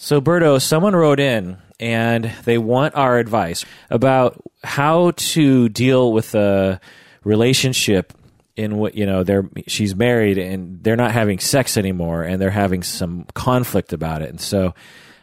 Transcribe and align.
So, 0.00 0.20
Berto, 0.20 0.62
someone 0.62 0.94
wrote 0.94 1.18
in 1.20 1.58
and 1.80 2.24
they 2.44 2.56
want 2.56 2.94
our 2.94 3.18
advice 3.18 3.64
about 3.90 4.40
how 4.62 5.10
to 5.16 5.68
deal 5.68 6.12
with 6.12 6.34
a 6.36 6.80
relationship 7.24 8.12
in 8.56 8.76
what 8.76 8.94
you 8.96 9.06
know 9.06 9.22
they're 9.22 9.48
she's 9.66 9.94
married 9.94 10.38
and 10.38 10.82
they're 10.82 10.96
not 10.96 11.12
having 11.12 11.38
sex 11.38 11.76
anymore 11.76 12.22
and 12.24 12.40
they're 12.42 12.50
having 12.50 12.82
some 12.82 13.24
conflict 13.34 13.92
about 13.92 14.20
it 14.22 14.30
and 14.30 14.40
so 14.40 14.74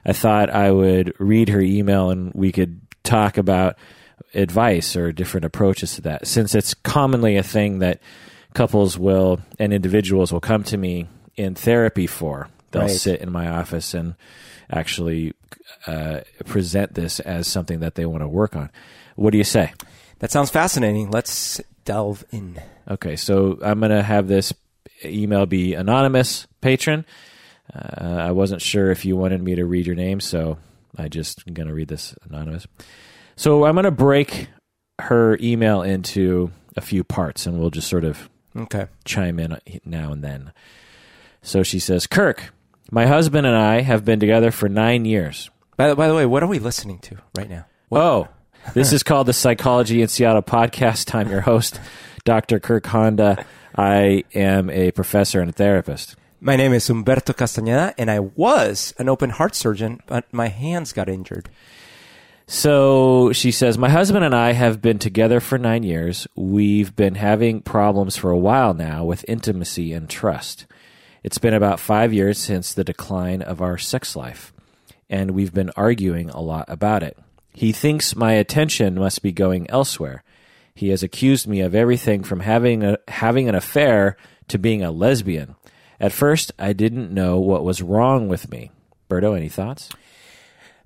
i 0.05 0.13
thought 0.13 0.49
i 0.49 0.71
would 0.71 1.13
read 1.19 1.49
her 1.49 1.59
email 1.59 2.11
and 2.11 2.31
we 2.33 2.51
could 2.53 2.79
talk 3.03 3.37
about 3.37 3.75
advice 4.33 4.95
or 4.95 5.11
different 5.11 5.43
approaches 5.45 5.95
to 5.95 6.01
that 6.01 6.25
since 6.27 6.55
it's 6.55 6.73
commonly 6.75 7.35
a 7.35 7.43
thing 7.43 7.79
that 7.79 7.99
couples 8.53 8.97
will 8.97 9.39
and 9.59 9.73
individuals 9.73 10.31
will 10.31 10.39
come 10.39 10.63
to 10.63 10.77
me 10.77 11.05
in 11.35 11.55
therapy 11.55 12.07
for 12.07 12.47
they'll 12.71 12.83
Right. 12.83 12.91
sit 12.91 13.19
in 13.19 13.31
my 13.31 13.49
office 13.49 13.93
and 13.93 14.15
actually 14.69 15.33
uh, 15.87 16.21
present 16.45 16.93
this 16.93 17.19
as 17.19 17.47
something 17.47 17.79
that 17.79 17.95
they 17.95 18.05
want 18.05 18.21
to 18.21 18.27
work 18.27 18.55
on 18.55 18.69
what 19.15 19.31
do 19.31 19.37
you 19.37 19.43
say 19.43 19.73
That 20.19 20.31
sounds 20.31 20.49
fascinating. 20.49 21.11
Let's 21.11 21.61
delve 21.85 22.23
in. 22.31 22.59
Okay, 22.89 23.15
so 23.15 23.59
I'm 23.61 23.79
going 23.79 23.91
to 23.91 24.01
have 24.03 24.27
this 24.27 24.53
email 25.03 25.45
be 25.45 25.73
anonymous 25.73 26.47
patron. 26.61 27.05
Uh, 27.73 28.17
I 28.29 28.31
wasn't 28.31 28.61
sure 28.61 28.91
if 28.91 29.05
you 29.05 29.15
wanted 29.17 29.41
me 29.41 29.55
to 29.55 29.65
read 29.65 29.85
your 29.85 29.95
name, 29.95 30.19
so 30.19 30.57
I 30.97 31.09
just 31.09 31.45
going 31.53 31.67
to 31.67 31.73
read 31.73 31.89
this 31.89 32.15
anonymous. 32.29 32.65
So 33.35 33.65
I'm 33.65 33.75
going 33.75 33.83
to 33.85 33.91
break 33.91 34.47
her 34.99 35.37
email 35.41 35.81
into 35.81 36.51
a 36.77 36.81
few 36.81 37.03
parts, 37.03 37.45
and 37.45 37.59
we'll 37.59 37.69
just 37.71 37.89
sort 37.89 38.03
of 38.05 38.29
Okay. 38.55 38.87
chime 39.03 39.39
in 39.39 39.57
now 39.83 40.11
and 40.13 40.23
then. 40.23 40.53
So 41.41 41.61
she 41.63 41.79
says, 41.79 42.07
Kirk, 42.07 42.53
my 42.91 43.05
husband 43.05 43.45
and 43.47 43.55
I 43.55 43.81
have 43.81 44.05
been 44.05 44.19
together 44.19 44.51
for 44.51 44.69
nine 44.69 45.05
years. 45.05 45.49
By 45.77 45.89
the, 45.89 45.95
by 45.95 46.07
the 46.07 46.15
way, 46.15 46.25
what 46.25 46.43
are 46.43 46.47
we 46.47 46.59
listening 46.59 46.99
to 46.99 47.17
right 47.37 47.49
now? 47.49 47.65
What- 47.89 48.01
Oh, 48.01 48.27
this 48.73 48.91
is 48.93 49.03
called 49.03 49.27
the 49.27 49.33
Psychology 49.33 50.01
in 50.01 50.07
Seattle 50.07 50.41
podcast. 50.41 51.13
I'm 51.13 51.29
your 51.29 51.41
host, 51.41 51.79
Dr. 52.23 52.59
Kirk 52.59 52.87
Honda. 52.87 53.45
I 53.77 54.23
am 54.33 54.69
a 54.69 54.91
professor 54.91 55.39
and 55.41 55.49
a 55.49 55.53
therapist. 55.53 56.15
My 56.41 56.55
name 56.55 56.73
is 56.73 56.87
Humberto 56.89 57.33
Castañeda, 57.35 57.93
and 57.97 58.09
I 58.09 58.19
was 58.19 58.93
an 58.97 59.07
open 59.09 59.31
heart 59.31 59.53
surgeon, 59.55 59.99
but 60.07 60.25
my 60.33 60.47
hands 60.47 60.93
got 60.93 61.09
injured. 61.09 61.49
So 62.47 63.31
she 63.33 63.51
says, 63.51 63.77
My 63.77 63.89
husband 63.89 64.23
and 64.23 64.35
I 64.35 64.53
have 64.53 64.81
been 64.81 64.99
together 64.99 65.39
for 65.39 65.57
nine 65.57 65.83
years. 65.83 66.27
We've 66.35 66.95
been 66.95 67.15
having 67.15 67.61
problems 67.61 68.17
for 68.17 68.29
a 68.29 68.37
while 68.37 68.73
now 68.73 69.03
with 69.03 69.25
intimacy 69.27 69.93
and 69.93 70.07
trust. 70.09 70.65
It's 71.25 71.39
been 71.39 71.55
about 71.55 71.79
five 71.79 72.13
years 72.13 72.37
since 72.37 72.71
the 72.71 72.83
decline 72.83 73.41
of 73.41 73.59
our 73.59 73.79
sex 73.79 74.15
life, 74.15 74.53
and 75.09 75.31
we've 75.31 75.55
been 75.55 75.71
arguing 75.75 76.29
a 76.29 76.39
lot 76.39 76.65
about 76.67 77.01
it. 77.01 77.17
He 77.51 77.71
thinks 77.71 78.15
my 78.15 78.33
attention 78.33 78.93
must 78.93 79.23
be 79.23 79.31
going 79.31 79.67
elsewhere. 79.71 80.23
He 80.75 80.89
has 80.89 81.01
accused 81.01 81.47
me 81.47 81.61
of 81.61 81.73
everything 81.73 82.21
from 82.21 82.41
having 82.41 82.83
a, 82.83 82.99
having 83.07 83.49
an 83.49 83.55
affair 83.55 84.17
to 84.49 84.59
being 84.59 84.83
a 84.83 84.91
lesbian. 84.91 85.55
At 85.99 86.11
first, 86.11 86.51
I 86.59 86.73
didn't 86.73 87.11
know 87.11 87.39
what 87.39 87.63
was 87.63 87.81
wrong 87.81 88.27
with 88.27 88.51
me. 88.51 88.69
Berto, 89.09 89.35
any 89.35 89.49
thoughts? 89.49 89.89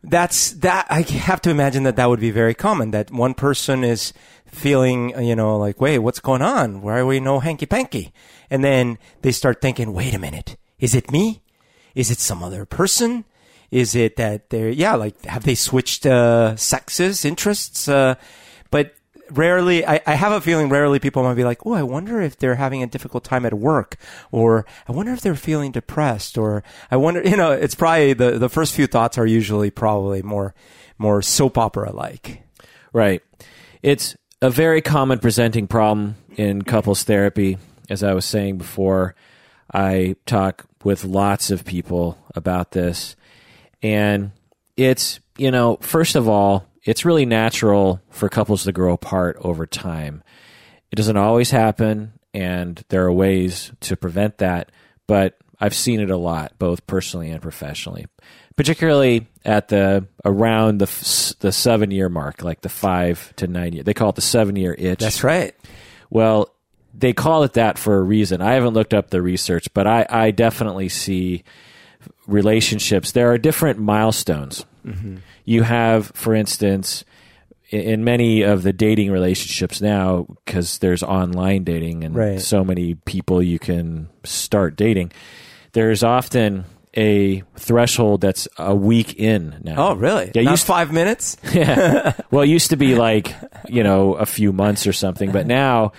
That's 0.02 0.52
that. 0.52 0.88
I 0.90 1.02
have 1.02 1.42
to 1.42 1.50
imagine 1.50 1.84
that 1.84 1.98
that 1.98 2.08
would 2.08 2.22
be 2.22 2.32
very 2.32 2.54
common. 2.54 2.92
That 2.92 3.12
one 3.12 3.34
person 3.34 3.84
is 3.84 4.14
feeling, 4.52 5.16
uh, 5.16 5.20
you 5.22 5.36
know, 5.36 5.58
like, 5.58 5.80
wait, 5.80 6.00
what's 6.00 6.20
going 6.20 6.42
on? 6.42 6.82
Why 6.82 7.00
are 7.00 7.06
we 7.06 7.20
no 7.20 7.40
hanky 7.40 7.66
panky? 7.66 8.14
And 8.50 8.64
then 8.64 8.98
they 9.22 9.32
start 9.32 9.62
thinking, 9.62 9.94
wait 9.94 10.14
a 10.14 10.20
minute, 10.20 10.58
is 10.80 10.96
it 10.96 11.12
me? 11.12 11.42
Is 11.96 12.12
it 12.12 12.20
some 12.20 12.44
other 12.44 12.66
person? 12.66 13.26
Is 13.72 13.96
it 13.96 14.16
that 14.16 14.50
they're, 14.50 14.70
yeah, 14.70 14.96
like, 14.96 15.24
have 15.26 15.44
they 15.44 15.56
switched 15.56 16.06
uh, 16.06 16.56
sexes, 16.56 17.24
interests? 17.24 17.88
Uh, 17.88 18.16
but 18.72 18.96
rarely, 19.32 19.86
I, 19.86 20.02
I 20.06 20.16
have 20.16 20.32
a 20.32 20.42
feeling 20.42 20.70
rarely 20.70 21.00
people 21.00 21.24
might 21.24 21.36
be 21.36 21.44
like, 21.44 21.66
oh, 21.66 21.74
I 21.74 21.84
wonder 21.84 22.22
if 22.22 22.38
they're 22.38 22.56
having 22.56 22.82
a 22.82 22.88
difficult 22.88 23.24
time 23.24 23.46
at 23.46 23.54
work, 23.54 23.96
or 24.32 24.66
I 24.88 24.92
wonder 24.92 25.14
if 25.14 25.22
they're 25.22 25.36
feeling 25.36 25.72
depressed, 25.72 26.38
or 26.38 26.64
I 26.90 26.98
wonder, 26.98 27.22
you 27.26 27.38
know, 27.38 27.52
it's 27.52 27.76
probably 27.76 28.14
the, 28.14 28.40
the 28.40 28.50
first 28.50 28.74
few 28.74 28.88
thoughts 28.88 29.18
are 29.18 29.26
usually 29.26 29.70
probably 29.70 30.22
more, 30.22 30.56
more 30.98 31.22
soap 31.22 31.58
opera 31.58 31.92
like. 31.92 32.44
Right. 32.92 33.22
It's 33.84 34.16
a 34.42 34.50
very 34.50 34.82
common 34.82 35.20
presenting 35.20 35.68
problem 35.68 36.16
in 36.38 36.62
couples 36.62 37.04
therapy. 37.04 37.58
As 37.90 38.04
I 38.04 38.14
was 38.14 38.26
saying 38.26 38.58
before, 38.58 39.16
I 39.74 40.16
talk 40.26 40.66
with 40.84 41.04
lots 41.04 41.52
of 41.52 41.66
people 41.66 42.18
about 42.36 42.72
this. 42.72 43.16
And 43.82 44.32
it's, 44.78 45.20
you 45.38 45.52
know, 45.52 45.78
first 45.82 46.16
of 46.16 46.30
all, 46.30 46.66
it's 46.84 47.06
really 47.06 47.26
natural 47.26 48.02
for 48.10 48.30
couples 48.30 48.64
to 48.64 48.72
grow 48.72 48.94
apart 48.94 49.38
over 49.42 49.66
time. 49.66 50.24
It 50.92 50.96
doesn't 50.96 51.18
always 51.18 51.52
happen, 51.52 52.14
and 52.34 52.84
there 52.90 53.06
are 53.06 53.14
ways 53.14 53.72
to 53.82 53.98
prevent 53.98 54.38
that, 54.38 54.72
but 55.06 55.38
I've 55.60 55.76
seen 55.76 56.00
it 56.00 56.10
a 56.10 56.18
lot, 56.18 56.58
both 56.58 56.88
personally 56.88 57.30
and 57.30 57.42
professionally, 57.42 58.08
particularly 58.60 59.26
at 59.46 59.70
the 59.70 60.06
around 60.26 60.80
the 60.80 61.36
the 61.40 61.50
seven 61.50 61.92
year 61.92 62.10
mark, 62.10 62.44
like 62.44 62.60
the 62.60 62.68
five 62.68 63.34
to 63.38 63.48
nine 63.48 63.72
year. 63.72 63.84
They 63.84 63.94
call 63.94 64.10
it 64.10 64.16
the 64.16 64.22
seven 64.22 64.58
year 64.58 64.76
itch. 64.78 65.00
That's 65.00 65.24
right. 65.24 65.56
Well, 66.10 66.54
they 66.94 67.14
call 67.14 67.44
it 67.44 67.54
that 67.54 67.78
for 67.78 67.96
a 67.98 68.02
reason. 68.02 68.42
I 68.42 68.56
haven't 68.56 68.74
looked 68.74 68.94
up 68.94 69.12
the 69.12 69.22
research, 69.22 69.74
but 69.74 69.88
I, 69.88 70.06
I 70.10 70.32
definitely 70.32 70.90
see 70.90 71.46
relationships. 72.28 73.14
There 73.14 73.32
are 73.32 73.38
different 73.38 73.80
milestones. 73.80 74.66
Mm-hmm. 74.86 75.18
You 75.46 75.64
have, 75.64 76.08
for 76.08 76.36
instance, 76.36 77.06
in 77.70 78.04
many 78.04 78.42
of 78.42 78.64
the 78.64 78.74
dating 78.74 79.10
relationships 79.10 79.80
now, 79.80 80.26
because 80.44 80.80
there's 80.80 81.02
online 81.02 81.64
dating 81.64 82.04
and 82.04 82.14
Right. 82.14 82.42
so 82.42 82.66
many 82.66 82.96
people 82.96 83.42
you 83.42 83.58
can 83.58 84.10
start 84.26 84.76
dating, 84.76 85.14
there's 85.72 86.04
often 86.04 86.66
a 87.00 87.42
threshold 87.56 88.22
that's 88.22 88.48
a 88.58 88.76
week 88.76 89.16
in 89.18 89.62
now. 89.64 89.76
Oh, 89.90 89.96
really? 89.96 90.32
Yeah, 90.36 90.42
Not 90.44 90.52
used- 90.52 90.66
five 90.66 90.92
minutes? 90.92 91.38
yeah. 91.54 92.14
Well, 92.32 92.42
it 92.44 92.50
used 92.50 92.72
to 92.72 92.76
be 92.78 92.96
like 92.96 93.34
you 93.70 93.84
know 93.84 94.16
a 94.16 94.26
few 94.26 94.52
months 94.52 94.86
or 94.86 94.94
something, 94.94 95.32
but 95.32 95.48
now 95.48 95.94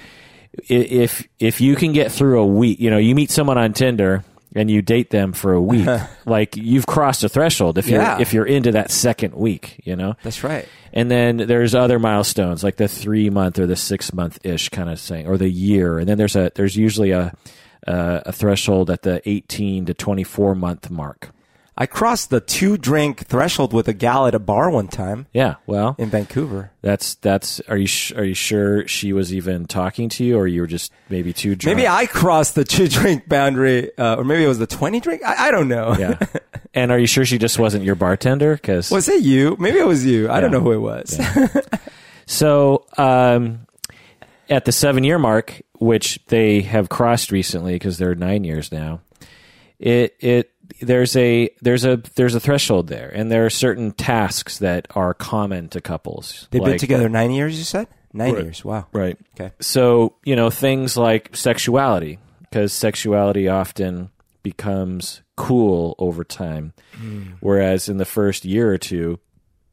if 0.69 1.27
if 1.39 1.61
you 1.61 1.77
can 1.77 1.93
get 1.93 2.13
through 2.13 2.41
a 2.41 2.47
week, 2.47 2.81
you 2.81 2.91
know, 2.91 2.99
you 2.99 3.15
meet 3.15 3.31
someone 3.31 3.59
on 3.59 3.73
Tinder 3.73 4.25
and 4.55 4.69
you 4.69 4.83
date 4.83 5.11
them 5.11 5.33
for 5.33 5.53
a 5.53 5.61
week, 5.61 5.87
like 6.27 6.57
you've 6.57 6.87
crossed 6.87 7.23
a 7.23 7.29
threshold. 7.29 7.79
If 7.79 7.87
you're 7.89 8.03
Yeah. 8.03 8.19
if 8.21 8.33
you're 8.33 8.47
into 8.47 8.73
that 8.73 8.91
second 8.91 9.35
week, 9.35 9.81
you 9.85 9.97
know. 9.97 10.17
That's 10.23 10.43
right. 10.43 10.67
And 10.93 11.09
then 11.09 11.37
there's 11.37 11.75
other 11.75 12.01
milestones 12.01 12.65
like 12.65 12.77
the 12.77 12.89
three 12.89 13.31
month 13.31 13.61
or 13.61 13.67
the 13.67 13.77
six 13.77 14.13
month 14.13 14.39
ish 14.45 14.69
kind 14.71 14.91
of 14.91 14.99
thing, 15.01 15.29
or 15.29 15.39
the 15.39 15.49
year. 15.49 15.99
And 16.01 16.09
then 16.09 16.19
there's 16.19 16.35
a 16.37 16.51
there's 16.57 16.77
usually 16.77 17.13
a 17.13 17.33
uh, 17.87 18.21
a 18.27 18.33
threshold 18.33 18.91
at 18.91 19.03
the 19.03 19.21
18 19.29 19.87
to 19.87 19.95
24 19.95 20.55
month 20.55 20.91
mark. 20.91 21.31
I 21.79 21.87
crossed 21.87 22.29
the 22.29 22.43
two 22.43 22.77
drink 22.77 23.27
threshold 23.27 23.73
with 23.73 23.89
a 23.89 23.95
gal 23.95 24.27
at 24.27 24.35
a 24.35 24.39
bar 24.39 24.69
one 24.69 24.87
time 24.89 25.29
Yeah, 25.33 25.55
well, 25.67 25.95
in 25.99 26.11
Vancouver. 26.11 26.73
That's 26.83 27.15
that's. 27.15 27.61
Are 27.69 27.77
you 27.79 27.87
sh- 27.87 28.13
are 28.13 28.25
you 28.25 28.35
sure 28.35 28.87
she 28.87 29.15
was 29.15 29.33
even 29.33 29.65
talking 29.65 30.11
to 30.11 30.25
you, 30.25 30.37
or 30.37 30.47
you 30.47 30.61
were 30.61 30.67
just 30.67 30.93
maybe 31.09 31.33
too 31.33 31.55
drunk? 31.55 31.77
Maybe 31.79 31.89
I 31.89 32.05
crossed 32.05 32.55
the 32.55 32.65
two 32.65 32.87
drink 32.87 33.31
boundary, 33.31 33.97
uh, 33.97 34.17
or 34.17 34.25
maybe 34.25 34.45
it 34.45 34.49
was 34.49 34.59
the 34.59 34.67
20 34.67 35.01
drink. 35.01 35.23
I, 35.25 35.47
I 35.49 35.51
don't 35.51 35.69
know. 35.69 35.97
Yeah. 35.99 36.19
and 36.75 36.93
are 36.93 36.99
you 36.99 37.07
sure 37.07 37.25
she 37.25 37.39
just 37.39 37.59
wasn't 37.59 37.85
your 37.85 37.95
bartender? 37.95 38.57
Because 38.57 38.91
Was 38.91 39.09
it 39.09 39.23
you? 39.23 39.57
Maybe 39.59 39.79
it 39.79 39.87
was 39.87 40.05
you. 40.05 40.29
I 40.31 40.41
don't 40.41 40.51
know 40.51 40.61
who 40.61 40.73
it 40.73 40.79
was. 40.79 41.19
so 42.27 42.85
um, 42.99 43.67
at 44.51 44.67
the 44.67 44.73
seven 44.73 45.03
year 45.05 45.19
mark, 45.19 45.63
which 45.81 46.21
they 46.29 46.61
have 46.63 46.89
crossed 46.89 47.33
recently 47.33 47.73
because 47.75 47.99
they're 47.99 48.15
nine 48.15 48.45
years 48.45 48.71
now, 48.71 49.01
it 49.79 50.15
it 50.21 50.53
there's 50.81 51.17
a 51.17 51.51
there's 51.63 51.85
a 51.85 51.97
there's 52.15 52.35
a 52.37 52.41
threshold 52.41 52.87
there, 52.87 53.09
and 53.13 53.31
there 53.33 53.45
are 53.45 53.51
certain 53.51 53.91
tasks 53.93 54.59
that 54.59 54.87
are 54.95 55.15
common 55.15 55.69
to 55.71 55.81
couples. 55.81 56.47
They've 56.53 56.63
been 56.63 56.79
together 56.79 57.09
nine 57.09 57.33
years, 57.33 57.59
you 57.59 57.65
said? 57.65 57.89
Nine 58.13 58.35
Right. 58.35 58.45
years. 58.45 58.65
Wow. 58.65 58.87
right? 58.93 59.17
Okay. 59.35 59.53
So, 59.61 60.15
you 60.25 60.35
know, 60.37 60.51
things 60.51 60.97
like 60.97 61.35
sexuality, 61.37 62.19
because 62.41 62.73
sexuality 62.73 63.49
often 63.49 64.11
becomes 64.43 65.23
cool 65.37 65.95
over 65.99 66.25
time. 66.25 66.73
Hmm. 66.97 67.23
Whereas 67.41 67.89
in 67.89 67.99
the 67.99 68.05
first 68.05 68.45
year 68.45 68.69
or 68.73 68.79
two, 68.79 69.21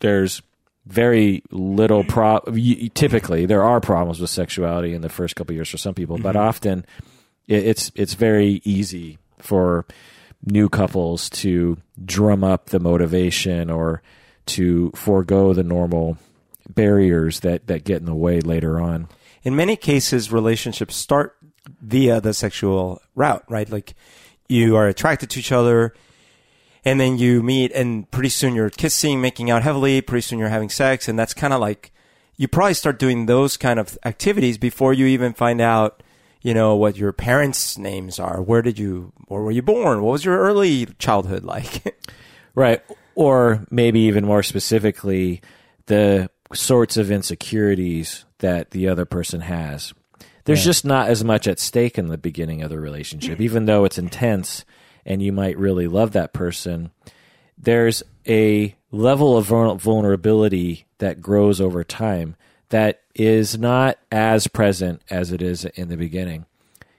there's 0.01 0.41
very 0.87 1.43
little 1.51 2.03
pro 2.03 2.39
typically 2.93 3.45
there 3.45 3.63
are 3.63 3.81
problems 3.81 4.19
with 4.19 4.29
sexuality 4.29 4.93
in 4.93 5.01
the 5.01 5.09
first 5.09 5.35
couple 5.35 5.51
of 5.51 5.55
years 5.55 5.69
for 5.69 5.77
some 5.77 5.93
people 5.93 6.17
but 6.17 6.35
mm-hmm. 6.35 6.47
often 6.47 6.85
it's 7.47 7.91
it's 7.95 8.13
very 8.13 8.61
easy 8.63 9.17
for 9.39 9.85
new 10.45 10.69
couples 10.69 11.29
to 11.29 11.77
drum 12.05 12.43
up 12.43 12.67
the 12.67 12.79
motivation 12.79 13.69
or 13.69 14.01
to 14.45 14.91
forego 14.95 15.53
the 15.53 15.63
normal 15.63 16.17
barriers 16.69 17.41
that 17.41 17.67
that 17.67 17.83
get 17.83 17.97
in 17.97 18.05
the 18.05 18.15
way 18.15 18.39
later 18.39 18.79
on 18.79 19.07
In 19.47 19.55
many 19.55 19.77
cases, 19.77 20.29
relationships 20.29 20.97
start 20.97 21.37
via 21.81 22.19
the 22.19 22.33
sexual 22.33 23.01
route, 23.15 23.45
right? 23.47 23.69
Like 23.69 23.95
you 24.49 24.75
are 24.75 24.89
attracted 24.89 25.29
to 25.29 25.39
each 25.39 25.53
other 25.53 25.93
and 26.87 27.01
then 27.01 27.17
you 27.17 27.43
meet, 27.43 27.73
and 27.73 28.09
pretty 28.11 28.29
soon 28.29 28.55
you're 28.55 28.69
kissing, 28.69 29.19
making 29.19 29.51
out 29.51 29.61
heavily. 29.61 29.99
Pretty 29.99 30.21
soon 30.21 30.39
you're 30.39 30.47
having 30.47 30.69
sex, 30.69 31.09
and 31.09 31.19
that's 31.19 31.33
kind 31.33 31.51
of 31.51 31.59
like 31.59 31.91
you 32.37 32.47
probably 32.47 32.75
start 32.75 32.97
doing 32.97 33.25
those 33.25 33.57
kind 33.57 33.77
of 33.77 33.97
activities 34.05 34.57
before 34.57 34.93
you 34.93 35.05
even 35.05 35.33
find 35.33 35.59
out, 35.59 36.01
you 36.41 36.53
know, 36.53 36.77
what 36.77 36.95
your 36.95 37.11
parents' 37.11 37.77
names 37.77 38.19
are. 38.19 38.41
Where 38.41 38.61
did 38.61 38.79
you, 38.79 39.11
or 39.27 39.43
were 39.43 39.51
you 39.51 39.61
born? 39.61 40.01
What 40.01 40.13
was 40.13 40.23
your 40.23 40.39
early 40.39 40.85
childhood 40.97 41.43
like? 41.43 41.95
Right. 42.55 42.81
Or 43.13 43.67
maybe 43.69 43.99
even 43.99 44.25
more 44.25 44.41
specifically, 44.41 45.43
the 45.85 46.27
sorts 46.55 46.97
of 46.97 47.11
insecurities 47.11 48.25
that 48.39 48.71
the 48.71 48.87
other 48.87 49.05
person 49.05 49.41
has. 49.41 49.93
There's 50.45 50.63
just 50.63 50.83
not 50.83 51.07
as 51.07 51.23
much 51.23 51.47
at 51.47 51.59
stake 51.59 51.99
in 51.99 52.07
the 52.07 52.17
beginning 52.17 52.63
of 52.63 52.71
the 52.71 52.79
relationship, 52.79 53.39
even 53.39 53.65
though 53.65 53.85
it's 53.85 53.99
intense 53.99 54.65
and 55.07 55.23
you 55.23 55.31
might 55.31 55.57
really 55.57 55.87
love 55.87 56.11
that 56.11 56.33
person. 56.33 56.91
There's 57.57 58.03
a 58.27 58.75
level 58.91 59.37
of 59.37 59.47
vulnerability 59.47 60.85
that 60.99 61.21
grows 61.21 61.59
over 61.59 61.83
time 61.83 62.35
that 62.69 63.01
is 63.15 63.57
not 63.57 63.97
as 64.11 64.47
present 64.47 65.01
as 65.09 65.31
it 65.31 65.41
is 65.41 65.65
in 65.65 65.87
the 65.87 65.97
beginning. 65.97 66.45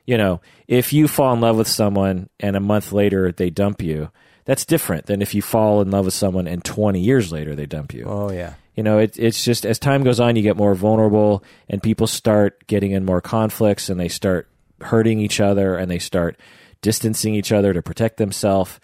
You 0.06 0.16
know, 0.16 0.40
if 0.66 0.92
you 0.92 1.06
fall 1.06 1.34
in 1.34 1.40
love 1.40 1.58
with 1.58 1.68
someone 1.68 2.30
and 2.40 2.56
a 2.56 2.60
month 2.60 2.92
later 2.92 3.30
they 3.30 3.50
dump 3.50 3.82
you, 3.82 4.10
that's 4.46 4.64
different 4.64 5.04
than 5.06 5.20
if 5.20 5.34
you 5.34 5.42
fall 5.42 5.82
in 5.82 5.90
love 5.90 6.06
with 6.06 6.14
someone 6.14 6.48
and 6.48 6.64
20 6.64 6.98
years 6.98 7.30
later 7.30 7.54
they 7.54 7.66
dump 7.66 7.92
you. 7.92 8.04
oh 8.06 8.32
yeah. 8.32 8.54
You 8.74 8.84
know, 8.84 8.98
it, 8.98 9.18
it's 9.18 9.44
just 9.44 9.66
as 9.66 9.80
time 9.80 10.04
goes 10.04 10.20
on, 10.20 10.36
you 10.36 10.42
get 10.42 10.56
more 10.56 10.76
vulnerable, 10.76 11.42
and 11.68 11.82
people 11.82 12.06
start 12.06 12.64
getting 12.68 12.92
in 12.92 13.04
more 13.04 13.20
conflicts, 13.20 13.88
and 13.88 13.98
they 13.98 14.06
start 14.06 14.48
hurting 14.80 15.18
each 15.18 15.40
other, 15.40 15.74
and 15.74 15.90
they 15.90 15.98
start 15.98 16.38
distancing 16.82 17.34
each 17.34 17.52
other 17.52 17.72
to 17.72 17.82
protect 17.82 18.16
themselves. 18.16 18.80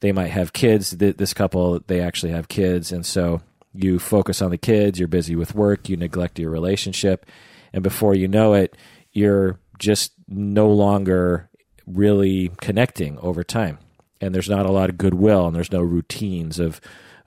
They 0.00 0.12
might 0.12 0.30
have 0.30 0.52
kids. 0.52 0.90
This 0.90 1.34
couple, 1.34 1.80
they 1.86 2.00
actually 2.00 2.32
have 2.32 2.48
kids, 2.48 2.92
and 2.92 3.06
so 3.06 3.40
you 3.72 3.98
focus 3.98 4.42
on 4.42 4.50
the 4.50 4.58
kids. 4.58 4.98
You're 4.98 5.08
busy 5.08 5.36
with 5.36 5.54
work. 5.54 5.88
You 5.88 5.96
neglect 5.96 6.38
your 6.38 6.50
relationship, 6.50 7.26
and 7.72 7.82
before 7.82 8.14
you 8.14 8.28
know 8.28 8.54
it, 8.54 8.76
you're 9.12 9.58
just 9.78 10.12
no 10.28 10.68
longer 10.68 11.48
really 11.86 12.50
connecting 12.60 13.18
over 13.18 13.42
time 13.42 13.78
and 14.22 14.34
there's 14.34 14.48
not 14.48 14.64
a 14.64 14.70
lot 14.70 14.88
of 14.88 14.96
goodwill 14.96 15.46
and 15.46 15.54
there's 15.54 15.72
no 15.72 15.82
routines 15.82 16.58
of 16.58 16.80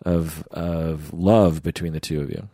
of 0.06 0.48
of 0.52 1.14
love 1.14 1.62
between 1.62 1.94
the 1.94 2.00
two 2.00 2.22
of 2.22 2.30
you 2.30 2.48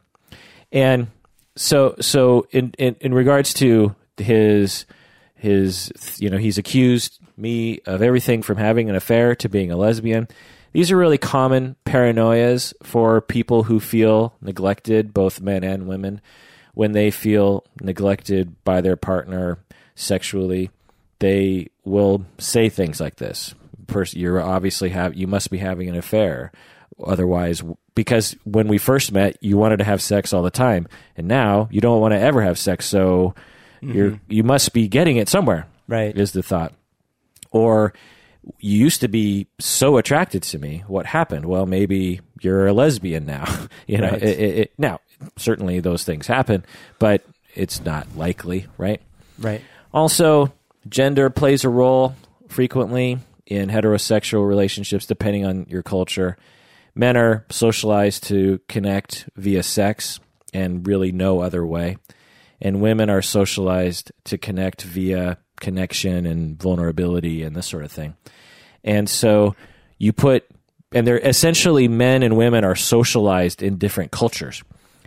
and 0.72 1.08
so 1.56 1.96
so 2.02 2.48
in 2.52 2.74
in, 2.78 2.96
in 3.00 3.14
regards 3.14 3.54
to 3.54 3.96
his 4.18 4.86
his 5.36 5.92
you 6.20 6.30
know 6.30 6.38
he's 6.38 6.58
accused 6.58 7.21
me 7.38 7.80
of 7.86 8.02
everything 8.02 8.42
from 8.42 8.58
having 8.58 8.90
an 8.90 8.96
affair 8.96 9.36
to 9.36 9.50
being 9.50 9.72
a 9.72 9.78
lesbian. 9.78 10.28
These 10.74 10.92
are 10.92 10.98
really 10.98 11.18
common 11.18 11.76
paranoias 11.86 12.74
for 12.84 13.22
people 13.22 13.64
who 13.64 13.80
feel 13.80 14.34
neglected 14.42 15.14
both 15.14 15.42
men 15.42 15.64
and 15.64 15.88
women 15.88 16.22
when 16.74 16.94
they 16.94 17.12
feel 17.12 17.66
neglected 17.82 18.64
by 18.64 18.82
their 18.82 18.96
partner 18.96 19.58
sexually. 19.96 20.70
They 21.20 21.68
will 21.84 22.26
say 22.38 22.70
things 22.70 23.00
like 23.00 23.18
this. 23.18 23.54
You're 24.14 24.42
obviously 24.42 24.90
have 24.90 25.16
you 25.16 25.28
must 25.28 25.52
be 25.52 25.58
having 25.58 25.90
an 25.90 25.98
affair. 25.98 26.54
Otherwise 27.04 27.62
because 27.96 28.36
when 28.44 28.68
we 28.68 28.78
first 28.78 29.12
met 29.12 29.38
you 29.42 29.58
wanted 29.58 29.78
to 29.78 29.84
have 29.84 30.02
sex 30.02 30.34
all 30.34 30.44
the 30.44 30.52
time 30.52 30.88
and 31.18 31.28
now 31.28 31.68
you 31.72 31.82
don't 31.82 32.02
want 32.02 32.14
to 32.14 32.20
ever 32.20 32.42
have 32.42 32.58
sex 32.58 32.86
so 32.86 33.34
mm-hmm. 33.82 33.94
you're 33.94 34.20
you 34.30 34.44
must 34.44 34.74
be 34.74 34.88
getting 34.88 35.18
it 35.18 35.30
somewhere 35.30 35.68
Right. 35.88 36.16
is 36.18 36.32
the 36.32 36.44
thought 36.44 36.74
or 37.52 37.94
you 38.60 38.78
used 38.78 39.02
to 39.02 39.08
be 39.08 39.48
so 39.60 39.98
attracted 39.98 40.42
to 40.42 40.58
me 40.58 40.84
what 40.88 41.06
happened 41.06 41.46
well 41.46 41.66
maybe 41.68 42.20
you're 42.42 42.66
a 42.68 42.74
lesbian 42.74 43.26
now 43.26 43.46
you 43.88 43.98
know 44.00 44.10
Right. 44.10 44.24
it, 44.24 44.40
it, 44.40 44.58
it, 44.58 44.74
now 44.78 45.00
certainly 45.38 45.80
those 45.80 46.04
things 46.04 46.26
happen 46.28 46.66
but 46.98 47.24
it's 47.54 47.84
not 47.84 48.08
likely 48.18 48.66
right 48.78 49.02
Right. 49.38 49.62
also, 49.94 50.54
gender 50.88 51.30
plays 51.30 51.64
a 51.64 51.70
role 51.70 52.16
frequently 52.48 53.18
in 53.48 53.70
heterosexual 53.70 54.48
relationships, 54.48 55.06
depending 55.06 55.46
on 55.46 55.66
your 55.68 55.82
culture. 55.84 56.38
Men 56.96 57.18
are 57.18 57.46
socialized 57.50 58.24
to 58.26 58.60
connect 58.68 59.28
via 59.36 59.64
sex 59.64 60.20
and 60.54 60.86
really 60.88 61.12
no 61.12 61.40
other 61.42 61.66
way. 61.66 61.98
And 62.62 62.82
women 62.82 63.10
are 63.10 63.22
socialized 63.24 64.12
to 64.26 64.38
connect 64.38 64.84
via 64.84 65.40
connection 65.62 66.26
and 66.26 66.62
vulnerability 66.62 67.44
and 67.44 67.56
this 67.56 67.68
sort 67.68 67.86
of 67.86 67.92
thing. 67.92 68.16
And 68.84 69.10
so 69.10 69.56
you 69.98 70.12
put, 70.12 70.46
and 70.92 71.08
they're 71.08 71.20
essentially 71.20 71.88
men 71.88 72.24
and 72.24 72.36
women 72.36 72.66
are 72.66 72.76
socialized 72.76 73.64
in 73.64 73.78
different 73.78 74.12
cultures. 74.12 74.64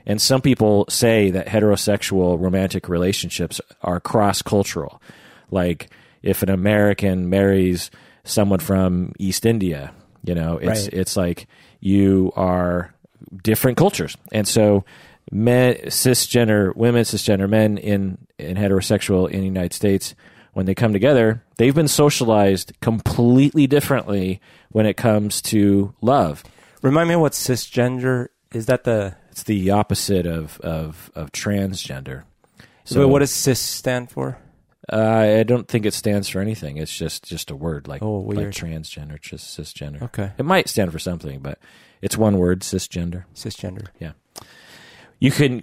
And 0.07 0.21
some 0.21 0.41
people 0.41 0.87
say 0.89 1.31
that 1.31 1.47
heterosexual 1.47 2.41
romantic 2.41 2.89
relationships 2.89 3.61
are 3.83 4.01
cross 4.01 4.41
cultural. 4.43 5.03
Like 5.51 5.91
if 6.23 6.43
an 6.43 6.51
American 6.51 7.29
marries 7.29 7.91
someone 8.25 8.61
from 8.61 9.13
East 9.19 9.45
India, 9.45 9.93
you 10.23 10.35
know, 10.35 10.59
it's 10.59 10.85
Right. 10.85 10.93
it's 10.95 11.17
like 11.17 11.47
you 11.81 12.33
are 12.37 12.95
different 13.43 13.77
cultures. 13.77 14.17
And 14.33 14.47
so 14.47 14.85
men 15.31 15.75
cisgender 15.87 16.75
women, 16.77 17.03
cisgender 17.03 17.49
men 17.49 17.79
in, 17.79 18.19
in 18.39 18.57
heterosexual 18.57 19.29
in 19.31 19.41
the 19.41 19.47
United 19.47 19.73
States, 19.73 20.15
when 20.55 20.67
they 20.67 20.75
come 20.75 20.93
together, 20.93 21.43
they've 21.57 21.75
been 21.75 21.89
socialized 21.89 22.73
completely 22.81 23.67
differently 23.67 24.41
when 24.71 24.87
it 24.87 24.97
comes 24.97 25.43
to 25.43 25.95
love. 26.01 26.43
Remind 26.83 27.09
me 27.09 27.17
what 27.17 27.33
cisgender 27.33 28.29
is. 28.53 28.67
That 28.67 28.85
the 28.85 29.17
It's 29.31 29.43
the 29.43 29.71
opposite 29.71 30.27
of 30.27 30.59
of, 30.61 31.11
of 31.15 31.33
transgender. 31.33 32.23
so 32.85 33.07
what 33.09 33.19
does 33.21 33.33
cis 33.33 33.61
stand 33.61 34.11
for? 34.11 34.39
Uh, 34.93 34.99
I 35.39 35.43
don't 35.45 35.67
think 35.67 35.87
it 35.87 35.95
stands 35.95 36.29
for 36.29 36.41
anything. 36.41 36.77
It's 36.77 36.95
just 36.95 37.25
just 37.25 37.51
a 37.51 37.57
word 37.57 37.89
like 37.89 38.03
Oh, 38.03 38.19
like 38.21 38.49
transgender, 38.49 39.19
just 39.21 39.59
cisgender. 39.59 40.03
Okay. 40.03 40.33
It 40.37 40.45
might 40.45 40.69
stand 40.69 40.93
for 40.93 40.99
something, 40.99 41.41
but 41.41 41.59
it's 42.03 42.19
one 42.19 42.37
word, 42.37 42.61
cisgender. 42.61 43.25
Cisgender. 43.35 43.87
Yeah. 43.99 44.13
You 45.21 45.31
can 45.31 45.63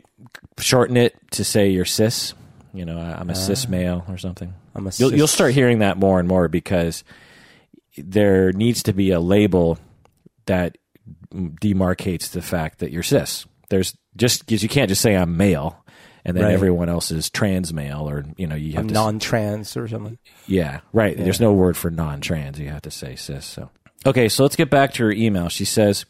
shorten 0.57 0.97
it 0.97 1.15
to 1.31 1.43
say 1.43 1.69
you're 1.69 1.85
cis. 1.85 2.33
You 2.73 2.85
know, 2.85 2.97
I- 2.99 3.19
I'm 3.19 3.29
a 3.29 3.35
cis 3.35 3.65
ah. 3.67 3.69
male 3.71 4.05
or 4.07 4.17
something. 4.17 4.53
I'm 4.75 4.87
a 4.87 4.91
You'll, 4.97 5.13
you'll 5.13 5.27
start 5.27 5.53
hearing 5.53 5.79
that 5.79 5.97
more 5.97 6.19
and 6.19 6.27
more 6.27 6.47
because 6.47 7.03
there 7.97 8.51
needs 8.53 8.83
to 8.83 8.93
be 8.93 9.11
a 9.11 9.19
label 9.19 9.77
that 10.45 10.77
demarcates 11.33 12.31
the 12.31 12.41
fact 12.41 12.79
that 12.79 12.91
you're 12.91 13.03
cis. 13.03 13.45
There's 13.69 13.95
just 14.15 14.45
because 14.45 14.63
you 14.63 14.69
can't 14.69 14.89
just 14.89 15.01
say 15.01 15.15
I'm 15.15 15.37
male 15.37 15.83
and 16.25 16.35
then 16.37 16.43
Right. 16.45 16.53
everyone 16.53 16.89
else 16.89 17.11
is 17.11 17.29
trans 17.29 17.73
male 17.73 18.07
or 18.09 18.25
you 18.37 18.47
know 18.47 18.55
you 18.55 18.73
have 18.73 18.81
I'm 18.83 18.87
to 18.89 18.93
non-trans 18.93 19.75
or 19.77 19.87
something. 19.87 20.17
yeah, 20.47 20.81
right. 20.93 21.17
There's 21.17 21.39
no 21.39 21.53
word 21.53 21.77
for 21.77 21.89
non-trans. 21.89 22.59
You 22.59 22.69
have 22.69 22.83
to 22.83 22.91
say 22.91 23.15
cis. 23.15 23.45
So, 23.45 23.69
okay. 24.05 24.29
So 24.29 24.43
let's 24.43 24.55
get 24.55 24.69
back 24.69 24.93
to 24.93 25.03
her 25.03 25.11
email. 25.11 25.49
She 25.49 25.65
says, 25.65 26.05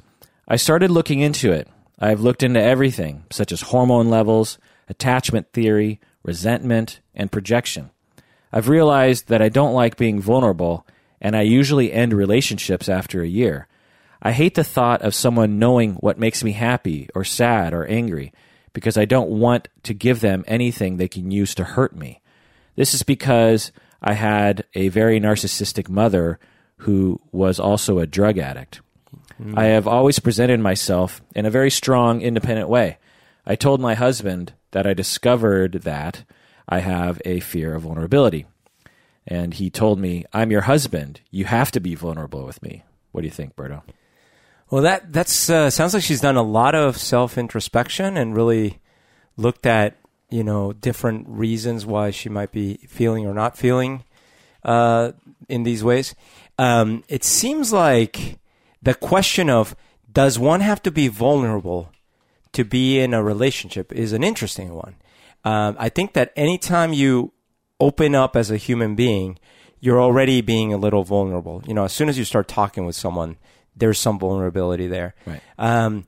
"I 0.48 0.56
started 0.56 0.92
looking 0.92 1.20
into 1.20 1.52
it. 1.52 1.68
I 2.00 2.10
have 2.10 2.22
looked 2.22 2.44
into 2.44 2.62
everything, 2.62 3.24
such 3.32 3.52
as 3.52 3.62
hormone 3.62 4.10
levels, 4.10 4.58
attachment 4.90 5.54
theory, 5.54 6.00
resentment, 6.24 7.00
and 7.14 7.32
projection. 7.32 7.92
I've 8.52 8.70
realized 8.70 9.28
that 9.28 9.42
I 9.42 9.50
don't 9.50 9.74
like 9.74 9.98
being 9.98 10.22
vulnerable, 10.22 10.86
and 11.20 11.36
I 11.36 11.42
usually 11.42 11.92
end 11.92 12.14
relationships 12.14 12.90
after 12.90 13.22
a 13.22 13.28
year. 13.28 13.68
I 14.22 14.32
hate 14.34 14.56
the 14.56 14.64
thought 14.64 15.02
of 15.02 15.16
someone 15.16 15.60
knowing 15.60 15.94
what 15.96 16.20
makes 16.20 16.44
me 16.44 16.52
happy 16.52 17.10
or 17.16 17.24
sad 17.24 17.74
or 17.74 17.86
angry 17.86 18.34
because 18.74 18.98
I 18.98 19.06
don't 19.06 19.30
want 19.30 19.68
to 19.84 19.94
give 19.94 20.22
them 20.22 20.44
anything 20.48 20.98
they 20.98 21.08
can 21.08 21.32
use 21.32 21.56
to 21.56 21.64
hurt 21.64 21.96
me. 21.96 22.22
This 22.76 22.94
is 22.94 23.04
because 23.04 23.72
I 24.02 24.14
had 24.14 24.66
a 24.76 24.90
very 24.90 25.20
narcissistic 25.20 25.90
mother 25.90 26.40
who 26.78 27.20
was 27.32 27.60
also 27.60 28.00
a 28.00 28.08
drug 28.08 28.38
addict. 28.38 28.82
Hmm. 29.38 29.58
I 29.58 29.66
have 29.66 29.88
always 29.88 30.20
presented 30.20 30.60
myself 30.60 31.22
in 31.36 31.46
a 31.46 31.52
very 31.52 31.72
strong, 31.72 32.22
independent 32.22 32.70
way. 32.70 32.98
I 33.46 33.56
told 33.56 33.80
my 33.80 33.96
husband 33.96 34.54
that 34.72 34.88
I 34.88 34.94
discovered 34.94 35.82
that 35.84 36.24
I 36.68 36.80
have 36.80 37.22
a 37.26 37.40
fear 37.40 37.76
of 37.76 37.84
vulnerability. 37.84 38.46
And 39.28 39.54
he 39.54 39.70
told 39.70 40.00
me, 40.00 40.26
I'm 40.34 40.52
your 40.52 40.62
husband. 40.62 41.22
You 41.30 41.46
have 41.46 41.72
to 41.72 41.80
be 41.80 41.96
vulnerable 41.96 42.46
with 42.46 42.62
me. 42.64 42.84
What 43.12 43.22
do 43.22 43.28
you 43.28 43.32
think, 43.32 43.56
Berto? 43.56 43.84
Well, 44.70 44.84
that 44.84 45.12
that's 45.12 45.50
uh, 45.50 45.70
sounds 45.70 45.94
like 45.94 46.04
she's 46.04 46.22
done 46.22 46.38
a 46.38 46.42
lot 46.42 46.76
of 46.76 46.98
self 46.98 47.38
introspection 47.38 48.16
and 48.16 48.36
really 48.36 48.80
looked 49.36 49.66
at 49.66 49.98
you 50.30 50.46
know 50.46 50.72
different 50.72 51.28
reasons 51.28 51.86
why 51.86 52.10
she 52.10 52.30
might 52.30 52.54
be 52.54 52.78
feeling 52.88 53.28
or 53.28 53.34
not 53.34 53.58
feeling 53.58 54.06
uh, 54.64 55.12
in 55.50 55.64
these 55.64 55.84
ways. 55.84 56.16
Um, 56.58 57.04
it 57.10 57.26
seems 57.26 57.74
like 57.74 58.40
the 58.82 58.94
question 58.94 59.50
of 59.50 59.76
does 60.12 60.40
one 60.40 60.62
have 60.62 60.82
to 60.84 60.92
be 60.92 61.10
vulnerable 61.10 61.92
to 62.54 62.64
be 62.64 63.00
in 63.00 63.14
a 63.14 63.24
relationship 63.24 63.92
is 63.94 64.14
an 64.14 64.24
interesting 64.24 64.74
one. 64.74 64.96
Um, 65.44 65.76
I 65.80 65.90
think 65.90 66.14
that 66.14 66.32
anytime 66.36 66.94
you 66.94 67.34
open 67.80 68.14
up 68.14 68.36
as 68.36 68.52
a 68.52 68.58
human 68.58 68.96
being, 68.96 69.40
you're 69.80 70.02
already 70.02 70.42
being 70.42 70.74
a 70.74 70.78
little 70.78 71.04
vulnerable. 71.04 71.64
You 71.66 71.74
know, 71.74 71.86
as 71.86 71.94
soon 71.94 72.10
as 72.10 72.18
you 72.18 72.26
start 72.26 72.48
talking 72.48 72.86
with 72.86 72.96
someone, 72.96 73.38
there's 73.76 73.98
some 73.98 74.20
vulnerability 74.20 74.88
there. 74.88 75.16
Right. 75.26 75.42
Um, 75.58 76.08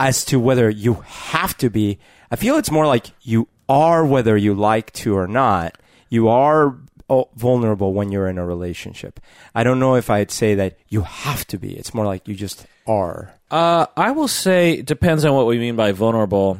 as 0.00 0.24
to 0.26 0.40
whether 0.40 0.68
you 0.68 0.94
have 1.06 1.56
to 1.58 1.70
be, 1.70 1.98
I 2.30 2.36
feel 2.36 2.56
it's 2.56 2.70
more 2.70 2.86
like 2.86 3.12
you 3.22 3.48
are 3.68 4.04
whether 4.04 4.36
you 4.36 4.54
like 4.54 4.92
to 4.92 5.16
or 5.16 5.28
not. 5.28 5.78
You 6.08 6.28
are 6.28 6.76
oh, 7.08 7.28
vulnerable 7.36 7.92
when 7.92 8.10
you're 8.10 8.28
in 8.28 8.38
a 8.38 8.44
relationship. 8.44 9.20
I 9.54 9.62
don't 9.62 9.78
know 9.78 9.94
if 9.94 10.10
I'd 10.10 10.30
say 10.30 10.54
that 10.56 10.78
you 10.88 11.02
have 11.02 11.46
to 11.48 11.58
be. 11.58 11.76
It's 11.76 11.94
more 11.94 12.06
like 12.06 12.26
you 12.26 12.34
just 12.34 12.66
are. 12.86 13.34
Uh, 13.52 13.84
I 13.98 14.12
will 14.12 14.28
say 14.28 14.72
it 14.72 14.86
depends 14.86 15.26
on 15.26 15.34
what 15.34 15.46
we 15.46 15.58
mean 15.58 15.76
by 15.76 15.92
vulnerable. 15.92 16.58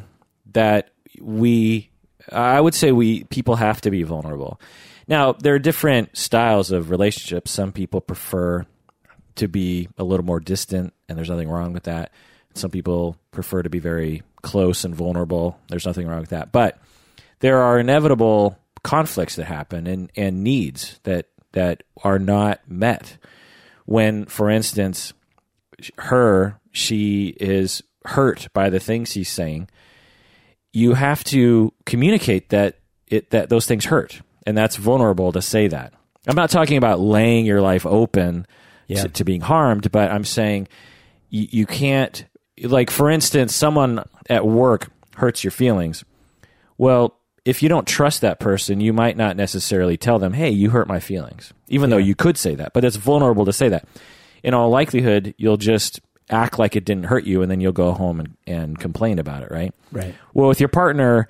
That 0.52 0.90
we, 1.18 1.90
I 2.30 2.60
would 2.60 2.74
say 2.74 2.92
we 2.92 3.24
people 3.24 3.56
have 3.56 3.80
to 3.80 3.90
be 3.90 4.02
vulnerable. 4.02 4.60
Now 5.08 5.32
there 5.32 5.54
are 5.54 5.58
different 5.58 6.16
styles 6.16 6.70
of 6.70 6.90
relationships. 6.90 7.50
Some 7.50 7.72
people 7.72 8.02
prefer 8.02 8.66
to 9.36 9.48
be 9.48 9.88
a 9.96 10.04
little 10.04 10.26
more 10.26 10.38
distant, 10.38 10.92
and 11.08 11.16
there's 11.16 11.30
nothing 11.30 11.48
wrong 11.48 11.72
with 11.72 11.84
that. 11.84 12.12
Some 12.54 12.70
people 12.70 13.16
prefer 13.30 13.62
to 13.62 13.70
be 13.70 13.78
very 13.78 14.22
close 14.42 14.84
and 14.84 14.94
vulnerable. 14.94 15.58
There's 15.68 15.86
nothing 15.86 16.06
wrong 16.06 16.20
with 16.20 16.30
that. 16.30 16.52
But 16.52 16.78
there 17.38 17.62
are 17.62 17.78
inevitable 17.78 18.58
conflicts 18.84 19.36
that 19.36 19.46
happen 19.46 19.86
and, 19.86 20.12
and 20.14 20.44
needs 20.44 21.00
that 21.04 21.28
that 21.52 21.84
are 22.04 22.18
not 22.18 22.60
met. 22.68 23.16
When, 23.86 24.26
for 24.26 24.50
instance, 24.50 25.14
her 25.96 26.60
she 26.72 27.28
is 27.40 27.82
hurt 28.06 28.48
by 28.52 28.68
the 28.70 28.80
things 28.80 29.12
he's 29.12 29.28
saying, 29.28 29.68
you 30.72 30.94
have 30.94 31.22
to 31.24 31.72
communicate 31.86 32.48
that 32.48 32.78
it 33.06 33.30
that 33.30 33.48
those 33.50 33.66
things 33.66 33.84
hurt, 33.86 34.22
and 34.46 34.56
that's 34.56 34.76
vulnerable 34.76 35.32
to 35.32 35.42
say 35.42 35.68
that. 35.68 35.92
I'm 36.26 36.36
not 36.36 36.50
talking 36.50 36.78
about 36.78 37.00
laying 37.00 37.44
your 37.46 37.60
life 37.60 37.84
open 37.84 38.46
Yeah. 38.88 39.02
to, 39.02 39.08
to 39.10 39.24
being 39.24 39.42
harmed, 39.42 39.90
but 39.92 40.10
I'm 40.10 40.24
saying 40.24 40.68
you, 41.28 41.46
you 41.50 41.66
can't 41.66 42.24
like 42.62 42.90
for 42.90 43.10
instance, 43.10 43.54
someone 43.54 44.04
at 44.30 44.46
work 44.46 44.90
hurts 45.16 45.44
your 45.44 45.50
feelings. 45.50 46.04
Well, 46.78 47.18
if 47.44 47.62
you 47.62 47.68
don't 47.68 47.86
trust 47.86 48.20
that 48.22 48.38
person, 48.40 48.80
you 48.80 48.92
might 48.92 49.16
not 49.16 49.36
necessarily 49.36 49.96
tell 49.96 50.18
them, 50.18 50.32
"Hey, 50.32 50.50
you 50.50 50.70
hurt 50.70 50.88
my 50.88 51.00
feelings," 51.00 51.52
even 51.68 51.90
though 51.90 51.96
you 51.98 52.14
could 52.14 52.38
say 52.38 52.54
that. 52.54 52.72
But 52.72 52.84
it's 52.84 52.96
vulnerable 52.96 53.44
to 53.44 53.52
say 53.52 53.68
that. 53.68 53.86
In 54.42 54.54
all 54.54 54.70
likelihood, 54.70 55.34
you'll 55.36 55.56
just 55.58 56.00
act 56.30 56.58
like 56.58 56.76
it 56.76 56.84
didn't 56.84 57.04
hurt 57.04 57.24
you, 57.24 57.42
and 57.42 57.50
then 57.50 57.60
you'll 57.60 57.72
go 57.72 57.92
home 57.92 58.20
and, 58.20 58.36
and 58.46 58.78
complain 58.78 59.18
about 59.18 59.42
it, 59.42 59.50
right? 59.50 59.74
Right. 59.90 60.14
Well, 60.34 60.48
with 60.48 60.60
your 60.60 60.68
partner, 60.68 61.28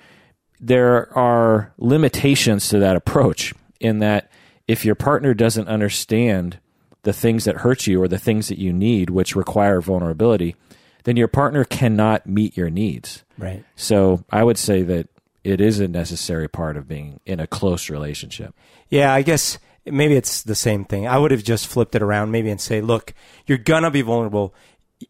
there 0.59 1.15
are 1.17 1.73
limitations 1.77 2.69
to 2.69 2.79
that 2.79 2.95
approach 2.95 3.53
in 3.79 3.99
that 3.99 4.31
if 4.67 4.85
your 4.85 4.95
partner 4.95 5.33
doesn't 5.33 5.67
understand 5.67 6.59
the 7.03 7.13
things 7.13 7.43
that 7.43 7.57
hurt 7.57 7.85
you 7.85 8.01
or 8.01 8.07
the 8.07 8.17
things 8.17 8.47
that 8.47 8.57
you 8.57 8.71
need, 8.71 9.09
which 9.09 9.35
require 9.35 9.81
vulnerability, 9.81 10.55
then 11.03 11.17
your 11.17 11.27
partner 11.27 11.65
cannot 11.65 12.25
meet 12.25 12.55
your 12.55 12.69
needs. 12.69 13.23
Right. 13.37 13.63
So 13.75 14.23
I 14.29 14.43
would 14.43 14.57
say 14.57 14.83
that 14.83 15.09
it 15.43 15.59
is 15.59 15.79
a 15.79 15.87
necessary 15.87 16.47
part 16.47 16.77
of 16.77 16.87
being 16.87 17.19
in 17.25 17.39
a 17.39 17.47
close 17.47 17.89
relationship. 17.89 18.55
Yeah, 18.89 19.13
I 19.13 19.21
guess 19.21 19.59
maybe 19.85 20.15
it's 20.15 20.43
the 20.43 20.55
same 20.55 20.85
thing. 20.85 21.07
I 21.07 21.17
would 21.17 21.31
have 21.31 21.43
just 21.43 21.67
flipped 21.67 21.95
it 21.95 22.01
around 22.01 22.31
maybe 22.31 22.49
and 22.49 22.61
say, 22.61 22.79
look, 22.79 23.13
you're 23.45 23.57
gonna 23.57 23.91
be 23.91 24.01
vulnerable. 24.01 24.53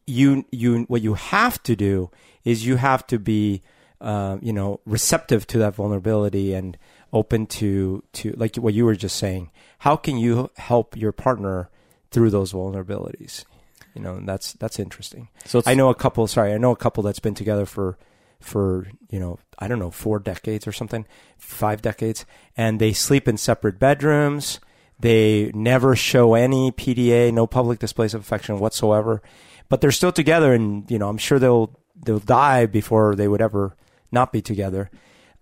You 0.05 0.45
you 0.51 0.83
what 0.83 1.01
you 1.01 1.15
have 1.15 1.61
to 1.63 1.75
do 1.75 2.09
is 2.43 2.65
you 2.65 2.77
have 2.77 3.05
to 3.07 3.19
be 3.19 3.63
uh, 4.01 4.37
you 4.41 4.53
know 4.53 4.79
receptive 4.85 5.47
to 5.47 5.57
that 5.59 5.75
vulnerability 5.75 6.53
and 6.53 6.77
open 7.11 7.45
to 7.45 8.03
to 8.13 8.33
like 8.37 8.55
what 8.55 8.73
you 8.73 8.85
were 8.85 8.95
just 8.95 9.17
saying. 9.17 9.51
How 9.79 9.95
can 9.95 10.17
you 10.17 10.49
help 10.57 10.97
your 10.97 11.11
partner 11.11 11.69
through 12.11 12.31
those 12.31 12.53
vulnerabilities? 12.53 13.45
You 13.93 14.01
know, 14.01 14.15
and 14.15 14.27
that's 14.27 14.53
that's 14.53 14.79
interesting. 14.79 15.29
So 15.45 15.59
it's, 15.59 15.67
I 15.67 15.75
know 15.75 15.89
a 15.89 15.95
couple. 15.95 16.25
Sorry, 16.27 16.53
I 16.53 16.57
know 16.57 16.71
a 16.71 16.75
couple 16.75 17.03
that's 17.03 17.19
been 17.19 17.35
together 17.35 17.65
for 17.65 17.97
for 18.39 18.87
you 19.09 19.19
know 19.19 19.39
I 19.59 19.67
don't 19.67 19.79
know 19.79 19.91
four 19.91 20.19
decades 20.19 20.67
or 20.67 20.71
something, 20.71 21.05
five 21.37 21.81
decades, 21.81 22.25
and 22.57 22.79
they 22.79 22.93
sleep 22.93 23.27
in 23.27 23.37
separate 23.37 23.79
bedrooms. 23.79 24.59
They 24.99 25.51
never 25.53 25.95
show 25.95 26.33
any 26.33 26.71
PDA, 26.71 27.33
no 27.33 27.45
public 27.45 27.79
displays 27.79 28.13
of 28.13 28.21
affection 28.21 28.59
whatsoever, 28.59 29.21
but 29.69 29.81
they're 29.81 29.91
still 29.91 30.11
together, 30.11 30.53
and 30.53 30.89
you 30.89 30.99
know 30.99 31.09
I'm 31.09 31.17
sure 31.17 31.39
they'll 31.39 31.77
they'll 32.05 32.19
die 32.19 32.65
before 32.65 33.15
they 33.15 33.27
would 33.27 33.41
ever 33.41 33.75
not 34.11 34.31
be 34.31 34.41
together. 34.41 34.89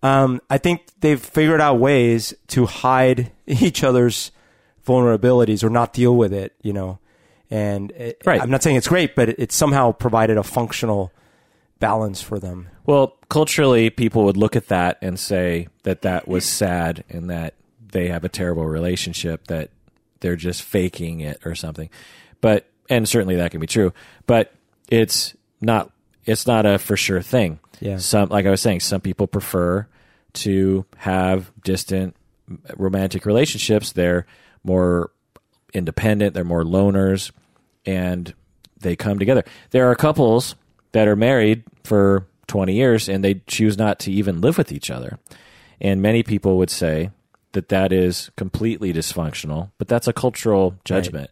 Um, 0.03 0.41
I 0.49 0.57
think 0.57 0.81
they've 0.99 1.19
figured 1.19 1.61
out 1.61 1.79
ways 1.79 2.33
to 2.47 2.65
hide 2.65 3.31
each 3.47 3.83
other's 3.83 4.31
vulnerabilities 4.85 5.63
or 5.63 5.69
not 5.69 5.93
deal 5.93 6.15
with 6.15 6.33
it. 6.33 6.55
You 6.61 6.73
know, 6.73 6.99
and 7.49 7.91
it, 7.91 8.21
Right. 8.25 8.41
I'm 8.41 8.49
not 8.49 8.63
saying 8.63 8.77
it's 8.77 8.87
great, 8.87 9.15
but 9.15 9.29
it, 9.29 9.35
it's 9.39 9.55
somehow 9.55 9.91
provided 9.91 10.37
a 10.37 10.43
functional 10.43 11.11
balance 11.79 12.21
for 12.21 12.39
them. 12.39 12.69
Well, 12.85 13.17
culturally, 13.29 13.89
people 13.89 14.23
would 14.25 14.37
look 14.37 14.55
at 14.55 14.67
that 14.67 14.97
and 15.01 15.19
say 15.19 15.67
that 15.83 16.01
that 16.03 16.27
was 16.27 16.45
sad 16.45 17.03
and 17.09 17.29
that 17.29 17.55
they 17.91 18.07
have 18.07 18.23
a 18.23 18.29
terrible 18.29 18.65
relationship, 18.65 19.47
that 19.47 19.69
they're 20.21 20.35
just 20.35 20.61
faking 20.63 21.19
it 21.19 21.39
or 21.45 21.55
something. 21.55 21.89
But 22.39 22.70
and 22.91 23.09
certainly 23.09 23.37
that 23.37 23.49
can 23.49 23.59
be 23.59 23.67
true, 23.67 23.93
but 24.27 24.53
it's 24.89 25.35
not. 25.59 25.91
It's 26.23 26.45
not 26.45 26.67
a 26.67 26.77
for 26.77 26.95
sure 26.95 27.21
thing. 27.21 27.59
Yeah. 27.79 27.97
Some, 27.97 28.29
like 28.29 28.45
I 28.45 28.51
was 28.51 28.61
saying, 28.61 28.81
some 28.81 29.01
people 29.01 29.25
prefer 29.25 29.87
to 30.33 30.85
have 30.97 31.51
distant 31.63 32.15
romantic 32.77 33.25
relationships. 33.25 33.93
They're 33.93 34.27
more 34.63 35.09
independent. 35.73 36.35
They're 36.35 36.43
more 36.43 36.63
loners, 36.63 37.31
and 37.87 38.31
they 38.79 38.95
come 38.95 39.17
together. 39.17 39.43
There 39.71 39.89
are 39.89 39.95
couples 39.95 40.53
that 40.91 41.07
are 41.07 41.15
married 41.15 41.63
for 41.83 42.27
20 42.47 42.73
years 42.73 43.07
and 43.07 43.23
they 43.23 43.35
choose 43.47 43.77
not 43.77 43.97
to 43.99 44.11
even 44.11 44.41
live 44.41 44.57
with 44.57 44.71
each 44.73 44.91
other. 44.91 45.17
And 45.79 46.01
many 46.01 46.21
people 46.21 46.57
would 46.57 46.69
say 46.69 47.11
that 47.53 47.69
that 47.69 47.93
is 47.93 48.29
completely 48.35 48.93
dysfunctional, 48.93 49.71
but 49.77 49.87
that's 49.87 50.07
a 50.07 50.13
cultural 50.13 50.77
judgment. 50.83 51.29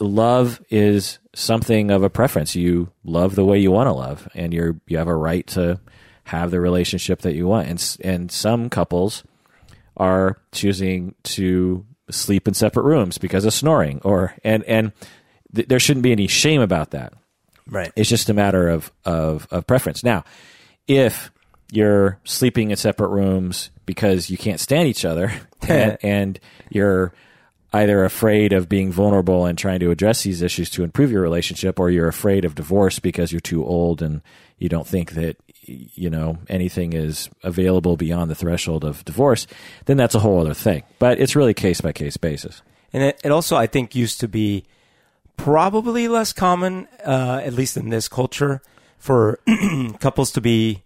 Love 0.00 0.62
is 0.70 1.18
something 1.34 1.90
of 1.90 2.02
a 2.02 2.10
preference. 2.10 2.54
You 2.54 2.90
love 3.04 3.34
the 3.34 3.44
way 3.44 3.58
you 3.58 3.70
want 3.70 3.88
to 3.88 3.92
love 3.92 4.28
and 4.34 4.52
you're 4.54 4.80
you 4.86 4.98
have 4.98 5.08
a 5.08 5.14
right 5.14 5.46
to 5.48 5.80
have 6.24 6.50
the 6.50 6.60
relationship 6.60 7.20
that 7.22 7.34
you 7.34 7.46
want. 7.46 7.68
And 7.68 7.96
and 8.02 8.32
some 8.32 8.70
couples 8.70 9.24
are 9.96 10.38
choosing 10.52 11.14
to 11.24 11.84
sleep 12.10 12.48
in 12.48 12.54
separate 12.54 12.84
rooms 12.84 13.18
because 13.18 13.44
of 13.44 13.52
snoring 13.52 14.00
or 14.04 14.34
and 14.42 14.64
and 14.64 14.92
th- 15.54 15.68
there 15.68 15.80
shouldn't 15.80 16.04
be 16.04 16.12
any 16.12 16.26
shame 16.26 16.60
about 16.60 16.90
that. 16.92 17.12
Right. 17.68 17.92
It's 17.96 18.08
just 18.08 18.28
a 18.28 18.34
matter 18.34 18.68
of, 18.68 18.90
of, 19.04 19.46
of 19.50 19.66
preference. 19.66 20.02
Now, 20.02 20.24
if 20.86 21.30
you're 21.70 22.18
sleeping 22.24 22.70
in 22.70 22.76
separate 22.76 23.08
rooms 23.08 23.70
because 23.84 24.30
you 24.30 24.38
can't 24.38 24.60
stand 24.60 24.88
each 24.88 25.04
other 25.04 25.32
and, 25.68 25.98
and 26.02 26.40
you're 26.70 27.12
either 27.72 28.04
afraid 28.04 28.52
of 28.52 28.68
being 28.68 28.90
vulnerable 28.90 29.44
and 29.44 29.58
trying 29.58 29.80
to 29.80 29.90
address 29.90 30.22
these 30.22 30.42
issues 30.42 30.70
to 30.70 30.84
improve 30.84 31.10
your 31.10 31.22
relationship 31.22 31.78
or 31.78 31.90
you're 31.90 32.08
afraid 32.08 32.44
of 32.44 32.54
divorce 32.54 32.98
because 32.98 33.30
you're 33.32 33.40
too 33.40 33.64
old 33.64 34.00
and 34.00 34.22
you 34.58 34.68
don't 34.68 34.86
think 34.86 35.12
that 35.12 35.36
you 35.62 36.08
know 36.08 36.38
anything 36.48 36.94
is 36.94 37.28
available 37.42 37.96
beyond 37.96 38.30
the 38.30 38.34
threshold 38.34 38.84
of 38.84 39.04
divorce 39.04 39.46
then 39.84 39.98
that's 39.98 40.14
a 40.14 40.20
whole 40.20 40.40
other 40.40 40.54
thing 40.54 40.82
but 40.98 41.20
it's 41.20 41.36
really 41.36 41.52
case 41.52 41.82
by 41.82 41.92
case 41.92 42.16
basis 42.16 42.62
And 42.92 43.02
it, 43.02 43.20
it 43.24 43.30
also, 43.30 43.56
I 43.56 43.66
think, 43.66 43.94
used 43.94 44.20
to 44.20 44.28
be 44.28 44.64
probably 45.36 46.08
less 46.08 46.32
common, 46.32 46.88
uh, 47.04 47.40
at 47.44 47.52
least 47.52 47.76
in 47.76 47.90
this 47.90 48.08
culture, 48.08 48.62
for 48.98 49.40
couples 50.00 50.32
to 50.32 50.40
be 50.40 50.84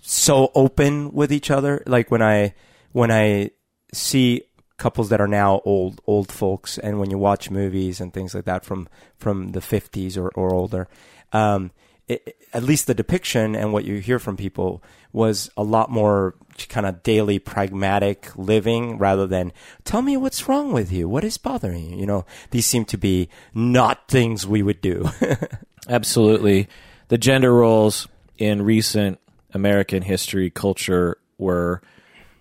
so 0.00 0.50
open 0.54 1.12
with 1.12 1.32
each 1.32 1.50
other. 1.50 1.82
Like 1.86 2.10
when 2.10 2.22
I 2.22 2.54
when 2.92 3.10
I 3.10 3.50
see 3.92 4.42
couples 4.76 5.08
that 5.08 5.20
are 5.20 5.28
now 5.28 5.60
old 5.64 6.00
old 6.06 6.30
folks, 6.30 6.78
and 6.78 6.98
when 6.98 7.10
you 7.10 7.18
watch 7.18 7.50
movies 7.50 8.00
and 8.00 8.12
things 8.12 8.34
like 8.34 8.44
that 8.44 8.64
from 8.64 8.88
from 9.18 9.48
the 9.48 9.60
fifties 9.60 10.16
or, 10.16 10.28
or 10.30 10.52
older. 10.52 10.88
Um, 11.32 11.72
it, 12.08 12.36
at 12.52 12.62
least 12.62 12.86
the 12.86 12.94
depiction 12.94 13.56
and 13.56 13.72
what 13.72 13.84
you 13.84 13.96
hear 13.96 14.20
from 14.20 14.36
people 14.36 14.80
was 15.12 15.50
a 15.56 15.64
lot 15.64 15.90
more 15.90 16.36
kind 16.68 16.86
of 16.86 17.02
daily 17.02 17.40
pragmatic 17.40 18.30
living 18.36 18.96
rather 18.96 19.26
than 19.26 19.52
tell 19.82 20.02
me 20.02 20.16
what's 20.16 20.48
wrong 20.48 20.72
with 20.72 20.92
you 20.92 21.08
what 21.08 21.24
is 21.24 21.36
bothering 21.36 21.90
you 21.90 21.98
you 21.98 22.06
know 22.06 22.24
these 22.52 22.64
seem 22.64 22.84
to 22.84 22.96
be 22.96 23.28
not 23.52 24.06
things 24.06 24.46
we 24.46 24.62
would 24.62 24.80
do 24.80 25.10
Absolutely. 25.88 26.68
The 27.08 27.18
gender 27.18 27.52
roles 27.52 28.08
in 28.38 28.62
recent 28.62 29.20
American 29.54 30.02
history 30.02 30.50
culture 30.50 31.18
were 31.38 31.80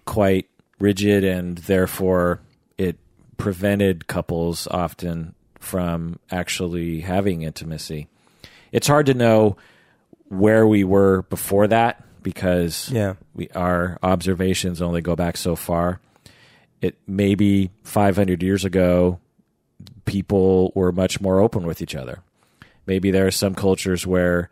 quite 0.06 0.48
rigid, 0.80 1.24
and 1.24 1.58
therefore 1.60 2.42
it 2.78 2.98
prevented 3.38 4.08
couples 4.08 4.68
often 4.70 5.34
from 5.60 6.20
actually 6.32 7.02
having 7.02 7.42
intimacy. 7.42 8.08
It's 8.72 8.88
hard 8.88 9.06
to 9.08 9.14
know 9.14 9.58
where 10.28 10.66
we 10.68 10.84
were 10.84 11.24
before 11.24 11.68
that 11.68 12.04
because 12.24 12.90
Yeah. 12.92 13.14
we, 13.34 13.48
our 13.50 13.98
observations 14.04 14.82
only 14.82 15.02
go 15.02 15.16
back 15.16 15.38
so 15.38 15.56
far. 15.56 16.00
It 16.82 16.96
maybe 17.08 17.72
500 17.84 18.44
years 18.44 18.66
ago, 18.66 19.20
people 20.06 20.72
were 20.76 20.92
much 20.92 21.22
more 21.22 21.40
open 21.40 21.66
with 21.66 21.82
each 21.82 21.96
other. 21.96 22.20
Maybe 22.86 23.12
there 23.12 23.26
are 23.28 23.32
some 23.32 23.56
cultures 23.56 24.06
where 24.06 24.50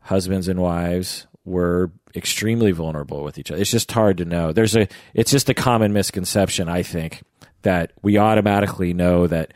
husbands 0.00 0.48
and 0.48 0.60
wives 0.60 1.26
were 1.46 1.90
extremely 2.14 2.72
vulnerable 2.72 3.22
with 3.24 3.38
each 3.38 3.50
other. 3.50 3.60
It's 3.60 3.70
just 3.70 3.90
hard 3.92 4.18
to 4.18 4.24
know. 4.24 4.52
There's 4.52 4.76
a 4.76 4.88
it's 5.14 5.30
just 5.30 5.48
a 5.48 5.54
common 5.54 5.92
misconception, 5.92 6.68
I 6.68 6.82
think, 6.82 7.22
that 7.62 7.92
we 8.02 8.18
automatically 8.18 8.92
know 8.92 9.26
that 9.26 9.54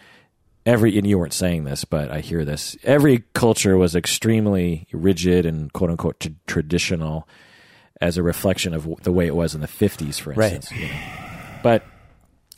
every 0.64 0.96
and 0.96 1.06
you 1.06 1.18
weren't 1.18 1.32
saying 1.32 1.64
this, 1.64 1.84
but 1.84 2.10
I 2.10 2.20
hear 2.20 2.44
this. 2.44 2.76
Every 2.84 3.24
culture 3.34 3.76
was 3.76 3.94
extremely 3.96 4.86
rigid 4.92 5.44
and 5.46 5.72
quote 5.72 5.90
unquote 5.90 6.20
t- 6.20 6.34
traditional 6.46 7.28
as 8.00 8.16
a 8.16 8.22
reflection 8.22 8.72
of 8.72 8.88
the 9.02 9.12
way 9.12 9.26
it 9.26 9.34
was 9.34 9.54
in 9.54 9.60
the 9.60 9.66
50s, 9.68 10.18
for 10.18 10.32
Right. 10.32 10.54
instance. 10.54 10.80
you 10.80 10.86
know. 10.88 10.94
But 11.62 11.84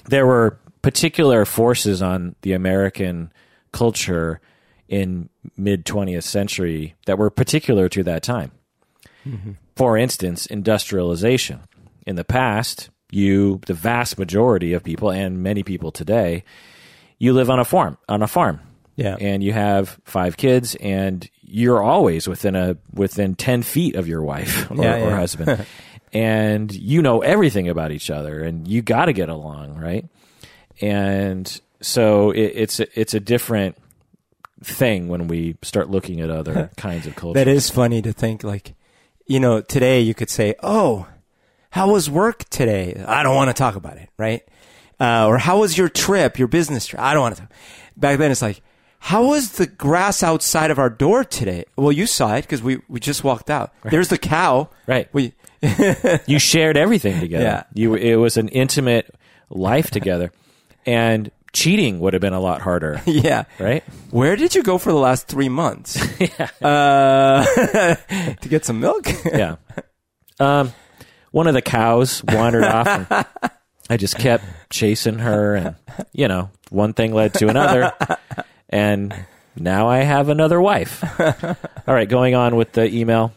there 0.04 0.26
were 0.26 0.58
particular 0.82 1.44
forces 1.44 2.00
on 2.02 2.36
the 2.42 2.52
American 2.52 3.32
culture 3.72 4.40
in 4.88 5.28
mid 5.56 5.84
20th 5.86 6.22
century 6.24 6.94
that 7.06 7.18
were 7.18 7.30
particular 7.30 7.88
to 7.88 8.02
that 8.04 8.22
time. 8.22 8.52
For 9.76 9.96
instance, 9.96 10.46
industrialization. 10.46 11.60
In 12.06 12.16
the 12.16 12.24
past, 12.24 12.90
you, 13.10 13.60
the 13.66 13.74
vast 13.74 14.18
majority 14.18 14.72
of 14.72 14.82
people, 14.82 15.10
and 15.10 15.42
many 15.42 15.62
people 15.62 15.92
today, 15.92 16.44
you 17.18 17.32
live 17.32 17.48
on 17.50 17.58
a 17.60 17.64
farm. 17.64 17.96
On 18.08 18.22
a 18.22 18.26
farm, 18.26 18.60
Yeah. 18.96 19.16
and 19.20 19.42
you 19.42 19.52
have 19.52 20.00
five 20.04 20.36
kids, 20.36 20.74
and 20.76 21.28
you're 21.42 21.82
always 21.82 22.26
within 22.26 22.56
a 22.56 22.76
within 22.92 23.34
ten 23.36 23.62
feet 23.62 23.94
of 23.94 24.08
your 24.08 24.22
wife 24.22 24.70
or, 24.70 24.82
Yeah, 24.82 25.04
or 25.06 25.14
husband, 25.16 25.64
and 26.12 26.72
you 26.74 27.02
know 27.02 27.20
everything 27.20 27.68
about 27.68 27.92
each 27.92 28.10
other, 28.10 28.42
and 28.42 28.66
you 28.66 28.82
got 28.82 29.04
to 29.06 29.12
get 29.12 29.28
along, 29.28 29.76
right? 29.76 30.04
And 30.80 31.60
so 31.80 32.30
it, 32.32 32.52
it's 32.54 32.80
a, 32.80 33.00
it's 33.00 33.14
a 33.14 33.20
different 33.20 33.76
thing 34.64 35.08
when 35.08 35.28
we 35.28 35.56
start 35.62 35.90
looking 35.90 36.20
at 36.20 36.30
other 36.30 36.70
kinds 36.76 37.06
of 37.06 37.14
culture. 37.16 37.38
That 37.38 37.48
is 37.48 37.70
funny 37.70 38.02
to 38.02 38.12
think 38.12 38.42
like, 38.42 38.74
you 39.32 39.40
know, 39.40 39.62
today 39.62 40.00
you 40.00 40.12
could 40.12 40.28
say, 40.28 40.54
"Oh, 40.62 41.06
how 41.70 41.90
was 41.90 42.10
work 42.10 42.44
today?" 42.50 43.02
I 43.06 43.22
don't 43.22 43.34
want 43.34 43.48
to 43.48 43.54
talk 43.54 43.76
about 43.76 43.96
it, 43.96 44.10
right? 44.18 44.42
Uh, 45.00 45.26
or 45.26 45.38
how 45.38 45.60
was 45.60 45.78
your 45.78 45.88
trip, 45.88 46.38
your 46.38 46.48
business 46.48 46.86
trip? 46.86 47.00
I 47.00 47.14
don't 47.14 47.22
want 47.22 47.36
to. 47.36 47.42
Talk. 47.42 47.52
Back 47.96 48.18
then, 48.18 48.30
it's 48.30 48.42
like, 48.42 48.60
how 48.98 49.28
was 49.28 49.52
the 49.52 49.66
grass 49.66 50.22
outside 50.22 50.70
of 50.70 50.78
our 50.78 50.90
door 50.90 51.24
today? 51.24 51.64
Well, 51.76 51.92
you 51.92 52.06
saw 52.06 52.34
it 52.36 52.42
because 52.42 52.62
we 52.62 52.82
we 52.88 53.00
just 53.00 53.24
walked 53.24 53.48
out. 53.48 53.72
There's 53.84 54.08
the 54.08 54.18
cow. 54.18 54.68
Right. 54.86 55.08
We 55.14 55.32
you 56.26 56.38
shared 56.38 56.76
everything 56.76 57.18
together. 57.18 57.44
Yeah. 57.44 57.62
You 57.72 57.94
it 57.94 58.16
was 58.16 58.36
an 58.36 58.48
intimate 58.48 59.14
life 59.48 59.90
together, 59.90 60.30
and 60.84 61.30
cheating 61.52 62.00
would 62.00 62.14
have 62.14 62.22
been 62.22 62.32
a 62.32 62.40
lot 62.40 62.62
harder, 62.62 63.00
yeah. 63.06 63.44
right? 63.58 63.84
Where 64.10 64.36
did 64.36 64.54
you 64.54 64.62
go 64.62 64.78
for 64.78 64.90
the 64.90 64.98
last 64.98 65.28
three 65.28 65.48
months? 65.48 66.00
uh, 66.62 67.44
to 68.40 68.48
get 68.48 68.64
some 68.64 68.80
milk. 68.80 69.06
Yeah. 69.24 69.56
Um, 70.40 70.72
one 71.30 71.46
of 71.46 71.54
the 71.54 71.62
cows 71.62 72.22
wandered 72.24 72.64
off, 72.64 72.86
and 72.86 73.26
I 73.88 73.96
just 73.96 74.18
kept 74.18 74.44
chasing 74.70 75.18
her, 75.18 75.54
and 75.54 75.76
you 76.12 76.28
know, 76.28 76.50
one 76.70 76.92
thing 76.92 77.14
led 77.14 77.34
to 77.34 77.48
another, 77.48 77.92
and 78.68 79.14
now 79.56 79.88
I 79.88 79.98
have 79.98 80.28
another 80.28 80.60
wife. 80.60 81.02
All 81.20 81.94
right, 81.94 82.08
going 82.08 82.34
on 82.34 82.56
with 82.56 82.72
the 82.72 82.92
email. 82.92 83.32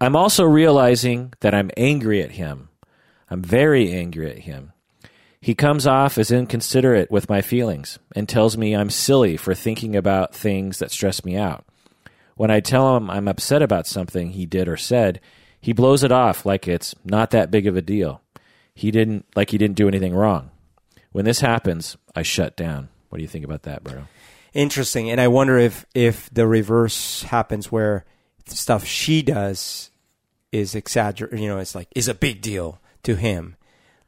I'm 0.00 0.16
also 0.16 0.44
realizing 0.44 1.32
that 1.40 1.54
I'm 1.54 1.70
angry 1.76 2.22
at 2.22 2.32
him. 2.32 2.70
I'm 3.30 3.40
very 3.40 3.92
angry 3.92 4.30
at 4.30 4.38
him. 4.38 4.72
He 5.42 5.56
comes 5.56 5.88
off 5.88 6.18
as 6.18 6.30
inconsiderate 6.30 7.10
with 7.10 7.28
my 7.28 7.42
feelings 7.42 7.98
and 8.14 8.28
tells 8.28 8.56
me 8.56 8.76
I'm 8.76 8.90
silly 8.90 9.36
for 9.36 9.56
thinking 9.56 9.96
about 9.96 10.36
things 10.36 10.78
that 10.78 10.92
stress 10.92 11.24
me 11.24 11.34
out. 11.36 11.66
When 12.36 12.48
I 12.48 12.60
tell 12.60 12.96
him 12.96 13.10
I'm 13.10 13.26
upset 13.26 13.60
about 13.60 13.88
something 13.88 14.30
he 14.30 14.46
did 14.46 14.68
or 14.68 14.76
said, 14.76 15.20
he 15.60 15.72
blows 15.72 16.04
it 16.04 16.12
off 16.12 16.46
like 16.46 16.68
it's 16.68 16.94
not 17.04 17.32
that 17.32 17.50
big 17.50 17.66
of 17.66 17.76
a 17.76 17.82
deal. 17.82 18.22
He 18.72 18.92
didn't 18.92 19.26
like 19.34 19.50
he 19.50 19.58
didn't 19.58 19.76
do 19.76 19.88
anything 19.88 20.14
wrong. 20.14 20.52
When 21.10 21.24
this 21.24 21.40
happens, 21.40 21.96
I 22.14 22.22
shut 22.22 22.56
down. 22.56 22.88
What 23.08 23.18
do 23.18 23.22
you 23.22 23.28
think 23.28 23.44
about 23.44 23.64
that, 23.64 23.82
Berto? 23.82 24.06
Interesting. 24.54 25.10
And 25.10 25.20
I 25.20 25.26
wonder 25.26 25.58
if 25.58 25.84
if 25.92 26.30
the 26.32 26.46
reverse 26.46 27.24
happens 27.24 27.72
where 27.72 28.04
stuff 28.46 28.84
she 28.84 29.22
does 29.22 29.90
is 30.52 30.76
exaggerate. 30.76 31.40
You 31.40 31.48
know, 31.48 31.58
it's 31.58 31.74
like 31.74 31.88
is 31.96 32.06
a 32.06 32.14
big 32.14 32.42
deal 32.42 32.80
to 33.02 33.16
him. 33.16 33.56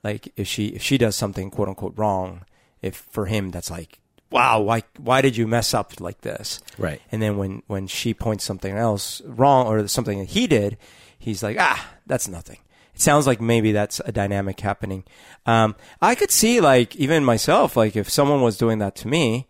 Like 0.05 0.33
if 0.37 0.47
she 0.47 0.69
if 0.69 0.83
she 0.83 0.99
does 0.99 1.17
something 1.17 1.51
quote 1.51 1.69
unquote 1.69 1.95
wrong, 1.97 2.45
if 2.83 2.95
for 3.11 3.27
him 3.27 3.51
that's 3.51 3.71
like 3.71 3.99
wow 4.31 4.61
why 4.61 4.83
why 4.99 5.23
did 5.23 5.37
you 5.37 5.47
mess 5.47 5.73
up 5.73 5.99
like 5.99 6.21
this? 6.21 6.61
Right. 6.77 7.01
And 7.11 7.23
then 7.23 7.39
when 7.39 7.63
when 7.67 7.87
she 7.87 8.13
points 8.13 8.45
something 8.45 8.77
else 8.77 9.23
wrong 9.25 9.67
or 9.67 9.89
something 9.89 10.19
that 10.19 10.29
he 10.29 10.47
did, 10.47 10.77
he's 11.19 11.43
like 11.43 11.57
ah 11.59 11.95
that's 12.07 12.29
nothing. 12.29 12.59
It 12.95 13.01
sounds 13.01 13.27
like 13.27 13.41
maybe 13.41 13.73
that's 13.73 14.01
a 14.05 14.13
dynamic 14.13 14.61
happening. 14.61 15.05
Um, 15.47 15.75
I 16.01 16.15
could 16.15 16.31
see 16.31 16.61
like 16.61 16.95
even 16.97 17.25
myself 17.25 17.75
like 17.75 17.97
if 17.97 18.11
someone 18.11 18.43
was 18.43 18.59
doing 18.59 18.79
that 18.79 18.95
to 18.97 19.09
me. 19.09 19.49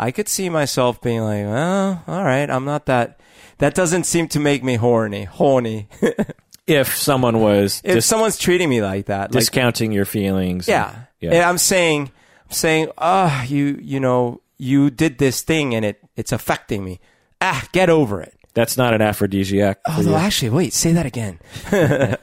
I 0.00 0.12
could 0.12 0.28
see 0.28 0.48
myself 0.48 1.02
being 1.02 1.22
like, 1.22 1.44
well, 1.44 2.04
all 2.06 2.22
right, 2.22 2.48
I'm 2.48 2.64
not 2.64 2.86
that. 2.86 3.18
That 3.58 3.74
doesn't 3.74 4.04
seem 4.04 4.28
to 4.28 4.38
make 4.38 4.62
me 4.62 4.76
horny. 4.76 5.24
Horny. 5.24 5.88
If 6.68 6.94
someone 6.96 7.40
was 7.40 7.80
if 7.84 7.94
dis- 7.94 8.06
someone's 8.06 8.38
treating 8.38 8.68
me 8.68 8.82
like 8.82 9.06
that, 9.06 9.32
like, 9.32 9.40
discounting 9.40 9.90
your 9.92 10.04
feelings, 10.04 10.68
yeah, 10.68 10.88
and- 10.90 11.06
yeah. 11.20 11.32
yeah, 11.34 11.48
I'm 11.48 11.58
saying, 11.58 12.02
I'm 12.46 12.52
saying, 12.52 12.90
ah, 12.98 13.42
you, 13.44 13.78
you 13.82 14.00
know, 14.00 14.40
you 14.58 14.90
did 14.90 15.18
this 15.18 15.42
thing 15.42 15.74
and 15.74 15.84
it, 15.84 16.00
it's 16.16 16.32
affecting 16.32 16.84
me. 16.84 17.00
Ah, 17.40 17.66
get 17.72 17.88
over 17.90 18.20
it. 18.20 18.34
that's 18.54 18.76
not 18.76 18.92
an 18.94 19.00
aphrodisiac. 19.00 19.78
Although, 19.88 20.10
you. 20.10 20.16
actually, 20.16 20.50
wait, 20.50 20.72
say 20.72 20.92
that 20.92 21.06
again. 21.06 21.38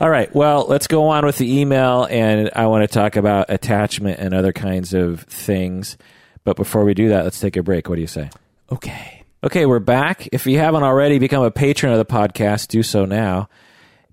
All 0.00 0.10
right. 0.10 0.34
Well, 0.34 0.66
let's 0.68 0.86
go 0.86 1.08
on 1.08 1.24
with 1.24 1.38
the 1.38 1.60
email, 1.60 2.06
and 2.10 2.50
I 2.54 2.66
want 2.66 2.82
to 2.82 2.88
talk 2.88 3.16
about 3.16 3.46
attachment 3.48 4.18
and 4.18 4.34
other 4.34 4.52
kinds 4.52 4.92
of 4.92 5.20
things. 5.22 5.96
But 6.42 6.56
before 6.56 6.84
we 6.84 6.94
do 6.94 7.08
that, 7.10 7.24
let's 7.24 7.38
take 7.40 7.56
a 7.56 7.62
break. 7.62 7.88
What 7.88 7.94
do 7.94 8.00
you 8.00 8.06
say? 8.08 8.28
Okay. 8.72 9.13
Okay, 9.44 9.66
we're 9.66 9.78
back. 9.78 10.26
If 10.32 10.46
you 10.46 10.58
haven't 10.58 10.84
already 10.84 11.18
become 11.18 11.44
a 11.44 11.50
patron 11.50 11.92
of 11.92 11.98
the 11.98 12.06
podcast, 12.06 12.68
do 12.68 12.82
so 12.82 13.04
now 13.04 13.50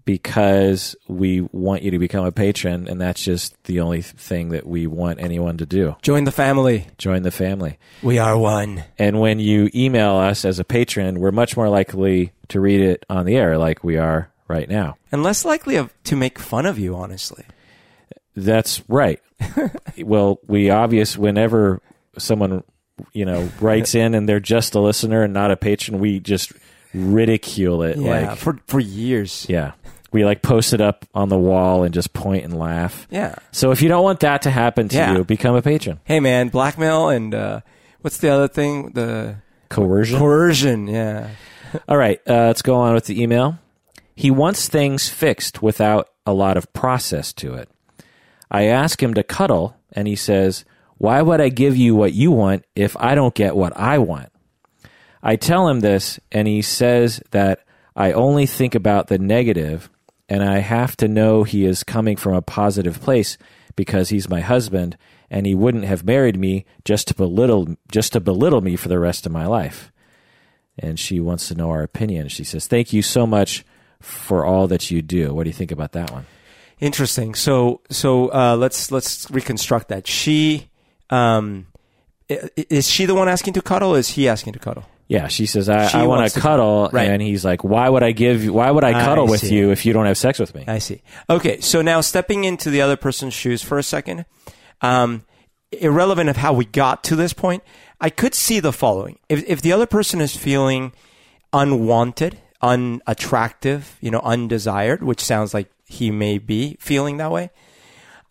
because 0.03 0.93
we 1.07 1.39
want 1.39 1.83
you 1.83 1.91
to 1.91 1.99
become 1.99 2.25
a 2.25 2.33
patron, 2.33 2.89
and 2.89 2.99
that's 2.99 3.23
just 3.23 3.55
the 3.63 3.79
only 3.79 4.01
thing 4.01 4.49
that 4.49 4.67
we 4.67 4.87
want 4.87 5.21
anyone 5.21 5.57
to 5.59 5.65
do. 5.65 5.95
Join 6.01 6.25
the 6.25 6.33
family. 6.33 6.87
Join 6.97 7.23
the 7.23 7.31
family. 7.31 7.79
We 8.03 8.17
are 8.17 8.37
one. 8.37 8.83
And 8.99 9.21
when 9.21 9.39
you 9.39 9.69
email 9.73 10.17
us 10.17 10.43
as 10.43 10.59
a 10.59 10.65
patron, 10.65 11.21
we're 11.21 11.31
much 11.31 11.55
more 11.55 11.69
likely 11.69 12.33
to 12.49 12.59
read 12.59 12.81
it 12.81 13.05
on 13.09 13.25
the 13.25 13.37
air 13.37 13.57
like 13.57 13.85
we 13.85 13.95
are 13.95 14.29
right 14.49 14.67
now. 14.67 14.97
And 15.13 15.23
less 15.23 15.45
likely 15.45 15.77
of, 15.77 15.93
to 16.03 16.17
make 16.17 16.39
fun 16.39 16.65
of 16.65 16.77
you, 16.77 16.93
honestly. 16.93 17.45
That's 18.35 18.83
right. 18.89 19.21
well, 19.97 20.41
we 20.47 20.69
obvious 20.69 21.17
whenever 21.17 21.81
someone 22.17 22.65
you 23.13 23.25
know 23.25 23.49
writes 23.59 23.95
in 23.95 24.13
and 24.15 24.27
they're 24.29 24.39
just 24.39 24.75
a 24.75 24.79
listener 24.79 25.23
and 25.23 25.33
not 25.33 25.51
a 25.51 25.57
patron, 25.57 25.99
we 25.99 26.19
just 26.19 26.51
ridicule 26.93 27.83
it. 27.83 27.97
Yeah, 27.97 28.29
like 28.29 28.37
for, 28.37 28.59
for 28.67 28.79
years. 28.79 29.45
yeah, 29.49 29.71
we 30.11 30.25
like 30.25 30.41
post 30.41 30.73
it 30.73 30.81
up 30.81 31.05
on 31.13 31.29
the 31.29 31.37
wall 31.37 31.83
and 31.83 31.93
just 31.93 32.13
point 32.13 32.43
and 32.43 32.57
laugh. 32.57 33.07
Yeah. 33.09 33.35
So 33.51 33.71
if 33.71 33.81
you 33.81 33.89
don't 33.89 34.03
want 34.03 34.19
that 34.21 34.43
to 34.43 34.49
happen 34.51 34.87
to 34.89 34.95
Yeah. 34.95 35.15
you, 35.17 35.23
become 35.23 35.55
a 35.55 35.61
patron. 35.61 35.99
Hey, 36.03 36.19
man, 36.19 36.49
blackmail 36.49 37.09
and, 37.09 37.33
uh, 37.33 37.61
what's 38.01 38.17
the 38.17 38.29
other 38.29 38.47
thing? 38.47 38.91
The 38.91 39.37
Coercion. 39.69 40.17
coercion. 40.19 40.87
Yeah. 40.87 41.29
All 41.87 41.97
right, 41.97 42.19
uh, 42.27 42.47
let's 42.47 42.61
go 42.61 42.75
on 42.75 42.93
with 42.93 43.05
the 43.05 43.21
email. 43.21 43.57
He 44.15 44.29
wants 44.29 44.67
things 44.67 45.07
fixed 45.09 45.61
without 45.61 46.09
a 46.25 46.33
lot 46.33 46.57
of 46.57 46.71
process 46.73 47.31
to 47.33 47.53
it. 47.55 47.69
I 48.51 48.63
ask 48.65 49.01
him 49.01 49.13
to 49.13 49.23
cuddle, 49.23 49.77
and 49.93 50.07
he 50.09 50.17
says, 50.17 50.65
Why 51.01 51.21
would 51.23 51.41
I 51.41 51.49
give 51.49 51.75
you 51.75 51.95
what 51.95 52.13
you 52.13 52.31
want 52.31 52.63
if 52.75 52.95
I 52.97 53.15
don't 53.15 53.33
get 53.33 53.55
what 53.55 53.75
I 53.75 53.97
want? 53.97 54.29
I 55.23 55.35
tell 55.35 55.67
him 55.67 55.79
this, 55.79 56.19
and 56.31 56.47
he 56.47 56.61
says 56.61 57.21
that 57.31 57.65
I 57.95 58.11
only 58.11 58.45
think 58.45 58.75
about 58.75 59.07
the 59.07 59.17
negative, 59.17 59.89
and 60.29 60.43
I 60.43 60.59
have 60.59 60.95
to 60.97 61.07
know 61.07 61.43
he 61.43 61.65
is 61.65 61.83
coming 61.83 62.17
from 62.17 62.35
a 62.35 62.41
positive 62.43 63.01
place 63.01 63.39
because 63.75 64.09
he's 64.09 64.29
my 64.29 64.41
husband, 64.41 64.95
and 65.31 65.47
he 65.47 65.55
wouldn't 65.55 65.85
have 65.85 66.05
married 66.05 66.37
me 66.37 66.65
just 66.85 67.07
to 67.07 67.15
belittle 67.15 67.77
just 67.91 68.13
to 68.13 68.19
belittle 68.19 68.61
me 68.61 68.75
for 68.75 68.87
the 68.87 68.99
rest 68.99 69.25
of 69.25 69.31
my 69.31 69.47
life 69.47 69.91
and 70.77 70.99
she 70.99 71.19
wants 71.19 71.47
to 71.47 71.55
know 71.55 71.69
our 71.69 71.83
opinion. 71.83 72.27
She 72.27 72.43
says, 72.43 72.67
"Thank 72.67 72.93
you 72.93 73.01
so 73.01 73.27
much 73.27 73.63
for 73.99 74.45
all 74.45 74.67
that 74.67 74.91
you 74.91 75.01
do." 75.01 75.33
What 75.33 75.43
do 75.43 75.49
you 75.49 75.53
think 75.53 75.71
about 75.71 75.91
that 75.93 76.11
one? 76.11 76.25
Interesting. 76.79 77.35
So, 77.35 77.81
so, 77.91 78.33
uh, 78.33 78.55
let's, 78.55 78.91
let's 78.91 79.29
reconstruct 79.29 79.89
that. 79.89 80.07
She, 80.07 80.70
um, 81.11 81.67
is 82.29 82.89
she 82.89 83.05
the 83.05 83.13
one 83.15 83.27
asking 83.29 83.53
to 83.53 83.61
cuddle? 83.61 83.93
Or 83.95 83.99
is 83.99 84.09
he 84.09 84.27
asking 84.29 84.53
to 84.53 84.59
cuddle? 84.59 84.85
Yeah, 85.07 85.27
she 85.27 85.45
says, 85.45 85.67
"I, 85.67 85.87
She 85.87 85.97
I 85.97 86.05
want 86.05 86.19
wants 86.21 86.35
to 86.35 86.39
to- 86.39 86.47
cuddle," 86.47 86.89
right. 86.93 87.09
and 87.09 87.21
he's 87.21 87.43
like, 87.43 87.63
"Why 87.65 87.89
would 87.89 88.01
I 88.01 88.13
give? 88.13 88.47
Why 88.47 88.71
would 88.71 88.85
I 88.85 88.97
I 88.97 89.03
cuddle 89.03 89.27
with 89.27 89.41
see. 89.41 89.55
you 89.55 89.71
if 89.71 89.85
you 89.85 89.91
don't 89.91 90.05
have 90.05 90.17
sex 90.17 90.39
with 90.39 90.55
me?" 90.55 90.63
I 90.67 90.77
see. 90.79 91.01
Okay. 91.29 91.59
So 91.59 91.81
now 91.81 91.99
stepping 91.99 92.45
into 92.45 92.69
the 92.69 92.81
other 92.81 92.95
person's 92.95 93.33
shoes 93.33 93.61
for 93.61 93.77
a 93.77 93.83
second. 93.83 94.25
Um, 94.81 95.25
irrelevant 95.73 96.29
of 96.29 96.37
how 96.37 96.53
we 96.53 96.63
got 96.65 97.03
to 97.05 97.15
this 97.17 97.33
point, 97.33 97.61
I 97.99 98.09
could 98.09 98.33
see 98.33 98.61
the 98.61 98.71
following: 98.71 99.19
if 99.27 99.43
if 99.49 99.61
the 99.61 99.73
other 99.73 99.85
person 99.85 100.21
is 100.21 100.33
feeling 100.35 100.93
unwanted, 101.51 102.37
unattractive, 102.61 103.97
you 103.99 104.11
know, 104.11 104.21
undesired, 104.23 105.03
which 105.03 105.21
sounds 105.21 105.53
like 105.53 105.69
he 105.85 106.09
may 106.11 106.37
be 106.37 106.77
feeling 106.79 107.17
that 107.17 107.31
way, 107.31 107.49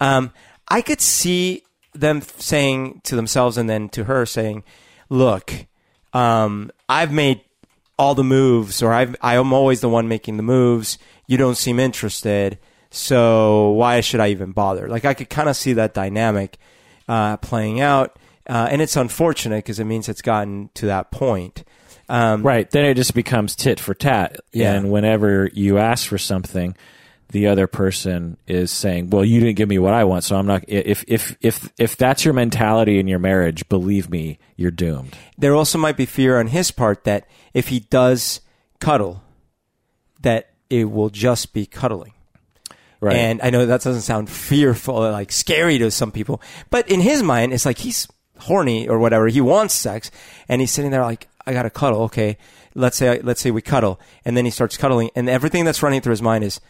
um, 0.01 0.33
I 0.69 0.81
could 0.81 1.03
see 1.03 1.63
them 1.93 2.23
saying 2.23 3.01
to 3.05 3.17
themselves 3.17 3.57
and 3.59 3.69
then 3.69 3.89
to 3.91 4.05
her 4.05 4.27
saying, 4.27 4.65
"Look, 5.09 5.67
um, 6.13 6.71
I've 6.89 7.13
made 7.13 7.41
all 7.99 8.15
the 8.15 8.25
moves, 8.25 8.83
or 8.83 8.93
I've, 8.93 9.15
I'm 9.21 9.53
always 9.53 9.81
the 9.81 9.89
one 9.89 10.09
making 10.09 10.37
the 10.37 10.43
moves. 10.43 10.99
You 11.27 11.37
don't 11.37 11.57
seem 11.57 11.79
interested, 11.79 12.59
so 12.91 13.71
why 13.71 14.01
should 14.01 14.21
I 14.21 14.29
even 14.29 14.53
bother?" 14.53 14.89
Like 14.89 15.05
I 15.05 15.15
could 15.15 15.31
kind 15.31 15.49
of 15.49 15.57
see 15.57 15.73
that 15.75 15.95
dynamic 15.95 16.59
uh, 17.09 17.37
playing 17.39 17.81
out, 17.81 18.19
uh, 18.49 18.69
and 18.71 18.81
it's 18.81 18.97
unfortunate 18.97 19.59
because 19.65 19.81
it 19.81 19.85
means 19.85 20.09
it's 20.09 20.23
gotten 20.23 20.71
to 20.75 20.87
that 20.87 21.11
point. 21.11 21.65
Um, 22.09 22.43
Right. 22.43 22.69
Then 22.69 22.85
it 22.85 22.95
just 22.95 23.15
becomes 23.15 23.55
tit 23.55 23.79
for 23.79 23.95
tat. 23.95 24.37
Yeah. 24.53 24.75
And 24.75 24.91
whenever 24.91 25.49
you 25.53 25.79
ask 25.79 26.09
for 26.09 26.19
something, 26.19 26.77
the 27.33 27.47
other 27.47 27.67
person 27.67 28.37
is 28.47 28.71
saying, 28.71 29.11
"Well, 29.11 29.25
you 29.25 29.41
didn't 29.41 29.57
give 29.57 29.69
me 29.69 29.79
what 29.79 29.95
I 29.95 30.05
want, 30.05 30.25
so 30.25 30.37
I'm 30.37 30.47
not." 30.47 30.65
If 30.67 31.05
if 31.09 31.37
if 31.41 31.73
if 31.79 31.97
that's 31.97 32.25
your 32.25 32.35
mentality 32.35 32.99
in 32.99 33.09
your 33.09 33.19
marriage, 33.19 33.69
believe 33.69 34.11
me, 34.11 34.39
you're 34.57 34.71
doomed. 34.71 35.17
there 35.39 35.55
also 35.55 35.79
might 35.79 35.97
be 35.97 36.07
fear 36.07 36.39
on 36.39 36.49
his 36.49 36.71
part 36.71 37.05
that 37.05 37.27
if 37.55 37.69
he 37.69 37.81
does 37.81 38.41
cuddle, 38.79 39.23
that 40.21 40.51
it 40.69 40.91
will 40.91 41.11
just 41.11 41.53
be 41.53 41.67
cuddling. 41.67 42.13
Right. 43.01 43.17
And 43.17 43.41
I 43.43 43.49
know 43.49 43.65
that 43.65 43.81
doesn't 43.81 44.03
sound 44.03 44.29
fearful 44.29 44.97
or 44.97 45.11
like 45.11 45.33
scary 45.33 45.79
to 45.79 45.91
some 45.91 46.13
people, 46.13 46.43
but 46.69 46.89
in 46.91 47.01
his 47.01 47.23
mind, 47.23 47.55
it's 47.55 47.65
like 47.65 47.79
he's 47.79 48.07
horny 48.41 48.87
or 48.87 48.99
whatever. 48.99 49.29
He 49.29 49.41
wants 49.41 49.75
sex, 49.75 50.11
and 50.49 50.61
he's 50.61 50.71
sitting 50.71 50.91
there 50.91 51.03
like, 51.03 51.29
"I 51.47 51.53
gotta 51.55 51.71
cuddle." 51.71 52.03
Okay, 52.03 52.37
let's 52.75 52.99
say 52.99 53.21
let's 53.23 53.41
say 53.41 53.51
we 53.51 53.63
cuddle, 53.63 53.99
and 54.25 54.37
then 54.37 54.45
he 54.45 54.51
starts 54.51 54.77
cuddling, 54.77 55.11
and 55.15 55.29
everything 55.29 55.65
that's 55.65 55.83
running 55.83 56.03
through 56.03 56.13
his 56.13 56.23
mind 56.23 56.45
is, 56.45 56.61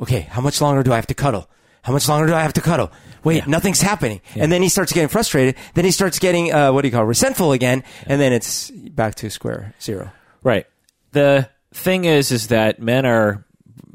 "Okay, 0.00 0.20
how 0.20 0.40
much 0.40 0.60
longer 0.60 0.82
do 0.82 0.92
I 0.92 0.96
have 0.96 1.06
to 1.08 1.14
cuddle? 1.14 1.48
How 1.82 1.92
much 1.92 2.08
longer 2.08 2.26
do 2.26 2.34
I 2.34 2.42
have 2.42 2.52
to 2.54 2.60
cuddle? 2.60 2.90
Wait, 3.24 3.46
nothing's 3.46 3.80
happening." 3.80 4.20
And 4.34 4.50
then 4.50 4.62
he 4.62 4.68
starts 4.68 4.92
getting 4.92 5.08
frustrated. 5.08 5.56
Then 5.74 5.84
he 5.84 5.90
starts 5.90 6.18
getting 6.18 6.52
uh, 6.52 6.72
what 6.72 6.82
do 6.82 6.88
you 6.88 6.92
call 6.92 7.04
it, 7.04 7.06
resentful 7.06 7.52
again, 7.52 7.84
and 8.06 8.20
then 8.20 8.32
it's 8.32 8.70
back 8.70 9.14
to 9.16 9.30
square 9.30 9.74
zero. 9.80 10.10
Right. 10.42 10.66
The 11.12 11.48
thing 11.72 12.04
is, 12.04 12.32
is 12.32 12.48
that 12.48 12.80
men 12.80 13.06
are 13.06 13.44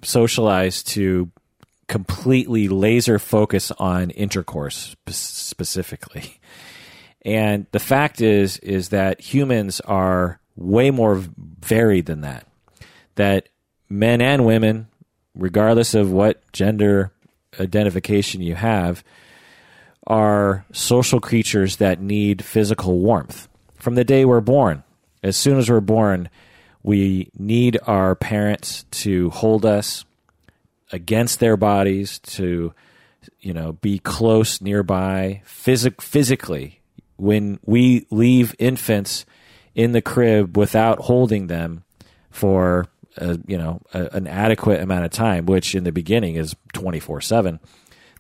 socialized 0.04 0.88
to 0.90 1.32
completely 1.88 2.70
laser 2.70 3.20
focus 3.20 3.72
on 3.72 4.12
intercourse 4.12 4.96
specifically. 5.08 6.40
And 7.24 7.68
the 7.72 7.80
fact 7.80 8.22
is, 8.22 8.58
is 8.60 8.90
that 8.90 9.22
humans 9.22 9.80
are 9.82 10.40
way 10.56 10.90
more 10.90 11.22
varied 11.38 12.06
than 12.06 12.22
that. 12.22 12.48
That 13.16 13.50
men 13.90 14.22
and 14.22 14.46
women, 14.46 14.88
regardless 15.36 15.94
of 15.94 16.12
what 16.12 16.42
gender 16.52 17.12
identification 17.60 18.42
you 18.42 18.56
have, 18.56 19.04
are 20.08 20.66
social 20.72 21.20
creatures 21.20 21.78
that 21.78 22.02
need 22.02 22.44
physical 22.44 23.00
warmth. 23.00 23.48
From 23.76 23.96
the 23.96 24.04
day 24.04 24.26
we're 24.26 24.42
born, 24.42 24.84
as 25.24 25.38
soon 25.38 25.58
as 25.58 25.70
we're 25.70 25.80
born, 25.80 26.30
we 26.84 27.30
need 27.38 27.78
our 27.86 28.16
parents 28.16 28.86
to 28.92 29.30
hold 29.30 29.66
us 29.66 30.06
against 30.92 31.40
their 31.40 31.56
bodies, 31.56 32.20
to 32.20 32.74
you 33.40 33.54
know, 33.54 33.74
be 33.74 34.00
close 34.00 34.62
nearby, 34.62 35.42
physic- 35.46 36.02
physically. 36.02 36.80
When 37.18 37.60
we 37.66 38.08
leave 38.10 38.56
infants 38.58 39.26
in 39.76 39.92
the 39.92 40.02
crib 40.02 40.58
without 40.58 41.00
holding 41.00 41.48
them 41.48 41.84
for 42.30 42.88
a, 43.18 43.38
you 43.48 43.58
know 43.58 43.82
a, 43.94 44.06
an 44.14 44.28
adequate 44.28 44.82
amount 44.82 45.06
of 45.06 45.12
time, 45.12 45.46
which 45.46 45.76
in 45.76 45.84
the 45.84 45.92
beginning 45.92 46.36
is 46.36 46.56
twenty 46.74 47.00
four 47.00 47.22
seven, 47.22 47.60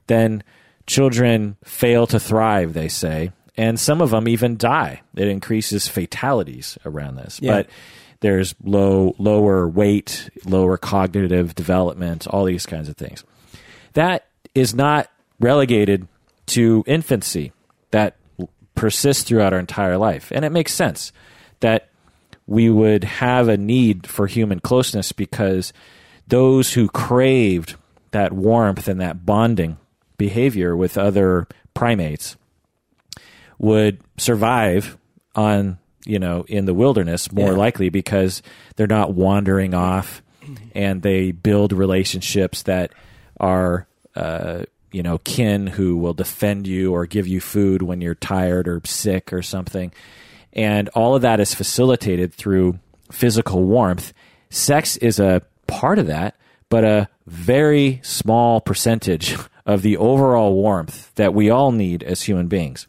then 0.07 0.43
children 0.87 1.57
fail 1.63 2.07
to 2.07 2.19
thrive. 2.19 2.73
They 2.73 2.87
say, 2.89 3.31
and 3.57 3.79
some 3.79 4.01
of 4.01 4.11
them 4.11 4.27
even 4.27 4.57
die. 4.57 5.01
It 5.15 5.27
increases 5.27 5.87
fatalities 5.87 6.77
around 6.85 7.15
this, 7.15 7.39
Yeah. 7.41 7.53
but 7.53 7.69
there's 8.19 8.53
low 8.63 9.15
lower 9.17 9.67
weight, 9.67 10.29
lower 10.45 10.77
cognitive 10.77 11.55
development, 11.55 12.27
all 12.27 12.45
these 12.45 12.65
kinds 12.65 12.89
of 12.89 12.97
things. 12.97 13.23
That 13.93 14.25
is 14.55 14.73
not 14.75 15.09
relegated 15.39 16.07
to 16.47 16.83
infancy. 16.87 17.51
That 17.91 18.15
persists 18.75 19.23
throughout 19.23 19.53
our 19.53 19.59
entire 19.59 19.97
life, 19.97 20.31
and 20.33 20.43
it 20.45 20.51
makes 20.51 20.73
sense 20.73 21.11
that 21.59 21.89
we 22.51 22.69
would 22.69 23.03
have 23.05 23.47
a 23.47 23.55
need 23.57 24.05
for 24.05 24.27
human 24.27 24.59
closeness 24.59 25.13
because 25.13 25.71
those 26.27 26.73
who 26.73 26.87
craved 26.89 27.75
that 28.11 28.33
warmth 28.33 28.87
and 28.89 28.99
that 28.99 29.25
bonding 29.25 29.77
behavior 30.17 30.75
with 30.75 30.97
other 30.97 31.47
primates 31.73 32.35
would 33.57 33.99
survive 34.17 34.97
on 35.35 35.77
you 36.05 36.19
know 36.19 36.43
in 36.47 36.65
the 36.65 36.73
wilderness 36.73 37.31
more 37.31 37.51
Yeah. 37.51 37.57
likely 37.57 37.89
because 37.89 38.41
they're 38.75 38.87
not 38.87 39.13
wandering 39.13 39.73
off 39.73 40.21
and 40.75 41.01
they 41.01 41.31
build 41.31 41.71
relationships 41.71 42.63
that 42.63 42.91
are 43.39 43.87
uh, 44.15 44.63
you 44.91 45.03
know 45.03 45.19
kin 45.19 45.67
who 45.67 45.95
will 45.97 46.13
defend 46.13 46.67
you 46.67 46.91
or 46.93 47.05
give 47.05 47.27
you 47.27 47.39
food 47.39 47.81
when 47.81 48.01
you're 48.01 48.15
tired 48.15 48.67
or 48.67 48.81
sick 48.83 49.31
or 49.31 49.41
something 49.41 49.91
and 50.53 50.89
all 50.89 51.15
of 51.15 51.21
that 51.21 51.39
is 51.39 51.53
facilitated 51.53 52.33
through 52.33 52.79
physical 53.11 53.63
warmth. 53.63 54.13
Sex 54.49 54.97
is 54.97 55.19
a 55.19 55.41
part 55.67 55.99
of 55.99 56.07
that 56.07 56.35
but 56.71 56.85
a 56.85 57.09
very 57.27 57.99
small 58.01 58.61
percentage 58.61 59.35
of 59.65 59.83
the 59.83 59.97
overall 59.97 60.55
warmth 60.55 61.13
that 61.15 61.35
we 61.35 61.51
all 61.51 61.71
need 61.71 62.01
as 62.01 62.23
human 62.23 62.47
beings. 62.47 62.87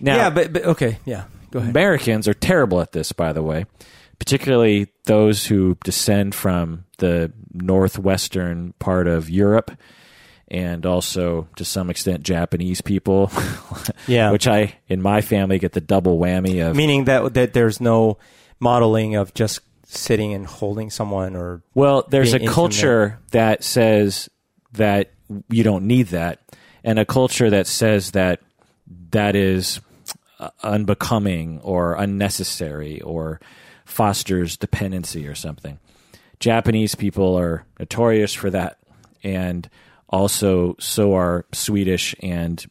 Now, 0.00 0.16
yeah, 0.16 0.30
but, 0.30 0.52
but 0.52 0.64
okay, 0.64 0.98
yeah, 1.04 1.24
go 1.50 1.58
ahead. 1.58 1.70
Americans 1.70 2.26
are 2.26 2.34
terrible 2.34 2.80
at 2.80 2.92
this, 2.92 3.12
by 3.12 3.32
the 3.34 3.42
way, 3.42 3.66
particularly 4.18 4.88
those 5.04 5.46
who 5.46 5.76
descend 5.84 6.34
from 6.34 6.86
the 6.96 7.30
northwestern 7.52 8.72
part 8.78 9.06
of 9.06 9.28
Europe 9.28 9.70
and 10.50 10.84
also 10.86 11.48
to 11.56 11.64
some 11.64 11.90
extent 11.90 12.22
Japanese 12.22 12.80
people. 12.80 13.30
Yeah. 14.06 14.30
Which 14.30 14.46
I, 14.48 14.74
in 14.88 15.02
my 15.02 15.20
family, 15.20 15.58
get 15.58 15.72
the 15.72 15.82
double 15.82 16.18
whammy 16.18 16.66
of. 16.66 16.74
Meaning 16.74 17.04
that 17.04 17.34
that 17.34 17.52
there's 17.52 17.78
no 17.80 18.16
modeling 18.58 19.16
of 19.16 19.34
just 19.34 19.60
sitting 19.84 20.32
and 20.32 20.46
holding 20.46 20.88
someone 20.90 21.36
or 21.36 21.62
Well, 21.74 22.06
there's 22.08 22.32
a 22.32 22.38
being 22.38 22.44
intimate. 22.44 22.54
culture 22.54 23.18
that 23.32 23.62
says 23.64 24.30
that 24.72 25.10
you 25.50 25.62
don't 25.62 25.86
need 25.86 26.08
that, 26.08 26.40
and 26.84 26.98
a 26.98 27.04
culture 27.04 27.50
that 27.50 27.66
says 27.66 28.12
that 28.12 28.40
that 29.10 29.36
is 29.36 29.80
uh, 30.40 30.48
unbecoming 30.62 31.60
or 31.60 31.94
unnecessary 31.94 33.00
or 33.02 33.40
fosters 33.84 34.56
dependency 34.56 35.26
or 35.26 35.34
something. 35.34 35.78
Japanese 36.40 36.94
people 36.94 37.36
are 37.38 37.64
notorious 37.78 38.32
for 38.32 38.48
that, 38.50 38.78
and 39.22 39.68
also 40.08 40.76
so 40.78 41.14
are 41.14 41.44
Swedish 41.52 42.14
and 42.20 42.64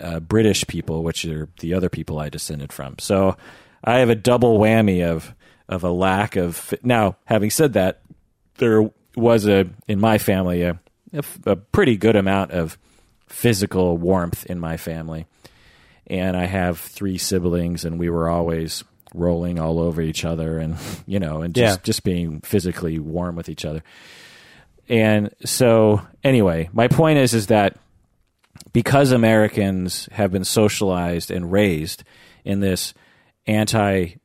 uh, 0.00 0.20
British 0.20 0.66
people, 0.66 1.02
which 1.02 1.24
are 1.24 1.48
the 1.60 1.74
other 1.74 1.88
people 1.88 2.18
I 2.18 2.28
descended 2.28 2.72
from. 2.72 2.96
So 2.98 3.36
I 3.82 3.98
have 3.98 4.08
a 4.10 4.14
double 4.14 4.58
whammy 4.58 5.04
of 5.08 5.34
of 5.68 5.82
a 5.84 5.90
lack 5.90 6.36
of. 6.36 6.74
Now, 6.82 7.16
having 7.24 7.50
said 7.50 7.72
that, 7.74 8.00
there 8.58 8.90
was 9.16 9.46
a 9.46 9.66
in 9.88 10.00
my 10.00 10.18
family 10.18 10.62
a, 10.62 10.72
a 11.12 11.18
f- 11.18 11.38
a 11.46 11.56
pretty 11.56 11.96
good 11.96 12.16
amount 12.16 12.50
of 12.52 12.76
physical 13.28 13.96
warmth 13.96 14.46
in 14.46 14.58
my 14.60 14.76
family, 14.76 15.26
and 16.06 16.36
I 16.36 16.44
have 16.46 16.78
three 16.78 17.18
siblings, 17.18 17.84
and 17.84 17.98
we 17.98 18.10
were 18.10 18.28
always 18.28 18.84
rolling 19.14 19.60
all 19.60 19.78
over 19.78 20.02
each 20.02 20.24
other, 20.24 20.58
and 20.58 20.76
you 21.06 21.20
know, 21.20 21.42
and 21.42 21.54
just 21.54 21.78
Yeah. 21.78 21.82
just 21.84 22.02
being 22.04 22.40
physically 22.40 22.98
warm 22.98 23.36
with 23.36 23.48
each 23.48 23.64
other. 23.64 23.82
And 24.88 25.34
so, 25.44 26.02
anyway, 26.22 26.68
my 26.72 26.88
point 26.88 27.18
is 27.18 27.34
is 27.34 27.46
that 27.48 27.76
because 28.72 29.12
Americans 29.12 30.08
have 30.12 30.30
been 30.30 30.44
socialized 30.44 31.30
and 31.30 31.50
raised 31.50 32.04
in 32.44 32.60
this 32.60 32.94
anti 33.46 34.16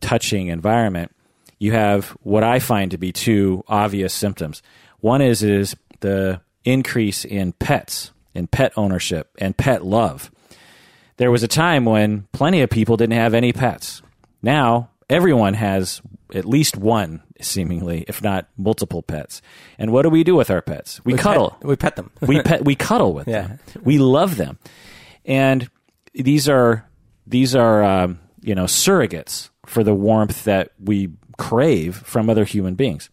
touching 0.00 0.48
environment, 0.48 1.14
you 1.58 1.72
have 1.72 2.10
what 2.22 2.44
I 2.44 2.58
find 2.58 2.90
to 2.90 2.98
be 2.98 3.12
two 3.12 3.64
obvious 3.68 4.14
symptoms. 4.14 4.62
One 5.00 5.20
is 5.20 5.42
is 5.42 5.76
the 6.00 6.40
increase 6.64 7.24
in 7.24 7.52
pets, 7.52 8.12
in 8.34 8.46
pet 8.46 8.72
ownership 8.76 9.30
and 9.38 9.56
pet 9.56 9.84
love. 9.84 10.30
There 11.18 11.30
was 11.30 11.42
a 11.42 11.48
time 11.48 11.84
when 11.84 12.26
plenty 12.32 12.60
of 12.60 12.70
people 12.70 12.96
didn't 12.96 13.16
have 13.16 13.34
any 13.34 13.52
pets. 13.52 14.02
Now 14.42 14.90
everyone 15.08 15.54
has 15.54 16.00
at 16.34 16.44
least 16.44 16.76
one, 16.76 17.22
seemingly, 17.40 18.04
if 18.08 18.22
not 18.22 18.48
multiple 18.56 19.02
pets. 19.02 19.40
And 19.78 19.92
what 19.92 20.02
do 20.02 20.10
we 20.10 20.24
do 20.24 20.34
with 20.34 20.50
our 20.50 20.60
pets? 20.62 21.00
We, 21.04 21.14
cuddle 21.14 21.50
Pet, 21.50 21.64
we 21.64 21.76
pet 21.76 21.96
them. 21.96 22.10
we 22.20 22.42
pet 22.42 22.64
we 22.64 22.74
cuddle 22.74 23.12
with 23.14 23.28
Yeah. 23.28 23.46
them. 23.48 23.58
We 23.82 23.98
love 23.98 24.36
them. 24.36 24.58
And 25.24 25.68
these 26.14 26.48
are 26.48 26.88
these 27.26 27.54
are 27.54 27.82
um, 27.84 28.20
you 28.40 28.54
know 28.54 28.64
surrogates 28.64 29.50
for 29.66 29.82
the 29.84 29.94
warmth 29.94 30.44
that 30.44 30.72
we 30.82 31.10
crave 31.38 31.96
from 31.96 32.30
other 32.30 32.44
human 32.44 32.74
beings. 32.74 33.10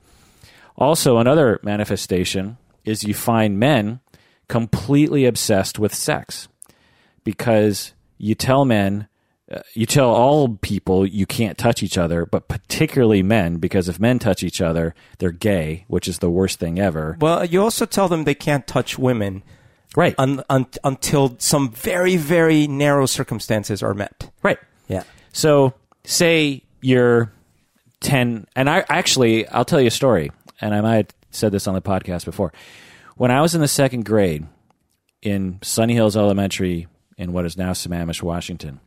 Also, 0.77 1.17
another 1.17 1.59
manifestation 1.63 2.57
is 2.85 3.03
you 3.03 3.13
find 3.13 3.59
men 3.59 3.99
completely 4.47 5.25
obsessed 5.25 5.77
with 5.79 5.93
sex 5.93 6.47
because 7.23 7.93
you 8.17 8.35
tell 8.35 8.65
men, 8.65 9.07
Uh, 9.51 9.59
you 9.73 9.85
tell 9.85 10.09
all 10.09 10.55
people 10.61 11.05
you 11.05 11.25
can't 11.25 11.57
touch 11.57 11.83
each 11.83 11.97
other, 11.97 12.25
but 12.25 12.47
particularly 12.47 13.21
men, 13.21 13.57
because 13.57 13.89
if 13.89 13.99
men 13.99 14.17
touch 14.17 14.41
each 14.41 14.61
other, 14.61 14.95
they're 15.19 15.31
gay, 15.31 15.83
which 15.89 16.07
is 16.07 16.19
the 16.19 16.29
worst 16.29 16.59
thing 16.59 16.79
ever. 16.79 17.17
Well, 17.19 17.43
you 17.43 17.61
also 17.61 17.85
tell 17.85 18.07
them 18.07 18.23
they 18.23 18.35
can't 18.35 18.65
touch 18.65 18.97
women 18.97 19.43
Right. 19.97 20.15
un- 20.17 20.43
un- 20.49 20.67
until 20.83 21.35
some 21.39 21.69
very, 21.71 22.15
very 22.15 22.67
narrow 22.67 23.05
circumstances 23.05 23.83
are 23.83 23.93
met. 23.93 24.31
right. 24.41 24.57
Yeah. 24.87 25.03
So, 25.33 25.73
say 26.05 26.63
you're 26.81 27.31
10, 27.99 28.47
and 28.55 28.69
I 28.69 28.85
actually, 28.89 29.47
I'll 29.49 29.65
tell 29.65 29.81
you 29.81 29.87
a 29.87 29.91
story, 29.91 30.31
and 30.61 30.73
I 30.73 30.81
might 30.81 30.95
have 30.95 31.13
said 31.31 31.51
this 31.51 31.67
on 31.67 31.73
the 31.73 31.81
podcast 31.81 32.25
before. 32.25 32.53
When 33.17 33.29
I 33.29 33.41
was 33.41 33.55
in 33.55 33.61
the 33.61 33.67
second 33.67 34.05
grade 34.05 34.45
in 35.21 35.59
Sunny 35.61 35.93
Hills 35.95 36.15
Elementary 36.17 36.87
in 37.17 37.33
what 37.33 37.45
is 37.45 37.57
now 37.57 37.71
Sammamish, 37.71 38.21
Washington, 38.23 38.79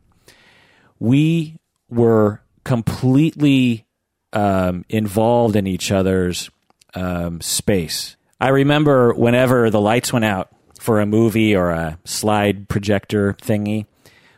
we 0.99 1.57
were 1.89 2.41
completely 2.63 3.85
um, 4.33 4.85
involved 4.89 5.55
in 5.55 5.67
each 5.67 5.91
other's 5.91 6.49
um, 6.93 7.41
space. 7.41 8.15
I 8.39 8.49
remember 8.49 9.13
whenever 9.13 9.69
the 9.69 9.81
lights 9.81 10.13
went 10.13 10.25
out 10.25 10.49
for 10.79 10.99
a 10.99 11.05
movie 11.05 11.55
or 11.55 11.71
a 11.71 11.97
slide 12.05 12.69
projector 12.69 13.33
thingy, 13.33 13.85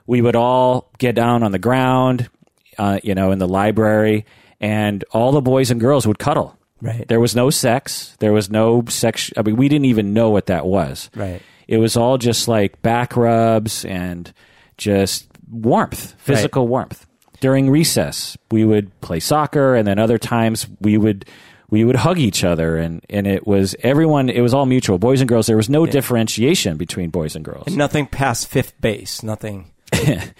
we 0.07 0.21
would 0.21 0.35
all 0.35 0.89
get 0.97 1.15
down 1.15 1.43
on 1.43 1.51
the 1.51 1.59
ground, 1.59 2.29
uh, 2.77 2.99
you 3.03 3.13
know, 3.13 3.31
in 3.31 3.39
the 3.39 3.47
library, 3.47 4.25
and 4.59 5.03
all 5.11 5.31
the 5.31 5.41
boys 5.41 5.69
and 5.69 5.79
girls 5.79 6.07
would 6.07 6.19
cuddle. 6.19 6.57
Right. 6.81 7.07
There 7.07 7.19
was 7.19 7.35
no 7.35 7.49
sex. 7.49 8.15
There 8.19 8.31
was 8.31 8.49
no 8.49 8.85
sex. 8.87 9.31
I 9.35 9.41
mean, 9.41 9.57
we 9.57 9.67
didn't 9.67 9.85
even 9.85 10.13
know 10.13 10.29
what 10.29 10.45
that 10.45 10.65
was. 10.65 11.09
Right. 11.13 11.41
It 11.67 11.77
was 11.77 11.97
all 11.97 12.17
just 12.17 12.47
like 12.47 12.81
back 12.81 13.15
rubs 13.15 13.85
and 13.85 14.33
just 14.77 15.28
warmth, 15.49 16.15
physical 16.17 16.67
warmth. 16.67 17.05
During 17.39 17.69
recess, 17.69 18.37
we 18.51 18.65
would 18.65 18.99
play 19.01 19.19
soccer, 19.19 19.75
and 19.75 19.87
then 19.87 19.97
other 19.97 20.17
times 20.17 20.67
we 20.81 20.97
would 20.97 21.25
we 21.69 21.83
would 21.85 21.95
hug 21.95 22.19
each 22.19 22.43
other, 22.43 22.77
and 22.77 23.05
and 23.09 23.27
it 23.27 23.47
was 23.47 23.75
everyone. 23.81 24.29
It 24.29 24.41
was 24.41 24.53
all 24.53 24.65
mutual, 24.65 24.97
boys 24.99 25.21
and 25.21 25.29
girls. 25.29 25.47
There 25.47 25.57
was 25.57 25.69
no 25.69 25.85
differentiation 25.85 26.77
between 26.77 27.09
boys 27.09 27.35
and 27.35 27.45
girls. 27.45 27.67
Nothing 27.75 28.07
past 28.07 28.47
fifth 28.47 28.79
base. 28.81 29.23
Nothing. 29.23 29.71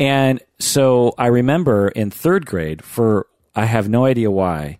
And 0.00 0.40
so 0.58 1.14
I 1.18 1.26
remember 1.26 1.88
in 1.88 2.10
third 2.10 2.46
grade, 2.46 2.82
for 2.82 3.26
I 3.54 3.66
have 3.66 3.90
no 3.90 4.06
idea 4.06 4.30
why, 4.30 4.78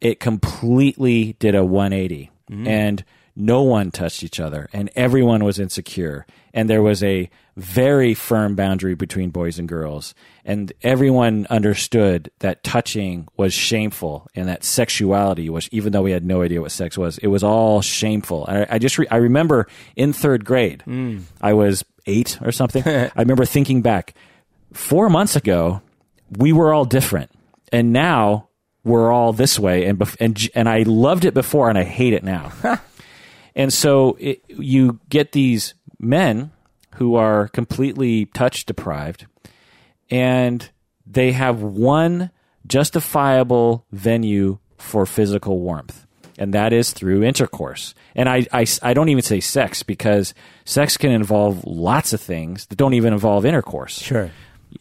it 0.00 0.18
completely 0.18 1.36
did 1.38 1.54
a 1.54 1.64
180. 1.64 2.30
Mm-hmm. 2.50 2.66
And 2.66 3.04
no 3.38 3.62
one 3.62 3.92
touched 3.92 4.24
each 4.24 4.40
other, 4.40 4.68
and 4.72 4.90
everyone 4.96 5.44
was 5.44 5.60
insecure. 5.60 6.26
And 6.52 6.68
there 6.68 6.82
was 6.82 7.04
a 7.04 7.30
very 7.56 8.12
firm 8.12 8.56
boundary 8.56 8.94
between 8.94 9.30
boys 9.30 9.58
and 9.58 9.68
girls. 9.68 10.12
And 10.44 10.72
everyone 10.82 11.46
understood 11.48 12.32
that 12.40 12.64
touching 12.64 13.28
was 13.36 13.54
shameful 13.54 14.26
and 14.34 14.48
that 14.48 14.64
sexuality 14.64 15.48
was, 15.48 15.68
even 15.70 15.92
though 15.92 16.02
we 16.02 16.10
had 16.10 16.24
no 16.24 16.42
idea 16.42 16.60
what 16.60 16.72
sex 16.72 16.98
was, 16.98 17.18
it 17.18 17.28
was 17.28 17.44
all 17.44 17.80
shameful. 17.80 18.44
I, 18.48 18.66
I 18.70 18.78
just, 18.78 18.98
re- 18.98 19.08
I 19.08 19.16
remember 19.16 19.68
in 19.94 20.12
third 20.12 20.44
grade, 20.44 20.82
mm. 20.86 21.22
I 21.40 21.52
was 21.52 21.84
eight 22.06 22.38
or 22.42 22.50
something. 22.50 22.82
I 22.86 23.12
remember 23.16 23.44
thinking 23.44 23.82
back, 23.82 24.14
four 24.72 25.08
months 25.08 25.36
ago, 25.36 25.80
we 26.36 26.52
were 26.52 26.72
all 26.72 26.84
different, 26.84 27.30
and 27.72 27.92
now 27.92 28.48
we're 28.84 29.12
all 29.12 29.32
this 29.32 29.58
way. 29.58 29.84
And 29.86 29.98
bef- 29.98 30.16
and 30.20 30.48
and 30.54 30.68
I 30.68 30.82
loved 30.82 31.24
it 31.24 31.34
before, 31.34 31.68
and 31.68 31.78
I 31.78 31.84
hate 31.84 32.12
it 32.12 32.22
now. 32.22 32.52
and 33.54 33.72
so 33.72 34.16
it, 34.20 34.42
you 34.48 35.00
get 35.08 35.32
these 35.32 35.74
men 35.98 36.50
who 36.96 37.14
are 37.16 37.48
completely 37.48 38.26
touch 38.26 38.66
deprived, 38.66 39.26
and 40.10 40.70
they 41.06 41.32
have 41.32 41.60
one 41.62 42.30
justifiable 42.66 43.84
venue 43.92 44.58
for 44.76 45.04
physical 45.06 45.58
warmth. 45.60 46.06
And 46.40 46.54
that 46.54 46.72
is 46.72 46.92
through 46.92 47.24
intercourse. 47.24 47.94
And 48.14 48.28
I, 48.28 48.46
I, 48.52 48.64
I 48.82 48.94
don't 48.94 49.08
even 49.08 49.22
say 49.22 49.40
sex 49.40 49.82
because 49.82 50.34
sex 50.64 50.96
can 50.96 51.10
involve 51.10 51.64
lots 51.64 52.12
of 52.12 52.20
things 52.20 52.66
that 52.66 52.76
don't 52.76 52.94
even 52.94 53.12
involve 53.12 53.44
intercourse 53.44 53.98
Sure. 54.00 54.30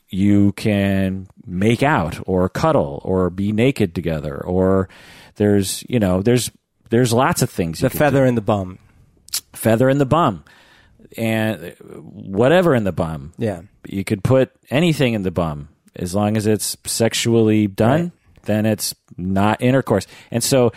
you 0.09 0.51
can 0.51 1.27
make 1.47 1.81
out 1.81 2.19
or 2.27 2.47
cuddle 2.47 3.01
or 3.03 3.31
be 3.31 3.51
naked 3.51 3.95
together 3.95 4.37
or 4.37 4.87
there's 5.37 5.83
you 5.89 5.99
know 5.99 6.21
there's 6.21 6.51
there's 6.89 7.13
lots 7.13 7.41
of 7.41 7.49
things 7.49 7.79
The 7.79 7.89
feather 7.89 8.25
in 8.25 8.35
the 8.35 8.41
bum. 8.41 8.79
feather 9.53 9.89
in 9.89 9.97
the 9.97 10.05
bum 10.05 10.43
and 11.17 11.75
whatever 11.79 12.75
in 12.75 12.83
the 12.83 12.91
bum 12.91 13.33
Yeah. 13.37 13.61
you 13.87 14.03
could 14.03 14.23
put 14.23 14.51
anything 14.69 15.13
in 15.13 15.23
the 15.23 15.31
bum 15.31 15.69
as 15.95 16.13
long 16.13 16.37
as 16.37 16.45
it's 16.47 16.77
sexually 16.85 17.67
done 17.67 18.01
Right. 18.01 18.11
then 18.43 18.65
it's 18.65 18.93
not 19.17 19.61
intercourse 19.61 20.05
and 20.31 20.43
so 20.43 20.71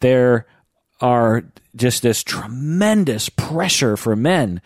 there 0.00 0.46
are 1.00 1.44
just 1.76 2.02
this 2.02 2.22
tremendous 2.24 3.28
pressure 3.28 3.96
for 3.96 4.16
men 4.16 4.60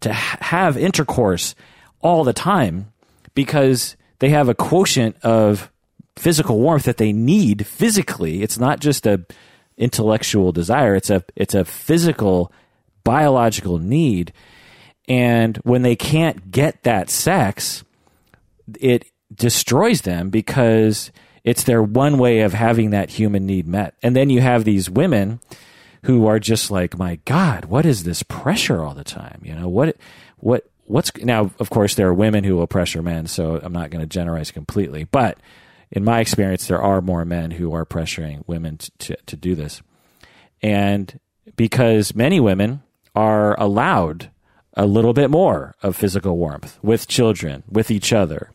to 0.00 0.12
ha- 0.12 0.38
have 0.40 0.76
intercourse 0.76 1.54
all 2.00 2.24
the 2.24 2.32
time 2.32 2.92
because 3.34 3.96
they 4.18 4.28
have 4.28 4.48
a 4.48 4.54
quotient 4.54 5.16
of 5.22 5.70
physical 6.16 6.58
warmth 6.58 6.84
that 6.84 6.98
they 6.98 7.12
need 7.12 7.66
physically 7.66 8.42
it's 8.42 8.58
not 8.58 8.80
just 8.80 9.06
a 9.06 9.24
intellectual 9.78 10.52
desire 10.52 10.94
it's 10.94 11.10
a 11.10 11.24
it's 11.34 11.54
a 11.54 11.64
physical 11.64 12.52
biological 13.04 13.78
need 13.78 14.32
and 15.08 15.56
when 15.58 15.82
they 15.82 15.96
can't 15.96 16.50
get 16.50 16.82
that 16.82 17.08
sex 17.08 17.84
it 18.80 19.06
destroys 19.34 20.02
them 20.02 20.30
because 20.30 21.10
it's 21.44 21.62
their 21.62 21.82
one 21.82 22.18
way 22.18 22.40
of 22.40 22.52
having 22.52 22.90
that 22.90 23.10
human 23.10 23.46
need 23.46 23.66
met. 23.66 23.94
And 24.02 24.14
then 24.14 24.30
you 24.30 24.40
have 24.40 24.64
these 24.64 24.90
women 24.90 25.40
who 26.02 26.26
are 26.26 26.38
just 26.38 26.70
like, 26.70 26.98
my 26.98 27.16
God, 27.24 27.66
what 27.66 27.86
is 27.86 28.04
this 28.04 28.22
pressure 28.22 28.82
all 28.82 28.94
the 28.94 29.04
time? 29.04 29.40
You 29.42 29.54
know, 29.54 29.68
what, 29.68 29.96
what, 30.36 30.68
what's 30.84 31.10
now, 31.16 31.50
of 31.58 31.70
course, 31.70 31.94
there 31.94 32.08
are 32.08 32.14
women 32.14 32.44
who 32.44 32.56
will 32.56 32.66
pressure 32.66 33.02
men, 33.02 33.26
so 33.26 33.58
I'm 33.62 33.72
not 33.72 33.90
going 33.90 34.00
to 34.00 34.06
generalize 34.06 34.50
completely, 34.50 35.04
but 35.04 35.38
in 35.90 36.04
my 36.04 36.20
experience, 36.20 36.66
there 36.66 36.82
are 36.82 37.00
more 37.00 37.24
men 37.24 37.52
who 37.52 37.72
are 37.74 37.86
pressuring 37.86 38.42
women 38.46 38.78
to, 38.78 38.90
to, 38.98 39.16
to 39.26 39.36
do 39.36 39.54
this. 39.54 39.82
And 40.62 41.18
because 41.56 42.14
many 42.14 42.40
women 42.40 42.82
are 43.14 43.58
allowed 43.60 44.30
a 44.74 44.86
little 44.86 45.12
bit 45.12 45.30
more 45.30 45.74
of 45.82 45.96
physical 45.96 46.36
warmth 46.36 46.78
with 46.82 47.08
children, 47.08 47.64
with 47.68 47.90
each 47.90 48.12
other, 48.12 48.50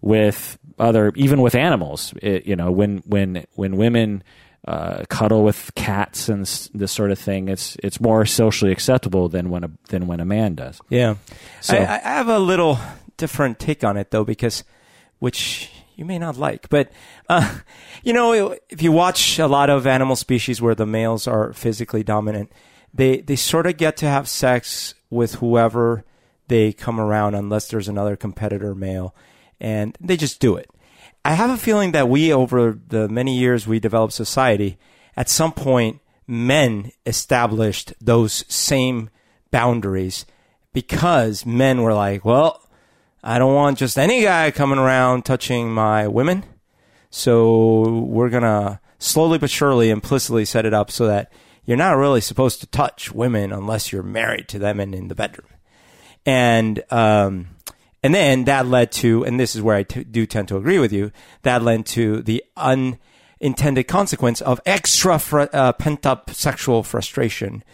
with 0.00 0.58
other, 0.78 1.12
even 1.16 1.40
with 1.40 1.54
animals. 1.54 2.12
It, 2.22 2.46
you 2.46 2.54
know, 2.54 2.70
when 2.70 2.98
when 2.98 3.46
when 3.54 3.76
women 3.76 4.22
uh, 4.66 5.04
cuddle 5.08 5.42
with 5.42 5.72
cats 5.74 6.28
and 6.28 6.42
this 6.74 6.92
sort 6.92 7.10
of 7.10 7.18
thing, 7.18 7.48
it's 7.48 7.76
it's 7.82 8.00
more 8.00 8.26
socially 8.26 8.72
acceptable 8.72 9.28
than 9.28 9.48
when 9.50 9.64
a 9.64 9.70
than 9.88 10.06
when 10.06 10.20
a 10.20 10.24
man 10.24 10.54
does. 10.54 10.80
Yeah. 10.88 11.16
So- 11.60 11.76
I, 11.76 11.96
I 11.96 11.98
have 11.98 12.28
a 12.28 12.38
little 12.38 12.78
different 13.16 13.58
take 13.58 13.84
on 13.84 13.96
it 13.96 14.10
though, 14.10 14.24
because 14.24 14.64
which 15.18 15.70
you 15.98 16.04
may 16.04 16.18
not 16.18 16.36
like, 16.36 16.68
but 16.68 16.90
uh, 17.28 17.58
you 18.04 18.12
know, 18.12 18.56
if 18.70 18.80
you 18.80 18.92
watch 18.92 19.38
a 19.38 19.48
lot 19.48 19.68
of 19.68 19.86
animal 19.86 20.14
species 20.16 20.62
where 20.62 20.74
the 20.74 20.86
males 20.86 21.26
are 21.26 21.52
physically 21.52 22.04
dominant, 22.04 22.52
they 22.94 23.20
they 23.20 23.36
sort 23.36 23.66
of 23.66 23.76
get 23.76 23.96
to 23.98 24.06
have 24.06 24.28
sex 24.28 24.94
with 25.10 25.36
whoever 25.36 26.04
they 26.46 26.72
come 26.72 27.00
around, 27.00 27.34
unless 27.34 27.68
there's 27.68 27.88
another 27.88 28.16
competitor 28.16 28.74
male, 28.74 29.14
and 29.60 29.98
they 30.00 30.16
just 30.16 30.40
do 30.40 30.56
it. 30.56 30.70
I 31.24 31.32
have 31.32 31.50
a 31.50 31.58
feeling 31.58 31.92
that 31.92 32.08
we, 32.08 32.32
over 32.32 32.78
the 32.86 33.08
many 33.08 33.36
years 33.36 33.66
we 33.66 33.80
developed 33.80 34.14
society, 34.14 34.78
at 35.16 35.28
some 35.28 35.52
point, 35.52 36.00
men 36.28 36.92
established 37.04 37.92
those 38.00 38.44
same 38.48 39.10
boundaries 39.50 40.24
because 40.72 41.44
men 41.44 41.82
were 41.82 41.92
like, 41.92 42.24
well, 42.24 42.62
I 43.22 43.38
don't 43.38 43.54
want 43.54 43.78
just 43.78 43.98
any 43.98 44.22
guy 44.22 44.50
coming 44.50 44.78
around 44.78 45.24
touching 45.24 45.72
my 45.72 46.06
women. 46.06 46.44
So 47.10 48.00
we're 48.00 48.28
going 48.28 48.42
to 48.42 48.80
slowly 48.98 49.38
but 49.38 49.50
surely 49.50 49.90
implicitly 49.90 50.44
set 50.44 50.66
it 50.66 50.74
up 50.74 50.90
so 50.90 51.06
that 51.06 51.32
you're 51.64 51.76
not 51.76 51.96
really 51.96 52.20
supposed 52.20 52.60
to 52.60 52.66
touch 52.66 53.12
women 53.12 53.52
unless 53.52 53.92
you're 53.92 54.02
married 54.02 54.48
to 54.48 54.58
them 54.58 54.80
and 54.80 54.94
in 54.94 55.08
the 55.08 55.14
bedroom. 55.14 55.48
And, 56.24 56.82
um, 56.90 57.48
and 58.02 58.14
then 58.14 58.44
that 58.44 58.66
led 58.66 58.92
to, 58.92 59.24
and 59.24 59.38
this 59.38 59.54
is 59.56 59.62
where 59.62 59.76
I 59.76 59.82
t- 59.82 60.04
do 60.04 60.24
tend 60.26 60.48
to 60.48 60.56
agree 60.56 60.78
with 60.78 60.92
you, 60.92 61.10
that 61.42 61.62
led 61.62 61.86
to 61.86 62.22
the 62.22 62.44
unintended 62.56 63.88
consequence 63.88 64.40
of 64.40 64.60
extra 64.64 65.18
fr- 65.18 65.46
uh, 65.52 65.72
pent 65.72 66.06
up 66.06 66.30
sexual 66.30 66.82
frustration 66.82 67.64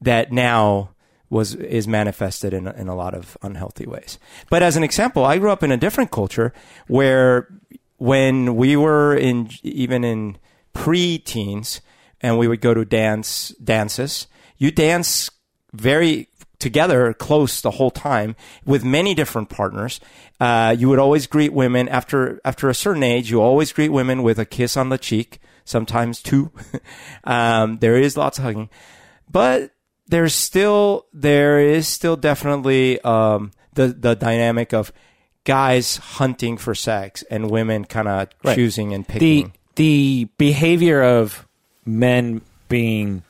that 0.00 0.32
now 0.32 0.90
was 1.32 1.54
is 1.54 1.88
manifested 1.88 2.52
in 2.52 2.68
in 2.68 2.88
a 2.88 2.94
lot 2.94 3.14
of 3.14 3.38
unhealthy 3.42 3.86
ways. 3.86 4.18
But 4.50 4.62
as 4.62 4.76
an 4.76 4.84
example, 4.84 5.24
I 5.24 5.38
grew 5.38 5.50
up 5.50 5.62
in 5.62 5.72
a 5.72 5.78
different 5.78 6.10
culture 6.10 6.52
where 6.88 7.48
when 7.96 8.54
we 8.54 8.76
were 8.76 9.16
in 9.16 9.48
even 9.62 10.04
in 10.04 10.36
pre-teens 10.74 11.80
and 12.20 12.38
we 12.38 12.46
would 12.46 12.60
go 12.60 12.74
to 12.74 12.84
dance 12.84 13.48
dances, 13.64 14.26
you 14.58 14.70
dance 14.70 15.30
very 15.72 16.28
together 16.58 17.14
close 17.14 17.62
the 17.62 17.72
whole 17.72 17.90
time 17.90 18.36
with 18.66 18.84
many 18.84 19.14
different 19.14 19.48
partners. 19.48 20.00
Uh, 20.38 20.76
you 20.78 20.88
would 20.90 20.98
always 20.98 21.26
greet 21.26 21.54
women 21.54 21.88
after 21.88 22.40
after 22.44 22.68
a 22.68 22.74
certain 22.74 23.02
age. 23.02 23.30
You 23.30 23.40
always 23.40 23.72
greet 23.72 23.88
women 23.90 24.22
with 24.22 24.38
a 24.38 24.44
kiss 24.44 24.76
on 24.76 24.90
the 24.90 24.98
cheek, 24.98 25.40
sometimes 25.64 26.20
two. 26.20 26.52
um, 27.24 27.78
there 27.78 27.96
is 27.96 28.18
lots 28.18 28.36
of 28.36 28.44
hugging, 28.44 28.68
but 29.30 29.72
there's 30.08 30.34
still 30.34 31.06
there 31.12 31.60
is 31.60 31.86
still 31.88 32.16
definitely 32.16 33.00
um, 33.02 33.50
the 33.74 33.88
the 33.88 34.14
dynamic 34.14 34.72
of 34.72 34.92
guys 35.44 35.96
hunting 35.96 36.56
for 36.56 36.74
sex 36.74 37.22
and 37.30 37.50
women 37.50 37.84
kind 37.84 38.08
of 38.08 38.28
Right. 38.44 38.54
choosing 38.54 38.92
and 38.94 39.04
the 39.06 39.12
picking. 39.12 39.52
the 39.76 40.28
behavior 40.38 41.02
of 41.02 41.46
men 41.84 42.40
being 42.68 43.22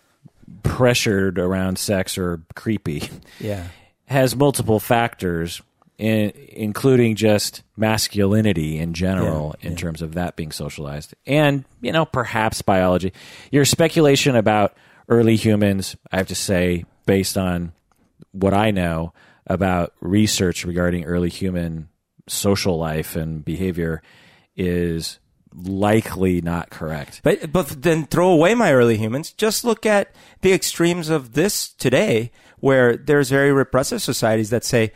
pressured 0.62 1.38
around 1.38 1.78
sex 1.78 2.16
or 2.18 2.40
creepy 2.54 3.08
yeah, 3.40 3.68
has 4.06 4.36
multiple 4.36 4.78
factors 4.80 5.62
in, 5.98 6.32
including 6.50 7.16
just 7.16 7.62
masculinity 7.76 8.78
in 8.78 8.92
general 8.94 9.54
Yeah, 9.60 9.66
in 9.68 9.72
yeah. 9.72 9.78
terms 9.78 10.02
of 10.02 10.14
that 10.14 10.36
being 10.36 10.52
socialized 10.52 11.14
and 11.26 11.64
you 11.80 11.92
know 11.92 12.04
perhaps 12.04 12.60
biology 12.62 13.12
your 13.50 13.64
speculation 13.64 14.36
about 14.36 14.74
early 15.08 15.36
humans 15.36 15.96
i 16.10 16.16
have 16.16 16.28
to 16.28 16.34
say 16.34 16.84
based 17.06 17.36
on 17.36 17.72
what 18.32 18.54
i 18.54 18.70
know 18.70 19.12
about 19.46 19.92
research 20.00 20.64
regarding 20.64 21.04
early 21.04 21.28
human 21.28 21.88
social 22.28 22.78
life 22.78 23.16
and 23.16 23.44
behavior 23.44 24.02
is 24.56 25.18
likely 25.54 26.40
not 26.40 26.70
correct 26.70 27.20
But 27.22 27.52
but 27.52 27.82
then 27.82 28.06
throw 28.06 28.30
away 28.30 28.54
my 28.54 28.72
early 28.72 28.96
humans. 28.96 29.32
Just 29.32 29.64
look 29.64 29.84
at 29.84 30.14
the 30.40 30.52
extremes 30.52 31.10
of 31.10 31.34
this 31.34 31.68
today, 31.68 32.30
where 32.60 32.96
there's 32.96 33.28
very 33.28 33.52
repressive 33.52 34.00
societies 34.00 34.50
that 34.50 34.64
say 34.64 34.92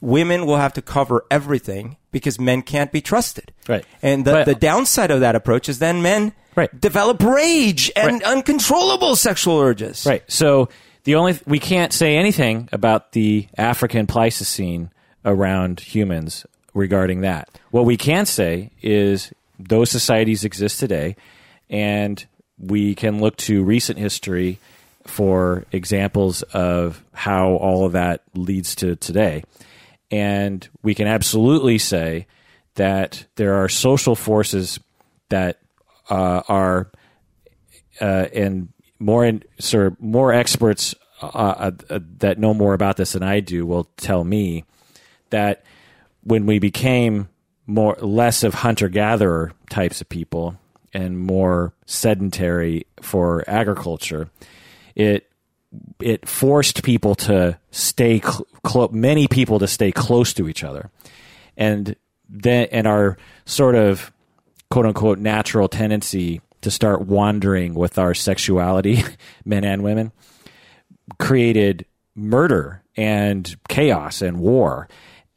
women 0.00 0.46
will 0.46 0.56
have 0.56 0.72
to 0.72 0.82
cover 0.82 1.24
everything 1.30 1.96
because 2.14 2.40
men 2.40 2.62
can't 2.62 2.90
be 2.90 3.02
trusted. 3.02 3.52
Right. 3.68 3.84
And 4.00 4.24
the, 4.24 4.32
But- 4.32 4.46
the 4.46 4.54
downside 4.54 5.10
of 5.10 5.20
that 5.20 5.34
approach 5.36 5.68
is 5.68 5.78
then 5.80 6.00
men 6.00 6.32
Right. 6.56 6.70
develop 6.80 7.22
rage 7.22 7.90
and 7.96 8.22
uncontrollable 8.22 9.16
sexual 9.16 9.58
urges. 9.60 10.06
Right. 10.06 10.22
So 10.28 10.68
the 11.02 11.16
only 11.16 11.38
we 11.46 11.58
can't 11.58 11.92
say 11.92 12.16
anything 12.16 12.68
about 12.72 13.12
the 13.12 13.48
African 13.58 14.06
Pleistocene 14.06 14.90
around 15.24 15.80
humans 15.80 16.46
regarding 16.72 17.22
that. 17.22 17.48
What 17.72 17.84
we 17.84 17.96
can 17.96 18.24
say 18.24 18.70
is 18.80 19.32
those 19.58 19.90
societies 19.90 20.44
exist 20.44 20.78
today, 20.78 21.16
and 21.68 22.24
we 22.58 22.94
can 22.94 23.20
look 23.20 23.36
to 23.38 23.64
recent 23.64 23.98
history 23.98 24.58
for 25.06 25.64
examples 25.72 26.42
of 26.54 27.02
how 27.12 27.54
all 27.54 27.84
of 27.84 27.92
that 27.92 28.22
leads 28.34 28.74
to 28.76 28.94
today. 28.96 29.42
And 30.14 30.68
we 30.84 30.94
can 30.94 31.08
absolutely 31.08 31.76
say 31.78 32.28
that 32.76 33.26
there 33.34 33.54
are 33.54 33.68
social 33.68 34.14
forces 34.14 34.78
that 35.28 35.58
uh, 36.08 36.42
are 36.46 36.92
uh, 38.00 38.26
and 38.32 38.68
more 39.00 39.24
in, 39.24 39.42
of 39.58 39.96
more 39.98 40.32
experts 40.32 40.94
uh, 41.20 41.26
uh, 41.26 41.70
uh, 41.90 41.98
that 42.18 42.38
know 42.38 42.54
more 42.54 42.74
about 42.74 42.96
this 42.96 43.14
than 43.14 43.24
I 43.24 43.40
do 43.40 43.66
will 43.66 43.90
tell 43.96 44.22
me 44.22 44.64
that 45.30 45.64
when 46.22 46.46
we 46.46 46.60
became 46.60 47.28
more 47.66 47.96
less 48.00 48.44
of 48.44 48.54
hunter 48.54 48.88
gatherer 48.88 49.50
types 49.68 50.00
of 50.00 50.08
people 50.08 50.56
and 50.92 51.18
more 51.18 51.74
sedentary 51.86 52.86
for 53.02 53.42
agriculture, 53.50 54.30
it 54.94 55.28
it 56.00 56.28
forced 56.28 56.82
people 56.82 57.14
to 57.14 57.58
stay 57.70 58.20
cl- 58.20 58.46
clo- 58.62 58.90
many 58.92 59.28
people 59.28 59.58
to 59.58 59.66
stay 59.68 59.92
close 59.92 60.32
to 60.34 60.48
each 60.48 60.64
other, 60.64 60.90
and 61.56 61.96
then 62.28 62.68
and 62.72 62.86
our 62.86 63.16
sort 63.44 63.74
of 63.74 64.12
quote 64.70 64.86
unquote 64.86 65.18
natural 65.18 65.68
tendency 65.68 66.40
to 66.62 66.70
start 66.70 67.02
wandering 67.02 67.74
with 67.74 67.98
our 67.98 68.14
sexuality, 68.14 69.02
men 69.44 69.64
and 69.64 69.82
women, 69.82 70.12
created 71.18 71.84
murder 72.14 72.82
and 72.96 73.56
chaos 73.68 74.22
and 74.22 74.40
war. 74.40 74.88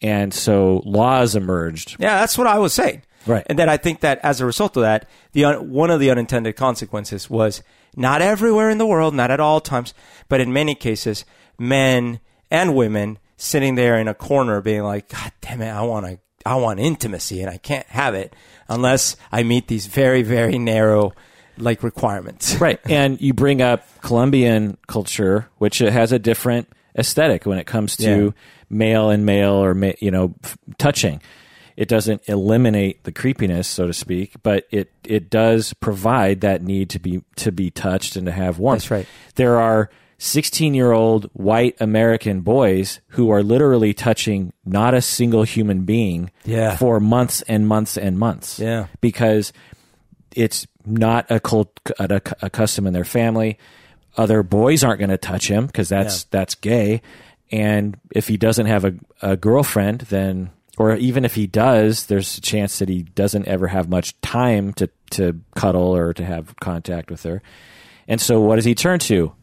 And 0.01 0.33
so 0.33 0.81
laws 0.85 1.35
emerged. 1.35 1.97
Yeah, 1.99 2.19
that's 2.19 2.37
what 2.37 2.47
I 2.47 2.59
was 2.59 2.73
saying. 2.73 3.01
Right. 3.25 3.45
And 3.47 3.59
then 3.59 3.67
I 3.67 3.77
think 3.77 4.01
that 4.01 4.19
as 4.23 4.39
a 4.39 4.45
result 4.45 4.77
of 4.77 4.83
that, 4.83 5.09
the 5.33 5.45
un- 5.45 5.69
one 5.69 5.89
of 5.91 5.99
the 5.99 6.09
unintended 6.09 6.55
consequences 6.55 7.29
was 7.29 7.61
not 7.97 8.21
everywhere 8.21 8.69
in 8.69 8.77
the 8.77 8.85
world, 8.85 9.13
not 9.13 9.31
at 9.31 9.41
all 9.41 9.59
times, 9.59 9.93
but 10.29 10.39
in 10.39 10.53
many 10.53 10.73
cases, 10.75 11.25
men 11.59 12.19
and 12.49 12.75
women 12.75 13.19
sitting 13.35 13.75
there 13.75 13.97
in 13.97 14.07
a 14.07 14.13
corner 14.13 14.61
being 14.61 14.83
like, 14.83 15.09
God 15.09 15.31
damn 15.41 15.61
it, 15.61 15.69
I 15.69 15.81
want 15.81 16.05
to, 16.05 16.19
I 16.45 16.55
want 16.55 16.79
intimacy 16.79 17.41
and 17.41 17.49
I 17.49 17.57
can't 17.57 17.87
have 17.87 18.13
it 18.13 18.33
unless 18.69 19.15
I 19.31 19.43
meet 19.43 19.67
these 19.67 19.87
very, 19.87 20.21
very 20.21 20.57
narrow 20.57 21.13
like 21.57 21.83
requirements. 21.83 22.55
Right. 22.61 22.79
and 22.85 23.19
you 23.19 23.33
bring 23.33 23.61
up 23.61 23.85
Colombian 24.01 24.77
culture, 24.87 25.49
which 25.57 25.79
has 25.79 26.11
a 26.11 26.19
different 26.19 26.69
aesthetic 26.97 27.45
when 27.45 27.57
it 27.57 27.65
comes 27.67 27.95
to 27.97 28.03
Yeah. 28.25 28.29
male 28.69 29.09
and 29.09 29.25
male 29.25 29.53
or, 29.53 29.75
you 29.99 30.11
know, 30.11 30.33
f- 30.43 30.57
touching. 30.77 31.21
It 31.77 31.87
doesn't 31.87 32.23
eliminate 32.27 33.03
the 33.05 33.11
creepiness, 33.13 33.67
so 33.67 33.87
to 33.87 33.93
speak, 33.93 34.33
but 34.43 34.65
it, 34.71 34.91
it 35.05 35.29
does 35.29 35.73
provide 35.73 36.41
that 36.41 36.61
need 36.63 36.89
to 36.89 36.99
be 36.99 37.23
to 37.37 37.51
be 37.51 37.69
touched 37.71 38.15
and 38.15 38.25
to 38.25 38.31
have 38.31 38.57
warmth. 38.59 38.81
That's 38.81 38.91
right. 38.91 39.05
There 39.35 39.57
are 39.59 39.89
16 40.17 40.73
year 40.73 40.91
old 40.91 41.25
white 41.33 41.77
American 41.79 42.41
boys 42.41 42.99
who 43.09 43.29
are 43.29 43.43
literally 43.43 43.93
touching 43.93 44.51
not 44.65 44.95
a 44.95 45.01
single 45.01 45.43
human 45.43 45.85
being 45.85 46.31
Yeah. 46.45 46.75
for 46.75 46.99
months 46.99 47.43
and 47.43 47.67
months 47.67 47.95
and 47.95 48.17
months. 48.17 48.57
Yeah. 48.59 48.87
Because 48.99 49.53
it's 50.35 50.65
not 50.83 51.29
a, 51.29 51.39
cult, 51.39 51.79
a, 51.99 52.19
a 52.41 52.49
custom 52.49 52.87
in 52.87 52.93
their 52.93 53.05
family. 53.05 53.59
Other 54.17 54.41
boys 54.41 54.83
aren't 54.83 54.97
going 54.99 55.11
to 55.11 55.17
touch 55.19 55.47
him 55.47 55.67
because 55.67 55.89
that's 55.89 56.23
that's 56.25 56.55
gay. 56.55 57.03
And 57.51 57.99
if 58.11 58.27
he 58.27 58.35
doesn't 58.37 58.65
have 58.65 58.83
a, 58.83 58.95
a 59.21 59.37
girlfriend, 59.37 60.01
then 60.09 60.49
or 60.77 60.95
even 60.95 61.25
if 61.25 61.35
he 61.35 61.47
does, 61.47 62.05
there's 62.05 62.37
a 62.37 62.41
chance 62.41 62.79
that 62.79 62.89
he 62.89 63.03
doesn't 63.03 63.47
ever 63.47 63.67
have 63.67 63.89
much 63.89 64.19
time 64.21 64.73
to 64.73 64.89
to 65.11 65.39
cuddle 65.55 65.95
or 65.95 66.13
to 66.13 66.23
have 66.25 66.55
contact 66.59 67.09
with 67.11 67.23
her. 67.23 67.41
And 68.07 68.19
so, 68.21 68.39
what 68.39 68.55
does 68.57 68.65
he 68.65 68.75
turn 68.75 68.99
to? 68.99 69.33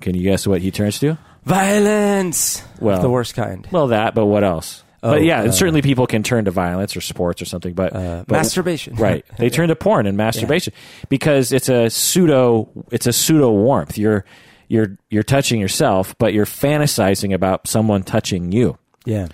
Can 0.00 0.14
you 0.14 0.22
guess 0.22 0.46
what 0.46 0.60
he 0.62 0.70
turns 0.70 0.98
to? 1.00 1.18
Violence. 1.44 2.62
Well- 2.80 3.00
the 3.02 3.10
worst 3.10 3.34
kind. 3.34 3.66
Well, 3.70 3.88
that, 3.88 4.14
but 4.14 4.26
what 4.26 4.44
else? 4.44 4.82
Oh, 5.04 5.10
but 5.14 5.24
yeah, 5.24 5.40
uh, 5.40 5.44
and 5.44 5.54
certainly 5.54 5.82
people 5.82 6.06
can 6.06 6.22
turn 6.22 6.44
to 6.44 6.52
violence 6.52 6.96
or 6.96 7.00
sports 7.00 7.42
or 7.42 7.44
something. 7.44 7.74
But, 7.74 7.92
Uh, 7.92 8.24
but- 8.26 8.36
masturbation. 8.36 8.94
right? 8.94 9.24
They 9.36 9.50
turn 9.50 9.68
to 9.68 9.74
porn 9.76 10.06
and 10.06 10.16
masturbation 10.16 10.72
because 11.08 11.50
it's 11.50 11.68
a 11.68 11.90
pseudo. 11.90 12.68
It's 12.92 13.08
a 13.08 13.12
pseudo 13.12 13.50
warmth. 13.50 13.98
You're 13.98 14.24
you're 14.68 14.96
you're 15.10 15.24
touching 15.24 15.60
yourself, 15.60 16.16
but 16.18 16.32
you're 16.32 16.46
fantasizing 16.46 17.34
about 17.34 17.66
someone 17.66 18.04
touching 18.04 18.52
you. 18.52 18.78
Yeah. 19.04 19.26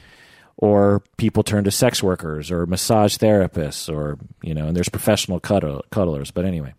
Or 0.61 1.05
people 1.17 1.45
turn 1.45 1.65
to 1.65 1.71
sex 1.71 2.03
workers 2.03 2.51
or 2.51 2.67
massage 2.67 3.17
therapists, 3.17 3.89
or 3.93 4.19
you 4.43 4.55
know, 4.55 4.67
and 4.67 4.77
there's 4.77 4.89
professional 4.89 5.39
cuddle, 5.39 5.85
cuddlers. 5.93 6.33
But 6.33 6.45
anyway, 6.45 6.75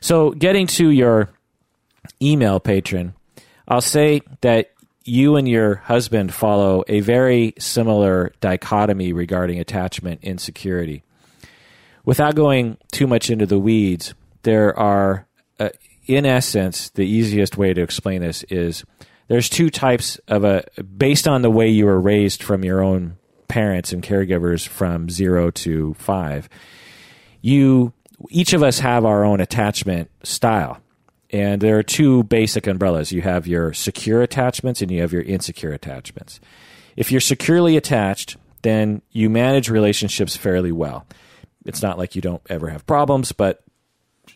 so 0.00 0.30
getting 0.30 0.68
to 0.68 0.90
your 0.90 1.28
email 2.22 2.60
patron, 2.60 3.14
I'll 3.66 3.80
say 3.80 4.20
that 4.42 4.70
you 5.04 5.36
and 5.36 5.48
your 5.48 5.76
husband 5.76 6.32
follow 6.32 6.84
a 6.86 7.00
very 7.00 7.54
similar 7.58 8.32
dichotomy 8.40 9.12
regarding 9.12 9.58
attachment 9.58 10.20
insecurity. 10.22 11.02
Without 12.04 12.34
going 12.34 12.76
too 12.92 13.06
much 13.06 13.28
into 13.28 13.46
the 13.46 13.58
weeds, 13.58 14.14
there 14.42 14.78
are, 14.78 15.26
uh, 15.58 15.70
in 16.06 16.26
essence, 16.26 16.90
the 16.90 17.06
easiest 17.06 17.56
way 17.56 17.74
to 17.74 17.82
explain 17.82 18.20
this 18.20 18.44
is 18.44 18.84
there's 19.30 19.48
two 19.48 19.70
types 19.70 20.18
of 20.26 20.42
a, 20.42 20.64
based 20.82 21.28
on 21.28 21.42
the 21.42 21.50
way 21.50 21.68
you 21.68 21.86
were 21.86 22.00
raised 22.00 22.42
from 22.42 22.64
your 22.64 22.82
own 22.82 23.16
parents 23.46 23.92
and 23.92 24.02
caregivers 24.02 24.66
from 24.66 25.08
zero 25.08 25.52
to 25.52 25.94
five 25.94 26.48
you 27.40 27.92
each 28.28 28.52
of 28.52 28.62
us 28.62 28.80
have 28.80 29.06
our 29.06 29.24
own 29.24 29.40
attachment 29.40 30.10
style. 30.24 30.78
And 31.30 31.60
there 31.60 31.78
are 31.78 31.82
two 31.82 32.24
basic 32.24 32.66
umbrellas. 32.66 33.12
You 33.12 33.22
have 33.22 33.46
your 33.46 33.72
secure 33.72 34.20
attachments 34.20 34.82
and 34.82 34.90
you 34.90 35.00
have 35.00 35.12
your 35.12 35.22
insecure 35.22 35.72
attachments. 35.72 36.38
If 36.96 37.10
you're 37.10 37.20
securely 37.20 37.76
attached 37.76 38.36
then 38.62 39.00
you 39.10 39.30
manage 39.30 39.70
relationships 39.70 40.36
fairly 40.36 40.72
well. 40.72 41.06
It's 41.64 41.80
not 41.80 41.96
like 41.96 42.14
you 42.14 42.20
don't 42.20 42.42
ever 42.50 42.68
have 42.68 42.84
problems 42.84 43.30
but 43.30 43.62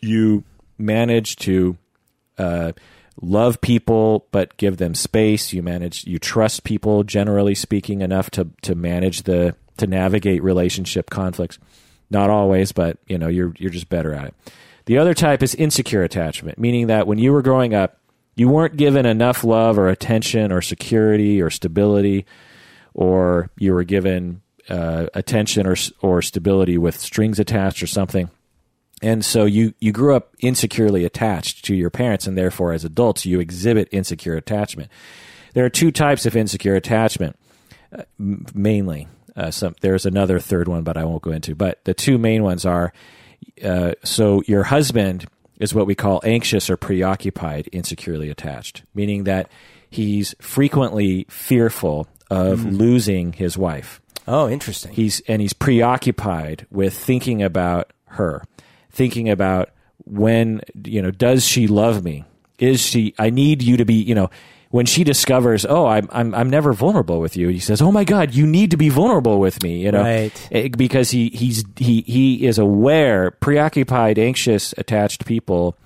you 0.01 0.45
manage 0.77 1.35
to 1.37 1.77
uh, 2.37 2.71
love 3.21 3.61
people 3.61 4.27
but 4.31 4.55
give 4.57 4.77
them 4.77 4.93
space. 4.93 5.53
You 5.53 5.63
manage 5.63 6.05
you 6.05 6.19
trust 6.19 6.63
people 6.63 7.03
generally 7.03 7.55
speaking 7.55 8.01
enough 8.01 8.29
to 8.31 8.49
to 8.63 8.75
manage 8.75 9.23
the 9.23 9.55
to 9.77 9.87
navigate 9.87 10.43
relationship 10.43 11.09
conflicts. 11.09 11.59
Not 12.09 12.29
always, 12.29 12.71
but 12.71 12.97
you 13.07 13.17
know, 13.17 13.27
you're 13.27 13.53
you're 13.57 13.71
just 13.71 13.89
better 13.89 14.13
at 14.13 14.27
it. 14.27 14.33
The 14.85 14.97
other 14.99 15.13
type 15.13 15.41
is 15.41 15.55
insecure 15.55 16.03
attachment, 16.03 16.59
meaning 16.59 16.87
that 16.87 17.07
when 17.07 17.17
you 17.17 17.33
were 17.33 17.41
growing 17.41 17.73
up, 17.73 17.99
you 18.35 18.49
weren't 18.49 18.77
given 18.77 19.05
enough 19.05 19.43
love 19.43 19.79
or 19.79 19.87
attention 19.87 20.51
or 20.51 20.61
security 20.61 21.41
or 21.41 21.49
stability, 21.49 22.25
or 22.93 23.49
you 23.57 23.73
were 23.73 23.83
given 23.83 24.41
uh, 24.69 25.07
attention 25.13 25.65
or 25.65 25.75
or 26.01 26.21
stability 26.21 26.77
with 26.77 26.99
strings 26.99 27.39
attached 27.39 27.81
or 27.81 27.87
something. 27.87 28.29
And 29.01 29.25
so 29.25 29.45
you, 29.45 29.73
you 29.79 29.91
grew 29.91 30.15
up 30.15 30.35
insecurely 30.39 31.03
attached 31.03 31.65
to 31.65 31.75
your 31.75 31.89
parents, 31.89 32.27
and 32.27 32.37
therefore, 32.37 32.73
as 32.73 32.85
adults, 32.85 33.25
you 33.25 33.39
exhibit 33.39 33.89
insecure 33.91 34.35
attachment. 34.35 34.89
There 35.53 35.65
are 35.65 35.69
two 35.69 35.91
types 35.91 36.25
of 36.25 36.35
insecure 36.35 36.75
attachment, 36.75 37.37
uh, 37.91 38.03
mainly. 38.17 39.07
Uh, 39.35 39.51
some, 39.51 39.75
there's 39.81 40.05
another 40.05 40.39
third 40.39 40.67
one, 40.67 40.83
but 40.83 40.95
I 40.95 41.03
won't 41.03 41.21
go 41.21 41.31
into. 41.31 41.55
But 41.55 41.83
the 41.83 41.93
two 41.93 42.17
main 42.17 42.41
ones 42.43 42.65
are 42.65 42.93
uh, 43.63 43.93
so 44.03 44.43
your 44.47 44.63
husband 44.63 45.25
is 45.59 45.73
what 45.73 45.87
we 45.87 45.95
call 45.95 46.21
anxious 46.23 46.69
or 46.69 46.77
preoccupied, 46.77 47.67
insecurely 47.71 48.29
attached, 48.29 48.83
meaning 48.93 49.23
that 49.25 49.49
he's 49.89 50.35
frequently 50.41 51.25
fearful 51.29 52.07
of 52.29 52.65
losing 52.65 53.33
his 53.33 53.57
wife. 53.57 54.01
Oh, 54.27 54.49
interesting. 54.49 54.91
He's 54.93 55.21
and 55.21 55.41
he's 55.41 55.53
preoccupied 55.53 56.65
with 56.71 56.93
thinking 56.93 57.43
about 57.43 57.93
her, 58.07 58.43
thinking 58.95 59.29
about 59.29 59.69
when 60.05 60.61
you 60.83 61.01
know 61.01 61.11
does 61.11 61.45
she 61.45 61.67
love 61.67 62.03
me? 62.03 62.25
Is 62.57 62.79
she? 62.81 63.13
I 63.19 63.29
need 63.29 63.61
you 63.61 63.77
to 63.77 63.85
be. 63.85 63.95
You 63.95 64.15
know, 64.15 64.29
when 64.69 64.85
she 64.85 65.03
discovers, 65.03 65.65
oh, 65.65 65.85
I'm 65.85 66.07
I'm 66.11 66.33
I'm 66.33 66.49
never 66.49 66.73
vulnerable 66.73 67.19
with 67.19 67.37
you. 67.37 67.49
He 67.49 67.59
says, 67.59 67.81
oh 67.81 67.91
my 67.91 68.03
God, 68.03 68.33
you 68.33 68.47
need 68.47 68.71
to 68.71 68.77
be 68.77 68.89
vulnerable 68.89 69.39
with 69.39 69.61
me. 69.61 69.83
You 69.83 69.91
know, 69.91 70.01
Right. 70.01 70.49
Eh, 70.51 70.69
because 70.69 71.11
he 71.11 71.29
he's 71.29 71.63
he 71.75 72.01
he 72.01 72.45
is 72.45 72.57
aware, 72.57 73.31
preoccupied, 73.31 74.17
anxious, 74.17 74.73
attached 74.77 75.25
people 75.25 75.77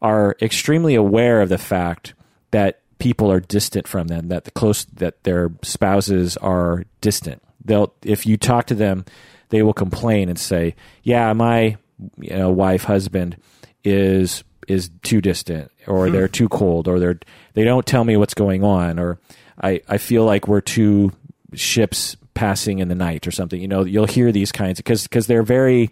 are 0.00 0.36
extremely 0.42 0.94
aware 0.94 1.40
of 1.40 1.48
the 1.48 1.58
fact 1.58 2.14
that 2.50 2.80
people 2.98 3.30
are 3.30 3.40
distant 3.40 3.88
from 3.88 4.08
them, 4.08 4.28
that 4.28 4.44
the 4.44 4.50
close 4.50 4.84
that 4.86 5.24
their 5.24 5.50
spouses 5.62 6.36
are 6.38 6.84
distant. 7.00 7.42
They'll 7.64 7.94
if 8.02 8.26
you 8.26 8.36
talk 8.36 8.66
to 8.66 8.74
them, 8.74 9.04
they 9.48 9.62
will 9.62 9.74
complain 9.74 10.28
and 10.28 10.38
say, 10.38 10.74
"Yeah, 11.02 11.32
my 11.32 11.76
you 12.18 12.36
know 12.36 12.50
wife, 12.50 12.84
husband 12.84 13.36
is 13.84 14.44
is 14.68 14.90
too 15.02 15.20
distant, 15.20 15.70
or 15.86 16.10
they're 16.10 16.26
hmm. 16.26 16.32
too 16.32 16.48
cold, 16.48 16.88
or 16.88 16.98
they're 16.98 17.18
they 17.54 17.64
don't 17.64 17.86
tell 17.86 18.04
me 18.04 18.16
what's 18.16 18.34
going 18.34 18.64
on, 18.64 18.98
or 18.98 19.18
I 19.60 19.80
I 19.88 19.98
feel 19.98 20.24
like 20.24 20.48
we're 20.48 20.60
two 20.60 21.12
ships 21.54 22.16
passing 22.34 22.78
in 22.78 22.88
the 22.88 22.94
night 22.94 23.26
or 23.26 23.30
something." 23.30 23.60
You 23.60 23.68
know, 23.68 23.84
you'll 23.84 24.06
hear 24.06 24.32
these 24.32 24.52
kinds 24.52 24.78
because 24.78 25.04
because 25.04 25.26
they're 25.26 25.42
very 25.42 25.90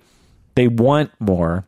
they 0.55 0.69
want 0.69 1.11
more 1.21 1.65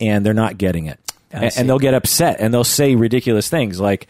and 0.00 0.24
they're 0.24 0.34
not 0.34 0.58
getting 0.58 0.86
it. 0.86 0.98
And, 1.30 1.52
and 1.56 1.68
they'll 1.68 1.78
get 1.78 1.94
upset 1.94 2.36
and 2.40 2.52
they'll 2.52 2.64
say 2.64 2.96
ridiculous 2.96 3.48
things 3.48 3.78
like, 3.78 4.08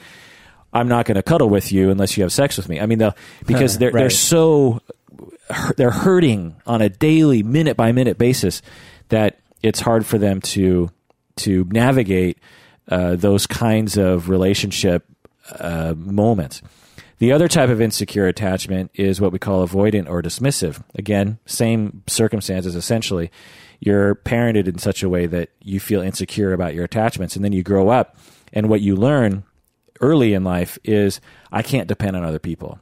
I'm 0.73 0.89
not 0.89 1.05
going 1.05 1.17
to 1.17 1.23
cuddle 1.23 1.49
with 1.49 1.73
you 1.73 1.91
unless 1.91 2.17
you 2.17 2.23
have 2.23 2.33
sex 2.33 2.57
with 2.57 2.69
me. 2.69 2.81
I 2.81 2.87
mean, 2.87 2.99
they'll, 2.99 3.17
because 3.47 3.79
they're, 3.79 3.91
they're 3.91 4.11
so, 4.11 4.81
they're 5.77 5.91
hurting 5.91 6.57
on 6.67 6.81
a 6.81 6.89
daily, 6.89 7.43
minute 7.43 7.77
by 7.77 7.93
minute 7.93 8.19
basis 8.19 8.63
that 9.09 9.39
it's 9.63 9.81
hard 9.81 10.07
for 10.07 10.19
them 10.19 10.41
to, 10.41 10.91
to 11.37 11.67
navigate 11.71 12.39
uh, 12.89 13.17
those 13.17 13.47
kinds 13.47 13.97
of 13.97 14.29
relationship 14.29 15.05
uh, 15.59 15.95
moments. 15.97 16.63
The 17.19 17.33
other 17.33 17.49
type 17.49 17.69
of 17.69 17.83
insecure 17.83 18.27
attachment 18.27 18.91
is 18.95 19.21
what 19.21 19.31
we 19.31 19.39
call 19.39 19.67
avoidant 19.67 20.09
or 20.09 20.23
dismissive. 20.23 20.83
Again, 20.95 21.39
same 21.45 22.03
circumstances 22.07 22.75
essentially. 22.75 23.31
You're 23.79 24.15
parented 24.15 24.67
in 24.67 24.79
such 24.79 25.03
a 25.03 25.09
way 25.09 25.27
that 25.27 25.51
you 25.63 25.81
feel 25.81 26.01
insecure 26.01 26.53
about 26.53 26.75
your 26.75 26.85
attachments, 26.85 27.37
and 27.37 27.45
then 27.45 27.53
you 27.53 27.63
grow 27.63 27.91
up, 27.91 28.17
and 28.53 28.69
what 28.69 28.81
you 28.81 28.97
learn 28.97 29.45
early 30.01 30.35
in 30.35 30.45
life 30.45 30.79
is 30.83 31.21
I 31.53 31.63
can't 31.63 31.89
depend 31.89 32.17
on 32.17 32.25
other 32.25 32.39
people. 32.39 32.79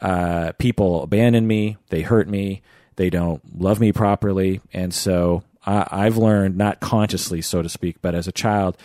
Uh, 0.00 0.52
people 0.58 1.02
abandon 1.02 1.46
me, 1.46 1.76
they 1.90 2.02
hurt 2.02 2.28
me, 2.28 2.62
they 2.96 3.08
don't 3.08 3.60
love 3.60 3.80
me 3.80 3.92
properly, 3.92 4.60
and 4.72 4.92
so 4.92 5.42
I, 5.66 5.86
I've 5.90 6.16
learned 6.16 6.56
not 6.56 6.80
consciously, 6.80 7.40
so 7.42 7.62
to 7.62 7.68
speak, 7.68 7.96
but 8.02 8.14
as 8.14 8.26
a 8.28 8.32
child, 8.32 8.76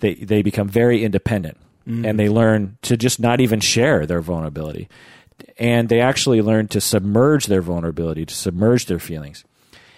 they 0.00 0.14
they 0.14 0.42
become 0.42 0.68
very 0.68 1.04
independent, 1.04 1.56
mm-hmm. 1.86 2.04
and 2.04 2.18
they 2.18 2.28
learn 2.28 2.78
to 2.82 2.96
just 2.96 3.20
not 3.20 3.40
even 3.40 3.60
share 3.60 4.06
their 4.06 4.20
vulnerability, 4.20 4.88
and 5.58 5.88
they 5.88 6.00
actually 6.00 6.42
learn 6.42 6.68
to 6.68 6.80
submerge 6.80 7.46
their 7.46 7.62
vulnerability, 7.62 8.26
to 8.26 8.34
submerge 8.34 8.86
their 8.86 8.98
feelings, 8.98 9.44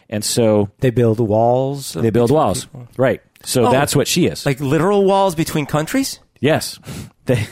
and 0.08 0.24
so 0.24 0.70
They 0.80 0.90
build 0.90 1.18
walls. 1.20 1.92
they 1.94 2.10
build 2.10 2.30
walls, 2.30 2.66
right? 2.96 3.20
So 3.44 3.66
Oh. 3.66 3.70
that's 3.70 3.94
what 3.96 4.06
she 4.08 4.26
is. 4.26 4.44
Like 4.44 4.60
literal 4.60 5.04
walls 5.04 5.34
between 5.34 5.66
countries? 5.66 6.20
Yes, 6.40 6.78
they 7.26 7.46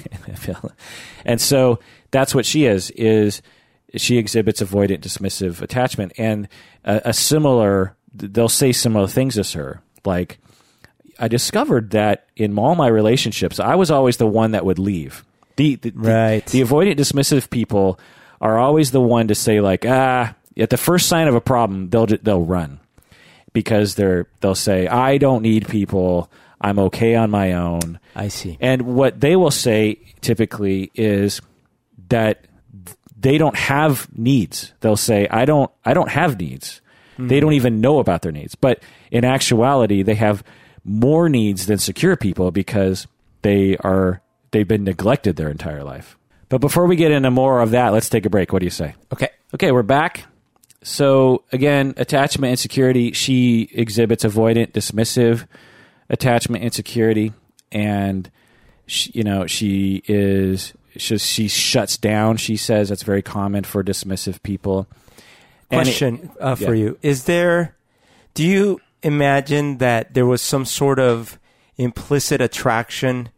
and 1.25 1.41
so 1.41 1.79
that's 2.11 2.35
what 2.35 2.47
she 2.47 2.67
is. 2.67 2.91
Is 2.91 3.43
she 3.97 4.19
exhibits 4.19 4.61
avoidant, 4.63 5.01
dismissive 5.01 5.63
attachment, 5.63 6.13
and 6.19 6.49
a, 6.85 7.01
a 7.07 7.13
similar. 7.13 7.96
They'll 8.19 8.49
say 8.49 8.73
similar 8.73 9.07
things 9.07 9.35
to 9.35 9.59
her, 9.59 9.83
like 10.05 10.39
I 11.19 11.29
discovered 11.29 11.91
that 11.91 12.27
in 12.37 12.59
all 12.59 12.75
my 12.75 12.89
relationships, 12.89 13.59
I 13.61 13.75
was 13.75 13.91
always 13.91 14.17
the 14.19 14.27
one 14.27 14.51
that 14.53 14.65
would 14.65 14.79
leave. 14.79 15.25
The, 15.57 15.77
the, 15.77 15.91
the- 15.91 15.99
Right. 15.99 16.45
the 16.47 16.61
avoidant, 16.61 16.97
dismissive 16.97 17.49
people 17.51 17.99
are 18.41 18.59
always 18.59 18.91
the 18.91 19.01
one 19.01 19.29
to 19.29 19.35
say 19.35 19.61
like, 19.61 19.85
ah, 19.89 20.35
at 20.59 20.71
the 20.71 20.77
first 20.77 21.09
sign 21.09 21.29
of 21.29 21.35
a 21.35 21.41
problem, 21.41 21.89
they'll 21.91 22.07
they'll 22.07 22.45
run 22.45 22.81
because 23.53 23.95
they're 23.95 24.27
they'll 24.41 24.55
say, 24.55 24.87
I 24.89 25.19
don't 25.19 25.43
need 25.43 25.69
people. 25.69 26.31
I'm 26.61 26.79
okay 26.79 27.15
on 27.15 27.31
my 27.31 27.53
own. 27.53 27.99
I 28.15 28.29
see. 28.29 28.57
And 28.61 28.83
what 28.83 29.21
they 29.21 29.37
will 29.37 29.51
say 29.51 29.99
typically 30.23 30.91
is 30.95 31.41
that 32.09 32.47
they 33.19 33.37
don't 33.39 33.57
have 33.57 34.09
needs. 34.17 34.73
They'll 34.81 34.97
say, 34.97 35.27
"I 35.31 35.45
don't 35.45 35.71
I 35.85 35.93
don't 35.95 36.11
have 36.11 36.39
needs." 36.41 36.81
Mm-hmm. 37.17 37.29
They 37.29 37.41
don't 37.41 37.55
even 37.55 37.81
know 37.81 37.99
about 37.99 38.23
their 38.23 38.33
needs. 38.33 38.55
But 38.55 38.83
in 39.11 39.25
actuality, 39.25 40.03
they 40.03 40.15
have 40.15 40.45
more 40.85 41.29
needs 41.29 41.67
than 41.67 41.79
secure 41.79 42.17
people 42.17 42.51
because 42.51 43.07
they 43.43 43.77
are 43.79 44.21
they've 44.51 44.69
been 44.69 44.85
neglected 44.85 45.37
their 45.37 45.51
entire 45.51 45.83
life. 45.83 46.17
But 46.49 46.61
before 46.61 46.87
we 46.87 46.97
get 46.97 47.11
into 47.11 47.31
more 47.31 47.61
of 47.61 47.73
that, 47.73 47.93
let's 47.93 48.09
take 48.09 48.25
a 48.25 48.31
break. 48.31 48.53
What 48.53 48.61
do 48.61 48.67
you 48.67 48.71
say? 48.71 48.95
Okay. 49.13 49.29
Okay, 49.55 49.73
we're 49.73 49.83
back. 49.83 50.25
So 50.83 51.43
again, 51.51 51.95
attachment 51.97 52.53
insecurity. 52.53 53.13
She 53.13 53.69
exhibits 53.73 54.25
avoidant, 54.25 54.73
dismissive 54.73 55.47
attachment 56.09 56.63
insecurity, 56.63 57.33
and 57.73 58.31
she, 58.87 59.11
you 59.15 59.25
know 59.25 59.47
she 59.47 60.03
is 60.07 60.75
she, 60.97 61.19
she 61.19 61.49
shuts 61.49 61.97
down. 61.97 62.37
She 62.37 62.57
says 62.57 62.89
that's 62.89 63.03
very 63.03 63.23
common 63.23 63.65
for 63.65 63.83
dismissive 63.83 64.43
people. 64.43 64.87
And 65.71 65.81
it- 65.81 65.85
Question 65.85 66.31
uh, 66.41 66.55
for 66.55 66.75
yeah. 66.75 66.85
you: 66.85 66.99
Is 67.03 67.25
there? 67.25 67.75
Do 68.35 68.45
you 68.47 68.81
imagine 69.03 69.79
that 69.79 70.15
there 70.15 70.27
was 70.27 70.43
some 70.43 70.65
sort 70.65 70.99
of 70.99 71.39
implicit 71.77 72.41
attraction 72.41 73.29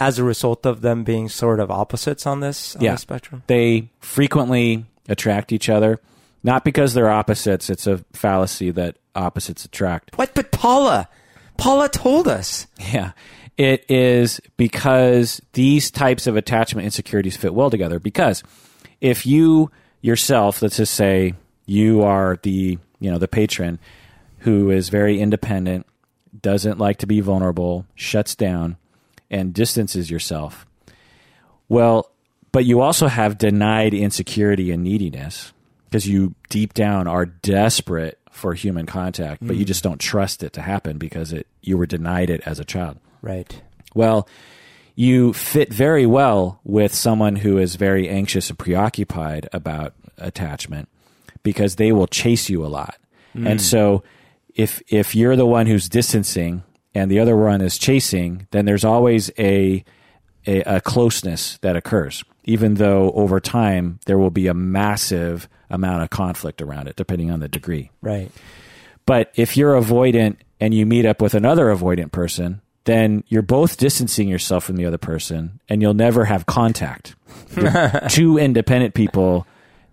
as 0.00 0.18
a 0.18 0.24
result 0.24 0.66
of 0.66 0.80
them 0.80 1.04
being 1.04 1.28
sort 1.28 1.60
of 1.60 1.70
opposites 1.70 2.26
on 2.26 2.40
this 2.40 2.74
on 2.76 2.82
Yeah. 2.82 2.92
the 2.92 2.98
spectrum? 2.98 3.42
they 3.46 3.88
frequently 4.00 4.86
attract 5.08 5.52
each 5.52 5.68
other, 5.68 6.00
not 6.42 6.64
because 6.64 6.94
they're 6.94 7.10
opposites. 7.10 7.68
It's 7.70 7.86
a 7.86 7.98
fallacy 8.12 8.70
that 8.72 8.96
opposites 9.14 9.64
attract. 9.64 10.16
What? 10.16 10.34
But 10.34 10.50
Paula, 10.50 11.08
Paula 11.56 11.88
told 11.88 12.26
us. 12.28 12.66
Yeah. 12.78 13.12
It 13.56 13.88
is 13.88 14.40
because 14.56 15.40
these 15.52 15.90
types 15.90 16.26
of 16.26 16.36
attachment 16.36 16.84
insecurities 16.86 17.36
fit 17.36 17.54
well 17.54 17.70
together. 17.70 18.00
Because 18.00 18.42
if 19.00 19.24
you 19.26 19.70
yourself, 20.00 20.60
let's 20.60 20.76
just 20.78 20.94
say 20.94 21.34
you 21.66 22.02
are 22.02 22.38
the, 22.42 22.78
you 23.00 23.10
know, 23.10 23.18
the 23.18 23.28
patron 23.28 23.78
who 24.38 24.70
is 24.70 24.88
very 24.88 25.20
independent, 25.20 25.86
doesn't 26.42 26.78
like 26.78 26.98
to 26.98 27.06
be 27.06 27.20
vulnerable, 27.20 27.86
shuts 27.94 28.34
down, 28.34 28.76
and 29.30 29.54
distances 29.54 30.10
yourself. 30.10 30.66
Well, 31.68 32.10
but 32.52 32.64
you 32.64 32.80
also 32.80 33.08
have 33.08 33.38
denied 33.38 33.94
insecurity 33.94 34.70
and 34.70 34.84
neediness 34.84 35.52
because 35.86 36.06
you 36.06 36.34
deep 36.50 36.74
down 36.74 37.06
are 37.06 37.26
desperate 37.26 38.18
for 38.30 38.52
human 38.54 38.84
contact, 38.84 39.46
but 39.46 39.56
you 39.56 39.64
mm. 39.64 39.68
just 39.68 39.82
don't 39.82 40.00
trust 40.00 40.42
it 40.42 40.52
to 40.52 40.60
happen 40.60 40.98
because 40.98 41.32
it 41.32 41.46
you 41.62 41.78
were 41.78 41.86
denied 41.86 42.30
it 42.30 42.42
as 42.44 42.58
a 42.58 42.64
child. 42.64 42.98
Right. 43.22 43.62
Well, 43.94 44.28
you 44.94 45.32
fit 45.32 45.72
very 45.72 46.04
well 46.04 46.60
with 46.64 46.94
someone 46.94 47.36
who 47.36 47.58
is 47.58 47.76
very 47.76 48.08
anxious 48.08 48.50
and 48.50 48.58
preoccupied 48.58 49.48
about 49.52 49.94
attachment 50.18 50.88
because 51.44 51.76
they 51.76 51.92
will 51.92 52.08
chase 52.08 52.50
you 52.50 52.64
a 52.64 52.68
lot. 52.68 52.96
And 53.34 53.60
hmm. 53.60 53.64
so 53.64 54.02
if 54.54 54.82
if 54.88 55.14
you're 55.14 55.36
the 55.36 55.46
one 55.46 55.66
who's 55.66 55.88
distancing 55.88 56.64
and 56.94 57.10
the 57.10 57.20
other 57.20 57.36
one 57.36 57.60
is 57.60 57.78
chasing, 57.78 58.46
then 58.50 58.64
there's 58.64 58.84
always 58.84 59.30
a, 59.38 59.84
a, 60.46 60.60
a 60.62 60.80
closeness 60.80 61.58
that 61.58 61.76
occurs, 61.76 62.24
even 62.44 62.74
though 62.74 63.10
over 63.12 63.40
time 63.40 63.98
there 64.06 64.18
will 64.18 64.30
be 64.30 64.46
a 64.46 64.54
massive 64.54 65.48
amount 65.70 66.02
of 66.02 66.10
conflict 66.10 66.62
around 66.62 66.86
it, 66.86 66.96
depending 66.96 67.30
on 67.30 67.40
the 67.40 67.48
degree. 67.48 67.90
Right. 68.00 68.30
But 69.06 69.32
if 69.34 69.56
you're 69.56 69.74
avoidant 69.74 70.36
and 70.60 70.72
you 70.72 70.86
meet 70.86 71.04
up 71.04 71.20
with 71.20 71.34
another 71.34 71.66
avoidant 71.66 72.12
person, 72.12 72.60
then 72.84 73.24
you're 73.28 73.42
both 73.42 73.76
distancing 73.76 74.28
yourself 74.28 74.64
from 74.64 74.76
the 74.76 74.86
other 74.86 74.98
person 74.98 75.60
and 75.68 75.82
you'll 75.82 75.94
never 75.94 76.24
have 76.26 76.46
contact. 76.46 77.16
Two 78.08 78.38
independent 78.38 78.94
people, 78.94 79.46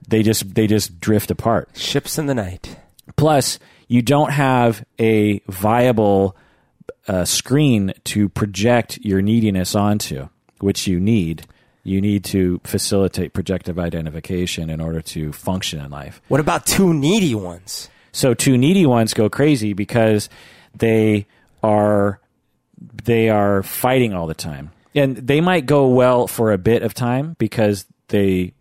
they 0.08 0.24
just 0.24 0.56
they 0.56 0.68
just 0.68 1.00
drift 1.00 1.32
apart. 1.32 1.70
Ships 1.76 2.18
in 2.18 2.26
the 2.26 2.36
night. 2.36 2.78
Plus, 3.16 3.60
you 3.88 4.02
don't 4.02 4.32
have 4.32 4.86
a 5.00 5.40
viable 5.48 6.36
uh, 7.08 7.26
screen 7.26 7.94
to 8.06 8.30
project 8.30 9.00
your 9.02 9.22
neediness 9.22 9.76
onto, 9.76 10.30
which 10.60 10.88
you 10.88 11.00
need. 11.00 11.46
You 11.84 12.00
need 12.00 12.24
to 12.26 12.62
facilitate 12.64 13.34
projective 13.34 13.80
identification 13.80 14.70
in 14.70 14.80
order 14.80 15.02
to 15.02 15.34
function 15.34 15.82
in 15.82 15.90
life. 15.90 16.22
What 16.28 16.40
about 16.40 16.66
two 16.66 16.94
needy 16.94 17.34
ones? 17.34 17.90
So 18.12 18.34
two 18.34 18.58
needy 18.58 18.86
ones 18.86 19.14
go 19.14 19.30
crazy 19.30 19.74
because 19.74 20.30
they 20.76 21.26
are 21.64 22.20
they 23.04 23.30
are 23.30 23.64
fighting 23.64 24.14
all 24.14 24.28
the 24.28 24.34
time. 24.34 24.72
And 24.94 25.16
they 25.16 25.42
might 25.42 25.66
go 25.66 25.88
well 25.88 26.28
for 26.28 26.52
a 26.52 26.58
bit 26.58 26.84
of 26.84 26.94
time 26.94 27.36
because 27.40 27.86
they 28.10 28.54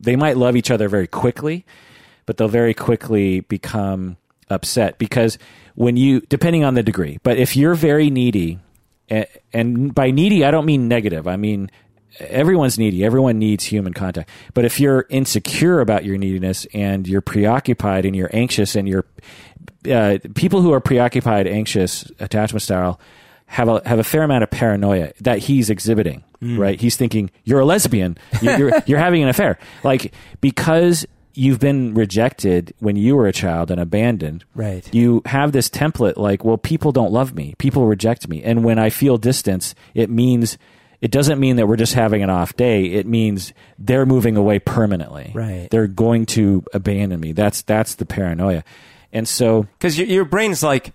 they 0.00 0.16
might 0.16 0.36
love 0.36 0.56
each 0.56 0.70
other 0.70 0.88
very 0.88 1.06
quickly, 1.06 1.64
but 2.26 2.36
they'll 2.36 2.48
very 2.48 2.74
quickly 2.74 3.40
become 3.40 4.16
upset 4.50 4.98
because 4.98 5.38
when 5.74 5.96
you 5.96 6.20
depending 6.22 6.64
on 6.64 6.74
the 6.74 6.82
degree, 6.82 7.18
but 7.22 7.36
if 7.38 7.56
you're 7.56 7.74
very 7.74 8.10
needy 8.10 8.58
and, 9.52 9.94
by 9.94 10.10
needy 10.10 10.44
I 10.44 10.50
don't 10.50 10.66
mean 10.66 10.88
negative. 10.88 11.26
I 11.26 11.36
mean 11.36 11.70
everyone's 12.18 12.78
needy. 12.78 13.04
Everyone 13.04 13.38
needs 13.38 13.64
human 13.64 13.92
contact. 13.92 14.28
But 14.54 14.64
if 14.64 14.80
you're 14.80 15.06
insecure 15.08 15.80
about 15.80 16.04
your 16.04 16.18
neediness 16.18 16.66
and 16.74 17.06
you're 17.06 17.20
preoccupied 17.20 18.04
and 18.04 18.16
you're 18.16 18.30
anxious 18.32 18.74
and 18.74 18.88
you're 18.88 19.04
uh, 19.90 20.18
people 20.34 20.60
who 20.60 20.72
are 20.72 20.80
preoccupied, 20.80 21.46
anxious, 21.46 22.10
attachment 22.18 22.62
style 22.62 23.00
have 23.48 23.68
a 23.68 23.82
have 23.86 23.98
a 23.98 24.04
fair 24.04 24.22
amount 24.22 24.44
of 24.44 24.50
paranoia 24.50 25.12
that 25.20 25.38
he's 25.40 25.68
exhibiting. 25.70 26.22
Mm. 26.40 26.58
Right? 26.58 26.80
He's 26.80 26.96
thinking 26.96 27.30
you're 27.44 27.60
a 27.60 27.64
lesbian. 27.64 28.16
You- 28.40 28.56
You're 28.56 28.72
you're 28.86 28.98
having 28.98 29.22
an 29.22 29.28
affair. 29.28 29.58
Like 29.82 30.12
because 30.40 31.04
you've 31.34 31.58
been 31.60 31.94
rejected 31.94 32.74
when 32.80 32.96
you 32.96 33.14
were 33.16 33.26
a 33.26 33.32
child 33.32 33.70
and 33.70 33.80
abandoned. 33.80 34.44
Right. 34.54 34.92
You 34.92 35.22
have 35.26 35.52
this 35.52 35.68
template 35.68 36.16
like, 36.16 36.44
well, 36.44 36.58
people 36.58 36.90
don't 36.92 37.12
love 37.12 37.32
me. 37.34 37.54
People 37.58 37.86
reject 37.86 38.28
me. 38.28 38.42
And 38.42 38.64
when 38.64 38.78
I 38.78 38.90
feel 38.90 39.18
distance, 39.18 39.74
it 39.94 40.10
means 40.10 40.58
it 41.00 41.12
doesn't 41.12 41.38
mean 41.38 41.54
that 41.56 41.68
we're 41.68 41.76
just 41.76 41.94
having 41.94 42.24
an 42.24 42.30
off 42.30 42.56
day. 42.56 42.86
It 42.86 43.06
means 43.06 43.52
they're 43.78 44.04
moving 44.06 44.36
away 44.36 44.58
permanently. 44.58 45.30
Right. 45.32 45.68
They're 45.70 45.86
going 45.86 46.26
to 46.26 46.64
abandon 46.74 47.20
me. 47.20 47.30
That's 47.32 47.62
that's 47.62 47.94
the 47.94 48.04
paranoia. 48.06 48.64
And 49.12 49.26
so 49.28 49.62
Because 49.78 49.96
your, 49.96 50.08
your 50.08 50.24
brain's 50.24 50.62
like 50.64 50.92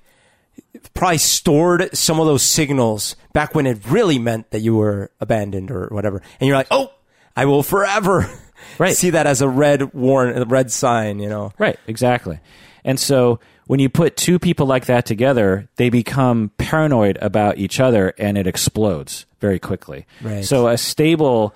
probably 0.94 1.18
stored 1.18 1.96
some 1.96 2.20
of 2.20 2.26
those 2.26 2.44
signals 2.44 3.16
back 3.34 3.54
when 3.56 3.66
it 3.66 3.80
really 3.90 4.20
meant 4.20 4.52
that 4.52 4.60
you 4.62 4.76
were 4.76 5.12
abandoned 5.20 5.72
or 5.72 5.88
whatever. 5.92 6.22
And 6.40 6.48
you're 6.48 6.58
like, 6.58 6.68
oh, 6.72 6.92
I 7.36 7.46
will 7.46 7.64
forever 7.64 8.30
Right. 8.80 8.96
see 8.96 9.12
that 9.12 9.28
as 9.28 9.42
a 9.42 9.48
red 9.50 9.94
warn, 9.94 10.38
a 10.38 10.46
red 10.46 10.72
sign, 10.72 11.20
you 11.20 11.30
know? 11.30 11.52
Right, 11.58 11.78
exactly. 11.88 12.40
And 12.84 13.00
so 13.00 13.40
when 13.68 13.80
you 13.80 13.90
put 13.90 14.18
two 14.18 14.40
people 14.40 14.66
like 14.66 14.86
that 14.88 15.06
together, 15.06 15.68
they 15.76 15.90
become 15.90 16.52
paranoid 16.58 17.18
about 17.22 17.58
each 17.58 17.80
other 17.80 18.14
and 18.18 18.38
it 18.38 18.48
explodes 18.48 19.26
very 19.40 19.60
quickly. 19.60 20.06
Right. 20.22 20.44
So 20.44 20.68
a 20.68 20.78
stable, 20.78 21.54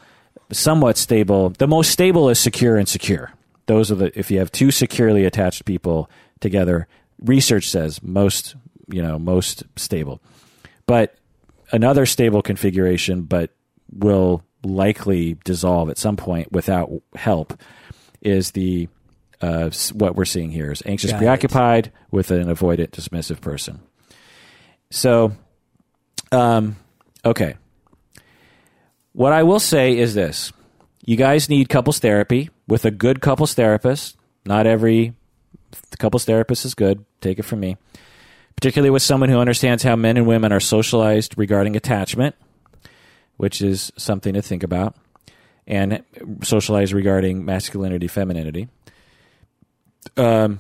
somewhat 0.51 0.97
stable, 0.97 1.49
the 1.49 1.68
most 1.68 1.91
stable 1.91 2.30
is 2.30 2.39
secure 2.39 2.78
and 2.78 2.88
secure. 2.88 3.32
Those 3.65 3.91
are 3.91 3.95
the 3.95 4.18
if 4.18 4.32
you 4.32 4.39
have 4.39 4.51
two 4.51 4.72
securely 4.72 5.26
attached 5.26 5.65
people 5.65 6.09
together, 6.39 6.88
research 7.22 7.70
says 7.70 8.01
most, 8.01 8.55
you 8.88 9.02
know, 9.02 9.20
most 9.20 9.64
stable. 9.76 10.22
But 10.86 11.16
another 11.72 12.06
stable 12.06 12.42
configuration 12.42 13.24
but 13.24 13.52
will 13.92 14.44
likely 14.64 15.38
dissolve 15.44 15.90
at 15.90 15.98
some 15.98 16.18
point 16.18 16.52
without 16.52 16.92
help 17.16 17.60
is 18.22 18.52
the 18.52 18.88
uh, 19.40 19.70
what 19.94 20.16
we're 20.16 20.26
seeing 20.26 20.50
here 20.50 20.72
is 20.72 20.82
anxious 20.86 21.12
Got 21.12 21.18
it. 21.18 21.20
preoccupied 21.20 21.92
with 22.10 22.32
an 22.32 22.48
avoidant 22.48 22.90
dismissive 22.90 23.40
person. 23.40 23.80
So 24.90 25.34
um, 26.32 26.76
okay. 27.24 27.56
What 29.14 29.34
i 29.34 29.44
will 29.44 29.60
say 29.60 29.98
is 29.98 30.14
this. 30.14 30.52
You 31.06 31.16
guys 31.16 31.50
need 31.50 31.70
couples 31.70 32.00
therapy 32.00 32.50
with 32.68 32.84
a 32.86 32.92
good 32.92 33.22
couples 33.22 33.54
therapist. 33.54 34.18
Not 34.46 34.68
every 34.68 35.14
couples 36.00 36.26
therapist 36.26 36.66
is 36.66 36.74
good. 36.74 37.06
Take 37.22 37.40
it 37.40 37.44
from 37.44 37.60
me 37.60 37.78
particularly 38.58 38.89
with 38.89 39.01
someone 39.01 39.30
who 39.30 39.39
understands 39.39 39.84
how 39.84 39.95
men 39.95 40.18
and 40.18 40.28
women 40.28 40.51
are 40.51 40.60
socialized 40.60 41.38
regarding 41.38 41.78
attachment 41.78 42.36
which 43.38 43.62
is 43.62 43.91
something 43.97 44.34
to 44.34 44.41
think 44.41 44.64
about, 44.64 44.95
and 45.66 46.03
socialized 46.43 46.91
regarding 46.91 47.45
masculinity, 47.45 48.08
femininity. 48.08 48.68
Um, 50.18 50.60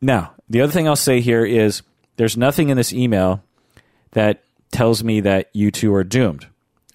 now, 0.00 0.34
the 0.48 0.60
other 0.60 0.72
thing 0.72 0.86
I'll 0.86 0.96
say 0.96 1.20
here 1.20 1.44
is 1.44 1.82
there's 2.16 2.36
nothing 2.36 2.68
in 2.68 2.76
this 2.76 2.92
email 2.92 3.42
that 4.12 4.44
tells 4.70 5.02
me 5.02 5.20
that 5.20 5.50
you 5.52 5.70
two 5.70 5.94
are 5.94 6.04
doomed. 6.04 6.46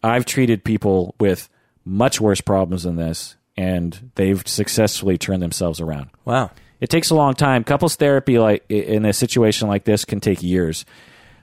I've 0.03 0.25
treated 0.25 0.63
people 0.63 1.15
with 1.19 1.49
much 1.83 2.21
worse 2.21 2.41
problems 2.41 2.83
than 2.83 2.95
this, 2.95 3.35
and 3.57 4.11
they've 4.15 4.45
successfully 4.47 5.17
turned 5.17 5.41
themselves 5.41 5.81
around. 5.81 6.09
Wow. 6.23 6.51
It 6.79 6.89
takes 6.89 7.09
a 7.09 7.15
long 7.15 7.33
time. 7.33 7.63
Couples 7.63 7.95
therapy, 7.95 8.39
like 8.39 8.65
in 8.69 9.05
a 9.05 9.13
situation 9.13 9.67
like 9.67 9.83
this, 9.83 10.05
can 10.05 10.19
take 10.19 10.41
years. 10.41 10.85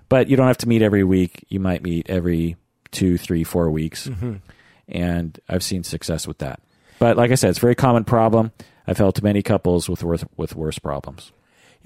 But 0.09 0.29
you 0.29 0.37
don't 0.37 0.47
have 0.47 0.59
to 0.59 0.69
meet 0.69 0.83
every 0.83 1.05
week. 1.05 1.45
You 1.49 1.61
might 1.61 1.83
meet 1.83 2.09
every 2.09 2.57
two, 2.93 3.19
three, 3.19 3.45
four 3.45 3.71
weeks, 3.71 4.07
mm-hmm. 4.07 4.37
and 4.89 5.39
I've 5.49 5.65
seen 5.65 5.83
success 5.83 6.27
with 6.27 6.39
that. 6.39 6.61
But 6.99 7.17
like 7.17 7.31
I 7.31 7.35
said, 7.35 7.51
it's 7.51 7.59
a 7.59 7.61
very 7.61 7.75
common 7.75 8.05
problem. 8.05 8.53
I've 8.87 8.99
helped 8.99 9.23
many 9.23 9.43
couples 9.43 9.89
with 9.89 10.03
worth, 10.05 10.25
with 10.37 10.55
worse 10.55 10.79
problems. 10.79 11.33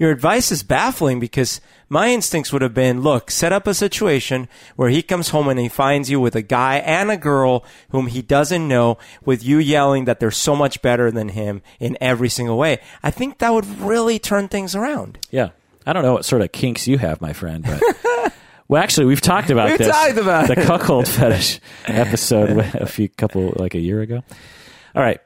Your 0.01 0.09
advice 0.09 0.51
is 0.51 0.63
baffling 0.63 1.19
because 1.19 1.61
my 1.87 2.09
instincts 2.09 2.51
would 2.51 2.63
have 2.63 2.73
been 2.73 3.01
look, 3.01 3.29
set 3.29 3.53
up 3.53 3.67
a 3.67 3.75
situation 3.75 4.49
where 4.75 4.89
he 4.89 5.03
comes 5.03 5.29
home 5.29 5.47
and 5.47 5.59
he 5.59 5.69
finds 5.69 6.09
you 6.09 6.19
with 6.19 6.35
a 6.35 6.41
guy 6.41 6.77
and 6.77 7.11
a 7.11 7.17
girl 7.17 7.63
whom 7.91 8.07
he 8.07 8.23
doesn't 8.23 8.67
know, 8.67 8.97
with 9.23 9.43
you 9.43 9.59
yelling 9.59 10.05
that 10.05 10.19
they're 10.19 10.31
so 10.31 10.55
much 10.55 10.81
better 10.81 11.11
than 11.11 11.29
him 11.29 11.61
in 11.79 11.99
every 12.01 12.29
single 12.29 12.57
way. 12.57 12.79
I 13.03 13.11
think 13.11 13.37
that 13.37 13.53
would 13.53 13.67
really 13.79 14.17
turn 14.17 14.47
things 14.47 14.73
around. 14.75 15.19
Yeah, 15.29 15.49
I 15.85 15.93
don't 15.93 16.01
know 16.01 16.13
what 16.13 16.25
sort 16.25 16.41
of 16.41 16.51
kinks 16.51 16.87
you 16.87 16.97
have, 16.97 17.21
my 17.21 17.33
friend, 17.33 17.63
but. 17.63 18.33
Well, 18.67 18.81
actually, 18.81 19.07
we've 19.07 19.19
talked 19.21 19.49
about 19.49 19.69
We've 19.69 19.77
this. 19.79 19.87
talked 19.89 20.17
about 20.17 20.47
the 20.47 20.57
it. 20.61 20.65
cuckold 20.65 21.05
fetish 21.05 21.59
episode 21.87 22.57
a 22.75 22.85
few 22.87 23.09
couple 23.09 23.51
like 23.57 23.75
a 23.75 23.79
year 23.79 24.01
ago. 24.01 24.23
All 24.95 25.03
right. 25.03 25.19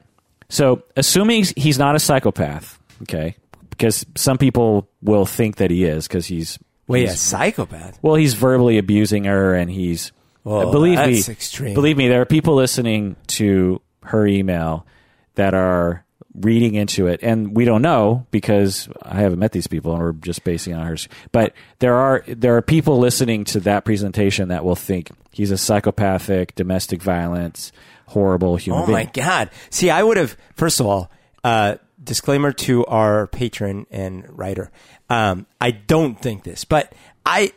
So, 0.48 0.82
assuming 0.96 1.44
he's 1.56 1.78
not 1.78 1.94
a 1.94 2.00
psychopath, 2.00 2.76
okay, 3.02 3.36
because 3.76 4.04
some 4.16 4.38
people 4.38 4.88
will 5.02 5.26
think 5.26 5.56
that 5.56 5.70
he 5.70 5.84
is 5.84 6.06
because 6.08 6.26
he's 6.26 6.58
Wait, 6.86 7.00
he's- 7.00 7.14
a 7.14 7.18
psychopath? 7.18 7.98
well, 8.02 8.14
he's 8.14 8.34
verbally 8.34 8.78
abusing 8.78 9.24
her, 9.24 9.54
and 9.54 9.70
he's 9.70 10.12
Whoa, 10.42 10.70
believe 10.70 10.96
that's 10.96 11.28
me, 11.28 11.32
extreme. 11.32 11.74
believe 11.74 11.96
me, 11.96 12.08
there 12.08 12.20
are 12.20 12.26
people 12.26 12.54
listening 12.54 13.16
to 13.28 13.80
her 14.04 14.26
email 14.26 14.86
that 15.34 15.52
are 15.54 16.04
reading 16.38 16.74
into 16.74 17.06
it, 17.08 17.20
and 17.22 17.56
we 17.56 17.64
don't 17.64 17.82
know 17.82 18.26
because 18.30 18.88
I 19.02 19.20
haven't 19.20 19.38
met 19.38 19.52
these 19.52 19.66
people, 19.66 19.92
and 19.92 20.00
we're 20.00 20.12
just 20.12 20.44
basing 20.44 20.74
on 20.74 20.86
hers. 20.86 21.08
But 21.32 21.52
there 21.80 21.94
are 21.96 22.22
there 22.28 22.56
are 22.56 22.62
people 22.62 22.98
listening 22.98 23.44
to 23.46 23.60
that 23.60 23.84
presentation 23.84 24.48
that 24.48 24.64
will 24.64 24.76
think 24.76 25.10
he's 25.32 25.50
a 25.50 25.58
psychopathic, 25.58 26.54
domestic 26.54 27.02
violence, 27.02 27.72
horrible 28.06 28.56
human 28.56 28.82
Oh 28.82 28.86
being. 28.86 28.96
my 28.98 29.04
god! 29.12 29.50
See, 29.70 29.90
I 29.90 30.02
would 30.02 30.16
have. 30.18 30.36
First 30.54 30.78
of 30.78 30.86
all, 30.86 31.10
uh, 31.42 31.76
disclaimer 32.06 32.52
to 32.52 32.86
our 32.86 33.26
patron 33.26 33.86
and 33.90 34.24
writer: 34.30 34.70
um, 35.10 35.46
I 35.60 35.72
don't 35.72 36.20
think 36.20 36.44
this, 36.44 36.64
but 36.64 36.92
I, 37.26 37.52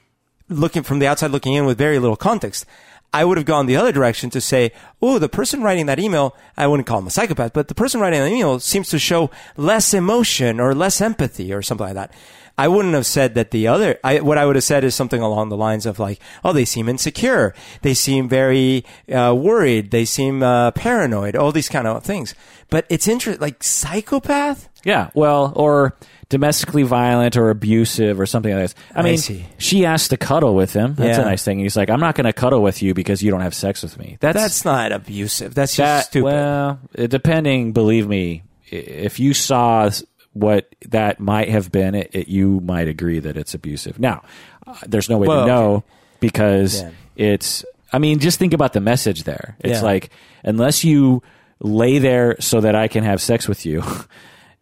looking 0.50 0.84
from 0.84 1.00
the 1.00 1.08
outside, 1.08 1.32
looking 1.32 1.54
in 1.54 1.66
with 1.66 1.78
very 1.78 2.00
little 2.00 2.18
context, 2.18 2.66
I 3.14 3.26
would 3.26 3.38
have 3.38 3.46
gone 3.46 3.66
the 3.66 3.78
other 3.78 3.92
direction 3.92 4.30
to 4.32 4.42
say, 4.42 4.72
"Oh, 5.02 5.18
the 5.20 5.30
person 5.30 5.64
writing 5.64 5.86
that 5.86 6.00
email, 6.00 6.36
I 6.58 6.68
wouldn't 6.68 6.88
call 6.88 7.00
him 7.00 7.08
a 7.08 7.12
psychopath, 7.12 7.54
but 7.54 7.70
the 7.70 7.76
person 7.76 8.02
writing 8.02 8.20
that 8.20 8.32
email 8.32 8.60
seems 8.60 8.90
to 8.90 9.00
show 9.00 9.32
less 9.56 9.94
emotion 9.94 10.60
or 10.60 10.76
less 10.76 11.00
empathy 11.00 11.54
or 11.54 11.62
something 11.62 11.88
like 11.88 11.96
that." 11.96 12.12
I 12.60 12.68
wouldn't 12.68 12.94
have 12.94 13.06
said 13.06 13.36
that 13.36 13.52
the 13.52 13.68
other. 13.68 13.98
I, 14.04 14.20
what 14.20 14.38
I 14.38 14.46
would 14.46 14.56
have 14.58 14.66
said 14.66 14.84
is 14.84 14.94
something 14.94 15.22
along 15.22 15.48
the 15.48 15.56
lines 15.56 15.86
of 15.86 15.98
like, 15.98 16.20
oh, 16.44 16.52
they 16.52 16.66
seem 16.66 16.90
insecure, 16.90 17.56
they 17.84 17.94
seem 17.94 18.28
very 18.28 18.84
uh, 19.10 19.34
worried, 19.34 19.92
they 19.92 20.04
seem 20.04 20.44
uh, 20.44 20.72
paranoid, 20.72 21.38
all 21.38 21.54
these 21.54 21.70
kind 21.70 21.88
of 21.88 22.04
things. 22.04 22.36
But 22.70 22.86
it's 22.90 23.08
interesting, 23.08 23.40
like 23.40 23.64
psychopath. 23.64 24.68
Yeah, 24.84 25.10
well, 25.14 25.54
or 25.56 25.96
domestically 26.28 26.84
violent 26.84 27.38
or 27.38 27.50
abusive 27.50 28.20
or 28.20 28.26
something 28.26 28.54
like 28.54 28.70
that. 28.70 28.76
I 28.94 29.00
I 29.00 29.04
mean, 29.04 29.18
see. 29.18 29.46
she 29.58 29.86
asked 29.86 30.10
to 30.12 30.18
cuddle 30.18 30.54
with 30.54 30.74
him. 30.74 30.96
That's 30.96 31.18
a 31.18 31.24
nice 31.24 31.44
thing. 31.44 31.60
He's 31.60 31.76
like, 31.76 31.90
I'm 31.90 32.00
not 32.00 32.16
going 32.16 32.26
to 32.26 32.34
cuddle 32.34 32.62
with 32.62 32.82
you 32.84 32.94
because 32.94 33.24
you 33.24 33.32
don't 33.32 33.42
have 33.42 33.56
sex 33.56 33.82
with 33.84 33.98
me. 33.98 34.18
That's 34.20 34.36
That's 34.38 34.66
not 34.66 34.92
abusive. 34.92 35.56
That's 35.56 35.76
just 35.76 35.78
that. 35.78 36.06
stupid. 36.06 36.26
Well, 36.26 36.80
depending, 36.94 37.72
believe 37.74 38.08
me, 38.08 38.44
if 38.70 39.20
you 39.20 39.34
saw 39.34 39.90
what 40.34 40.74
that 40.88 41.20
might 41.20 41.50
have 41.50 41.72
been, 41.72 41.96
it, 41.96 42.10
it, 42.14 42.28
you 42.28 42.60
might 42.62 42.88
agree 42.88 43.20
that 43.20 43.36
it's 43.38 43.54
abusive. 43.54 44.00
Now, 44.00 44.24
uh, 44.68 44.76
there's 44.88 45.10
no 45.10 45.18
way 45.18 45.28
Well, 45.28 45.42
to 45.42 45.48
know 45.48 45.84
because 46.20 46.82
Yeah. 46.82 46.92
it's. 47.16 47.66
I 47.92 47.98
mean, 47.98 48.20
just 48.20 48.38
think 48.38 48.54
about 48.54 48.74
the 48.74 48.80
message 48.82 49.24
there. 49.24 49.58
It's 49.62 49.80
Yeah. 49.80 49.86
like 49.86 50.12
unless 50.44 50.84
you 50.84 51.24
lay 51.60 51.98
there 51.98 52.36
so 52.40 52.62
that 52.62 52.76
I 52.76 52.88
can 52.88 53.04
have 53.04 53.22
sex 53.22 53.48
with 53.48 53.66
you. 53.66 53.84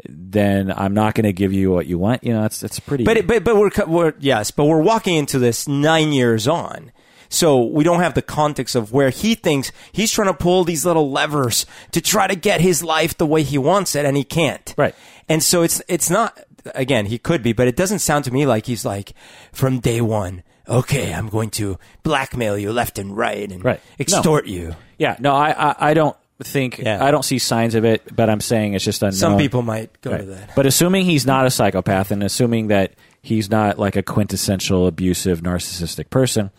Then 0.07 0.72
I'm 0.72 0.93
not 0.93 1.15
going 1.15 1.24
to 1.26 1.34
give 1.34 1.51
you 1.51 1.72
what 1.72 1.88
you 1.88 1.97
want. 1.97 2.24
You 2.24 2.32
know, 2.34 2.45
it's 2.45 2.61
it's 2.63 2.80
pretty. 2.80 3.03
But 3.03 3.26
but 3.26 3.43
but 3.43 3.55
we're, 3.57 3.72
we're 3.88 4.13
yes, 4.20 4.51
but 4.51 4.65
we're 4.65 4.80
walking 4.82 5.15
into 5.15 5.39
this 5.39 5.68
nine 5.68 6.11
years 6.13 6.47
on. 6.47 6.91
So 7.30 7.65
we 7.65 7.84
don't 7.84 7.99
have 7.99 8.13
the 8.13 8.22
context 8.22 8.76
of 8.76 8.93
where 8.93 9.09
he 9.09 9.34
thinks 9.36 9.72
he's 9.91 10.11
trying 10.11 10.28
to 10.28 10.34
pull 10.36 10.63
these 10.63 10.86
little 10.86 11.09
levers 11.11 11.65
to 11.91 11.99
try 11.99 12.28
to 12.28 12.36
get 12.36 12.61
his 12.61 12.84
life 12.84 13.18
the 13.18 13.26
way 13.26 13.41
he 13.43 13.57
wants 13.57 13.95
it, 13.95 14.05
and 14.05 14.15
he 14.15 14.24
can't. 14.24 14.74
Right. 14.78 14.93
And 15.30 15.43
so 15.43 15.61
it's 15.61 15.82
it's 15.88 16.09
not 16.09 16.38
again 16.75 17.05
he 17.07 17.17
could 17.17 17.43
be, 17.43 17.53
but 17.53 17.67
it 17.67 17.75
doesn't 17.75 17.99
sound 17.99 18.25
to 18.25 18.32
me 18.32 18.45
like 18.45 18.65
he's 18.65 18.86
like 18.86 19.13
from 19.51 19.80
day 19.80 20.01
one. 20.01 20.43
Okay, 20.69 21.13
I'm 21.13 21.30
going 21.30 21.49
to 21.51 21.78
blackmail 22.03 22.57
you 22.57 22.71
left 22.73 22.99
and 22.99 23.15
right 23.15 23.49
and 23.51 23.63
Right. 23.63 23.80
No. 23.80 23.93
extort 23.99 24.47
you. 24.47 24.75
yeah, 24.97 25.15
no, 25.19 25.34
I 25.34 25.51
I, 25.51 25.75
I 25.91 25.93
don't 25.93 26.15
think 26.43 26.78
Yeah. 26.80 27.03
I 27.03 27.09
don't 27.11 27.23
see 27.23 27.39
signs 27.39 27.73
of 27.75 27.84
it. 27.86 28.15
But 28.15 28.30
I'm 28.30 28.41
saying 28.41 28.73
it's 28.73 28.84
just 28.86 29.01
unknown. 29.01 29.13
Some 29.13 29.38
people 29.38 29.61
might 29.61 29.99
go 30.01 30.11
Right. 30.11 30.19
to 30.19 30.25
that. 30.25 30.51
But 30.55 30.65
assuming 30.65 31.05
he's 31.05 31.25
not 31.25 31.45
a 31.45 31.49
psychopath 31.49 32.11
and 32.11 32.21
assuming 32.21 32.67
that 32.67 32.93
he's 33.21 33.49
not 33.49 33.80
like 33.80 33.95
a 33.95 34.03
quintessential 34.03 34.88
abusive 34.88 35.41
narcissistic 35.41 36.09
person 36.09 36.51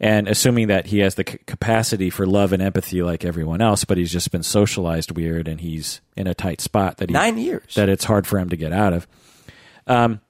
and 0.00 0.28
assuming 0.28 0.68
that 0.68 0.86
he 0.86 1.00
has 1.00 1.14
the 1.16 1.24
c- 1.28 1.38
capacity 1.46 2.08
for 2.10 2.26
love 2.26 2.52
and 2.52 2.62
empathy 2.62 3.02
like 3.02 3.24
everyone 3.24 3.60
else 3.60 3.84
but 3.84 3.98
he's 3.98 4.10
just 4.12 4.30
been 4.32 4.42
socialized 4.42 5.10
weird 5.16 5.46
and 5.46 5.60
he's 5.60 6.00
in 6.16 6.26
a 6.26 6.34
tight 6.34 6.60
spot 6.60 6.96
that 6.96 7.10
he, 7.10 7.12
Nine 7.12 7.36
years. 7.38 7.74
that 7.74 7.88
it's 7.88 8.04
hard 8.04 8.26
for 8.26 8.38
him 8.38 8.48
to 8.48 8.56
get 8.56 8.72
out 8.72 8.92
of 8.92 9.06
um, 9.86 10.20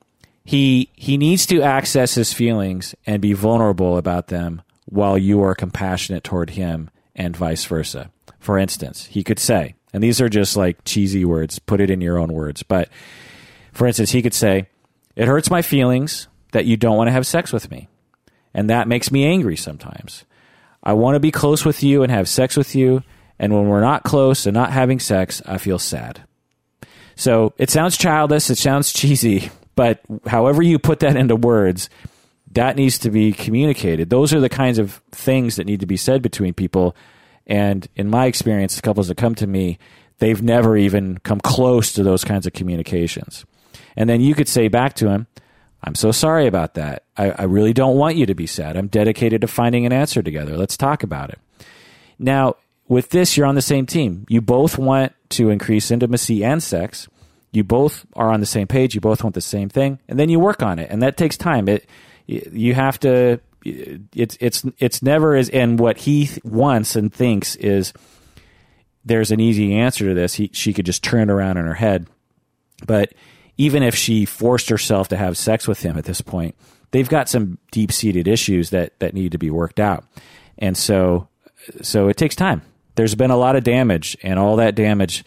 he 0.44 0.88
he 0.94 1.16
needs 1.16 1.46
to 1.46 1.62
access 1.62 2.14
his 2.14 2.32
feelings 2.32 2.94
and 3.06 3.20
be 3.22 3.32
vulnerable 3.32 3.96
about 3.96 4.28
them 4.28 4.62
while 4.86 5.16
you 5.18 5.42
are 5.42 5.54
compassionate 5.54 6.24
toward 6.24 6.50
him 6.50 6.90
and 7.14 7.36
vice 7.36 7.64
versa. 7.66 8.10
For 8.38 8.58
instance, 8.58 9.04
he 9.06 9.22
could 9.22 9.38
say, 9.38 9.74
and 9.92 10.02
these 10.02 10.20
are 10.20 10.28
just 10.30 10.56
like 10.56 10.82
cheesy 10.84 11.24
words, 11.24 11.58
put 11.58 11.80
it 11.80 11.90
in 11.90 12.00
your 12.00 12.16
own 12.18 12.32
words, 12.32 12.62
but 12.62 12.88
for 13.72 13.86
instance, 13.86 14.10
he 14.12 14.22
could 14.22 14.32
say, 14.34 14.66
"It 15.14 15.28
hurts 15.28 15.50
my 15.50 15.60
feelings 15.62 16.26
that 16.52 16.64
you 16.64 16.76
don't 16.78 16.96
want 16.96 17.08
to 17.08 17.12
have 17.12 17.26
sex 17.26 17.52
with 17.52 17.70
me, 17.70 17.88
and 18.55 18.70
that 18.70 18.88
makes 18.88 19.11
me 19.11 19.24
angry 19.24 19.57
sometimes. 19.57 20.24
I 20.82 20.94
want 20.94 21.16
to 21.16 21.20
be 21.20 21.30
close 21.30 21.64
with 21.64 21.82
you 21.82 22.03
and 22.03 22.11
have 22.11 22.28
sex 22.28 22.57
with 22.57 22.74
you, 22.74 23.03
and 23.38 23.53
when 23.53 23.68
we're 23.68 23.80
not 23.80 24.03
close 24.03 24.46
and 24.46 24.55
not 24.55 24.72
having 24.72 24.98
sex, 24.98 25.42
I 25.46 25.59
feel 25.59 25.78
sad." 25.78 26.20
So 27.16 27.53
it 27.59 27.70
sounds 27.70 27.96
childish, 27.96 28.48
it 28.48 28.59
sounds 28.59 28.92
cheesy, 28.94 29.51
but 29.76 30.01
however 30.26 30.62
you 30.62 30.78
put 30.78 31.01
that 31.01 31.16
into 31.16 31.36
words, 31.36 31.90
that 32.53 32.76
needs 32.76 32.98
to 32.98 33.11
be 33.11 33.32
communicated. 33.32 34.11
Those 34.11 34.34
are 34.34 34.40
the 34.40 34.48
kinds 34.48 34.78
of 34.78 35.01
things 35.12 35.57
that 35.57 35.66
need 35.66 35.80
to 35.80 35.86
be 35.86 35.96
said 35.96 36.22
between 36.22 36.53
people. 36.53 36.96
And 37.46 37.86
in 37.94 38.09
my 38.09 38.26
experience, 38.26 38.76
the 38.76 38.82
couples 38.82 39.09
that 39.09 39.16
come 39.16 39.34
to 39.36 39.46
me, 39.46 39.78
they've 40.18 40.42
never 40.42 40.76
even 40.76 41.18
come 41.18 41.40
close 41.40 41.92
to 41.92 42.03
those 42.03 42.24
kinds 42.24 42.46
of 42.46 42.53
communications. 42.53 43.44
And 43.96 44.11
then 44.11 44.20
you 44.20 44.34
could 44.34 44.48
say 44.48 44.68
back 44.68 44.94
to 44.94 45.09
him, 45.09 45.26
I'm 45.83 45.95
so 45.95 46.12
sorry 46.12 46.47
about 46.47 46.74
that. 46.74 47.05
I, 47.16 47.31
I 47.31 47.43
really 47.45 47.72
don't 47.72 47.97
want 47.97 48.16
you 48.16 48.26
to 48.26 48.35
be 48.35 48.47
sad. 48.47 48.76
I'm 48.76 48.89
dedicated 48.89 49.41
to 49.41 49.47
finding 49.47 49.87
an 49.87 49.93
answer 49.93 50.22
together. 50.22 50.57
Let's 50.57 50.76
talk 50.76 51.03
about 51.03 51.31
it. 51.31 51.39
Now, 52.18 52.57
with 52.87 53.11
this, 53.11 53.37
you're 53.37 53.47
on 53.47 53.55
the 53.55 53.62
same 53.62 53.87
team. 53.87 54.26
You 54.28 54.41
both 54.41 54.76
want 54.76 55.12
to 55.31 55.49
increase 55.49 55.91
intimacy 55.91 56.45
and 56.45 56.62
sex. 56.62 57.09
You 57.53 57.64
both 57.64 58.05
are 58.14 58.31
on 58.31 58.41
the 58.41 58.47
same 58.47 58.66
page. 58.66 58.95
You 58.95 59.01
both 59.01 59.24
want 59.24 59.35
the 59.35 59.41
same 59.41 59.68
thing, 59.68 59.99
and 60.09 60.18
then 60.18 60.28
you 60.28 60.39
work 60.39 60.62
on 60.62 60.78
it, 60.78 60.91
and 60.91 61.03
that 61.03 61.16
takes 61.16 61.37
time. 61.37 61.68
It 61.68 61.89
you 62.26 62.74
have 62.74 63.01
to. 63.01 63.41
It's 63.64 64.37
it's 64.41 64.64
it's 64.78 65.03
never 65.03 65.35
as 65.35 65.49
and 65.51 65.78
what 65.78 65.99
he 65.99 66.31
wants 66.45 66.97
and 66.97 67.12
thinks 67.12 67.57
is 67.57 67.93
there's 69.05 69.31
an 69.31 69.41
easy 69.41 69.74
answer 69.74 70.09
to 70.09 70.14
this. 70.14 70.35
He, 70.35 70.51
she 70.53 70.72
could 70.72 70.87
just 70.87 71.03
turn 71.03 71.28
it 71.28 71.33
around 71.33 71.57
in 71.57 71.64
her 71.64 71.74
head, 71.74 72.07
but 72.87 73.12
even 73.61 73.82
if 73.82 73.94
she 73.94 74.24
forced 74.24 74.70
herself 74.70 75.08
to 75.08 75.18
have 75.18 75.36
sex 75.36 75.68
with 75.68 75.82
him 75.82 75.98
at 75.98 76.04
this 76.04 76.22
point, 76.22 76.54
they've 76.92 77.11
got 77.11 77.28
some 77.28 77.58
deep 77.70 77.92
seated 77.92 78.26
issues 78.26 78.70
that 78.70 78.98
that 79.00 79.12
need 79.12 79.32
to 79.32 79.38
be 79.38 79.50
worked 79.50 79.78
out, 79.78 80.02
and 80.56 80.78
so 80.78 81.28
so 81.82 82.08
it 82.08 82.16
takes 82.16 82.34
time. 82.34 82.62
There's 82.94 83.14
been 83.14 83.30
a 83.30 83.36
lot 83.36 83.56
of 83.56 83.62
damage, 83.62 84.16
and 84.22 84.38
all 84.38 84.56
that 84.56 84.74
damage 84.74 85.24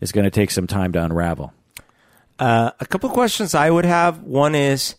is 0.00 0.10
going 0.10 0.24
to 0.24 0.32
take 0.32 0.50
some 0.50 0.66
time 0.66 0.90
to 0.92 1.04
unravel. 1.04 1.54
Uh, 2.40 2.72
a 2.80 2.86
couple 2.86 3.08
questions 3.10 3.54
I 3.54 3.70
would 3.70 3.84
have. 3.84 4.20
One 4.20 4.56
is, 4.56 4.96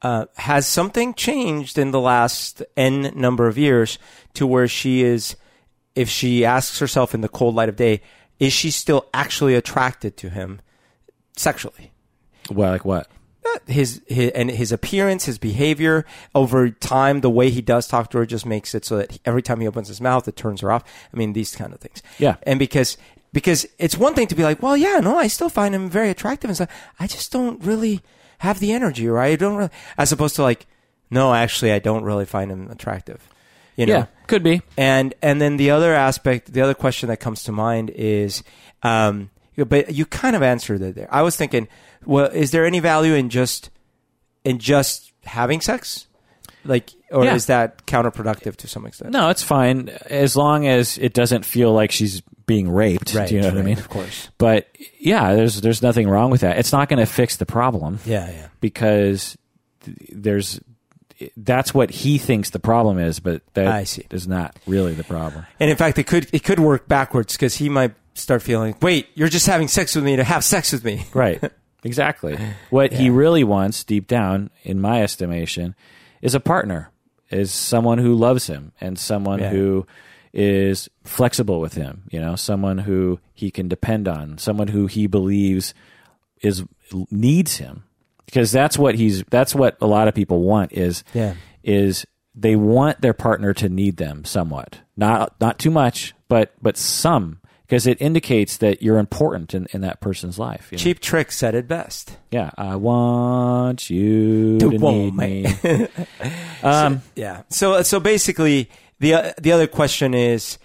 uh, 0.00 0.24
has 0.36 0.66
something 0.66 1.12
changed 1.12 1.76
in 1.76 1.90
the 1.90 2.00
last 2.00 2.62
n 2.74 3.12
number 3.14 3.46
of 3.48 3.58
years 3.58 3.98
to 4.32 4.46
where 4.46 4.66
she 4.66 5.02
is, 5.02 5.36
if 5.94 6.08
she 6.08 6.42
asks 6.42 6.78
herself 6.78 7.14
in 7.14 7.20
the 7.20 7.28
cold 7.28 7.54
light 7.54 7.68
of 7.68 7.76
day, 7.76 8.00
is 8.40 8.54
she 8.54 8.70
still 8.70 9.10
actually 9.12 9.54
attracted 9.54 10.16
to 10.16 10.30
him 10.30 10.62
sexually? 11.36 11.92
Well, 12.50 12.70
like 12.70 12.84
what? 12.84 13.08
Uh, 13.44 13.58
His, 13.66 14.02
his 14.06 14.30
and 14.32 14.50
his 14.50 14.72
appearance, 14.72 15.26
his 15.26 15.38
behavior 15.38 16.06
over 16.34 16.70
time, 16.70 17.20
the 17.20 17.30
way 17.30 17.50
he 17.50 17.60
does 17.60 17.86
talk 17.86 18.10
to 18.10 18.18
her 18.18 18.26
just 18.26 18.46
makes 18.46 18.74
it 18.74 18.84
so 18.84 18.96
that 18.98 19.18
every 19.24 19.42
time 19.42 19.60
he 19.60 19.66
opens 19.66 19.88
his 19.88 20.00
mouth, 20.00 20.26
it 20.28 20.36
turns 20.36 20.60
her 20.62 20.72
off. 20.72 20.84
I 21.12 21.16
mean, 21.16 21.32
these 21.32 21.54
kind 21.54 21.72
of 21.72 21.80
things. 21.80 22.02
Yeah. 22.18 22.36
And 22.44 22.58
because 22.58 22.96
because 23.34 23.66
it's 23.78 23.98
one 23.98 24.14
thing 24.14 24.28
to 24.28 24.34
be 24.34 24.44
like, 24.44 24.62
well, 24.62 24.76
yeah, 24.76 25.00
no, 25.00 25.18
I 25.18 25.26
still 25.26 25.48
find 25.48 25.74
him 25.74 25.90
very 25.90 26.08
attractive 26.08 26.48
and 26.48 26.56
stuff. 26.56 26.70
I 27.00 27.06
just 27.06 27.32
don't 27.32 27.62
really 27.62 28.00
have 28.38 28.60
the 28.60 28.72
energy, 28.72 29.08
or 29.08 29.18
I 29.18 29.36
don't 29.36 29.56
really, 29.56 29.70
as 29.98 30.12
opposed 30.12 30.36
to 30.36 30.42
like, 30.42 30.66
no, 31.10 31.34
actually, 31.34 31.72
I 31.72 31.80
don't 31.80 32.04
really 32.04 32.24
find 32.24 32.50
him 32.50 32.70
attractive. 32.70 33.28
You 33.76 33.86
know. 33.86 33.92
Yeah, 33.92 34.06
could 34.28 34.42
be. 34.42 34.62
And 34.78 35.14
and 35.20 35.40
then 35.40 35.56
the 35.56 35.70
other 35.70 35.92
aspect, 35.94 36.52
the 36.52 36.62
other 36.62 36.74
question 36.74 37.08
that 37.08 37.18
comes 37.18 37.42
to 37.44 37.52
mind 37.52 37.90
is, 37.90 38.44
um, 38.82 39.30
but 39.56 39.92
you 39.92 40.06
kind 40.06 40.36
of 40.36 40.42
answered 40.42 40.80
it 40.80 40.94
there. 40.94 41.08
I 41.10 41.22
was 41.22 41.36
thinking, 41.36 41.68
well, 42.06 42.26
is 42.26 42.50
there 42.50 42.64
any 42.66 42.80
value 42.80 43.14
in 43.14 43.28
just 43.30 43.70
in 44.44 44.58
just 44.58 45.12
having 45.24 45.60
sex, 45.60 46.06
like, 46.64 46.90
or 47.10 47.24
Yeah. 47.24 47.34
is 47.34 47.46
that 47.46 47.86
counterproductive 47.86 48.56
to 48.56 48.68
some 48.68 48.84
extent? 48.86 49.12
No, 49.12 49.30
it's 49.30 49.42
fine 49.42 49.88
as 50.06 50.36
long 50.36 50.66
as 50.66 50.98
it 50.98 51.14
doesn't 51.14 51.44
feel 51.44 51.72
like 51.72 51.90
she's 51.90 52.20
being 52.46 52.68
raped. 52.70 53.14
Right, 53.14 53.28
do 53.28 53.36
you 53.36 53.40
know 53.40 53.48
what 53.48 53.58
I 53.58 53.62
mean? 53.62 53.78
of 53.78 53.88
course. 53.88 54.28
But 54.36 54.68
yeah, 55.00 55.34
there's 55.34 55.60
there's 55.62 55.80
nothing 55.82 56.08
wrong 56.08 56.30
with 56.30 56.42
that. 56.42 56.58
It's 56.58 56.72
not 56.72 56.88
going 56.90 56.98
to 57.00 57.06
fix 57.10 57.36
the 57.36 57.46
problem 57.46 58.00
Yeah, 58.04 58.30
yeah. 58.30 58.46
because 58.60 59.36
there's 60.12 60.60
that's 61.36 61.72
what 61.72 61.90
he 61.90 62.18
thinks 62.18 62.50
the 62.50 62.58
problem 62.58 62.98
is, 62.98 63.20
but 63.20 63.40
that 63.54 63.98
is 64.12 64.28
not 64.28 64.58
really 64.66 64.92
the 64.94 65.04
problem. 65.04 65.46
And 65.60 65.70
in 65.70 65.76
fact, 65.76 65.98
it 65.98 66.04
could 66.06 66.28
it 66.32 66.44
could 66.44 66.60
work 66.60 66.86
backwards 66.88 67.34
because 67.34 67.54
he 67.56 67.68
might 67.70 67.94
start 68.14 68.42
feeling, 68.42 68.76
wait, 68.82 69.08
you're 69.14 69.28
just 69.28 69.46
having 69.46 69.68
sex 69.68 69.94
with 69.94 70.04
me 70.04 70.16
to 70.16 70.24
have 70.24 70.44
sex 70.44 70.72
with 70.72 70.84
me. 70.84 71.06
Right. 71.14 71.42
Exactly. 71.84 72.36
What 72.70 72.92
he 72.92 73.10
really 73.10 73.44
wants 73.44 73.84
deep 73.84 74.06
down, 74.08 74.50
in 74.62 74.80
my 74.80 75.02
estimation, 75.02 75.74
is 76.22 76.34
a 76.34 76.40
partner, 76.40 76.90
is 77.30 77.52
someone 77.52 77.98
who 77.98 78.14
loves 78.14 78.46
him 78.48 78.72
and 78.80 78.98
someone 78.98 79.38
Yeah. 79.40 79.50
who 79.50 79.86
is 80.32 80.88
flexible 81.04 81.60
with 81.60 81.74
him, 81.74 82.02
you 82.10 82.18
know, 82.20 82.34
someone 82.34 82.78
who 82.78 83.20
he 83.34 83.50
can 83.52 83.68
depend 83.68 84.08
on, 84.08 84.38
someone 84.38 84.68
who 84.68 84.86
he 84.88 85.06
believes 85.06 85.74
is 86.42 86.64
needs 87.10 87.56
him. 87.58 87.84
Because 88.26 88.50
that's 88.50 88.76
what 88.78 88.94
he's 88.96 89.22
that's 89.30 89.54
what 89.54 89.76
a 89.80 89.86
lot 89.86 90.08
of 90.08 90.14
people 90.14 90.40
want 90.42 90.72
is 90.72 91.04
Yeah. 91.14 91.34
is 91.62 92.04
they 92.34 92.56
want 92.56 93.00
their 93.00 93.12
partner 93.14 93.54
to 93.54 93.68
need 93.68 93.96
them 93.96 94.24
somewhat. 94.24 94.80
Not 94.96 95.34
not 95.40 95.58
too 95.60 95.70
much, 95.70 96.14
but 96.28 96.52
but 96.60 96.76
some 96.76 97.38
because 97.74 97.88
it 97.88 98.00
indicates 98.00 98.58
that 98.58 98.82
you're 98.82 98.98
important 98.98 99.52
in, 99.52 99.66
in 99.72 99.80
that 99.80 100.00
person's 100.00 100.38
life. 100.38 100.68
you 100.70 100.78
know? 100.78 100.80
Cheap 100.80 101.00
Trick 101.00 101.32
said 101.32 101.56
it 101.56 101.66
best. 101.66 102.16
Yeah, 102.30 102.52
I 102.56 102.76
want 102.76 103.90
you 103.90 104.60
to, 104.60 104.70
To 104.70 104.78
need 104.78 105.12
me. 105.16 105.42
me. 105.64 105.88
um, 106.62 107.02
Yeah. 107.16 107.42
So 107.48 107.82
so 107.82 107.98
basically, 107.98 108.70
the 109.00 109.14
uh, 109.14 109.32
the 109.40 109.50
other 109.50 109.66
question 109.66 110.14
is, 110.14 110.56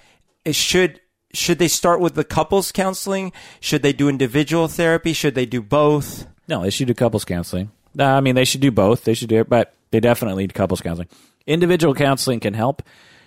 is 0.46 0.56
should 0.56 1.02
should 1.34 1.58
they 1.58 1.68
start 1.68 2.00
with 2.00 2.14
the 2.14 2.24
couples 2.24 2.72
counseling? 2.72 3.32
Should 3.60 3.82
they 3.82 3.94
do 3.94 4.08
individual 4.08 4.68
therapy? 4.68 5.14
Should 5.14 5.34
they 5.34 5.48
do 5.48 5.64
both? 5.64 6.28
no, 6.48 6.62
they 6.62 6.70
should 6.70 6.88
do 6.88 6.94
couples 6.94 7.26
counseling. 7.26 7.72
Uh, 7.98 8.04
I 8.04 8.22
mean, 8.22 8.36
they 8.36 8.46
should 8.46 8.62
do 8.62 8.70
both. 8.70 9.04
They 9.04 9.16
should 9.16 9.30
do 9.30 9.40
it, 9.40 9.50
but 9.50 9.74
they 9.90 10.00
definitely 10.00 10.44
need 10.44 10.54
couples 10.54 10.82
counseling. 10.82 11.08
Individual 11.48 11.96
counseling 11.96 12.40
can 12.40 12.54
help, 12.54 12.84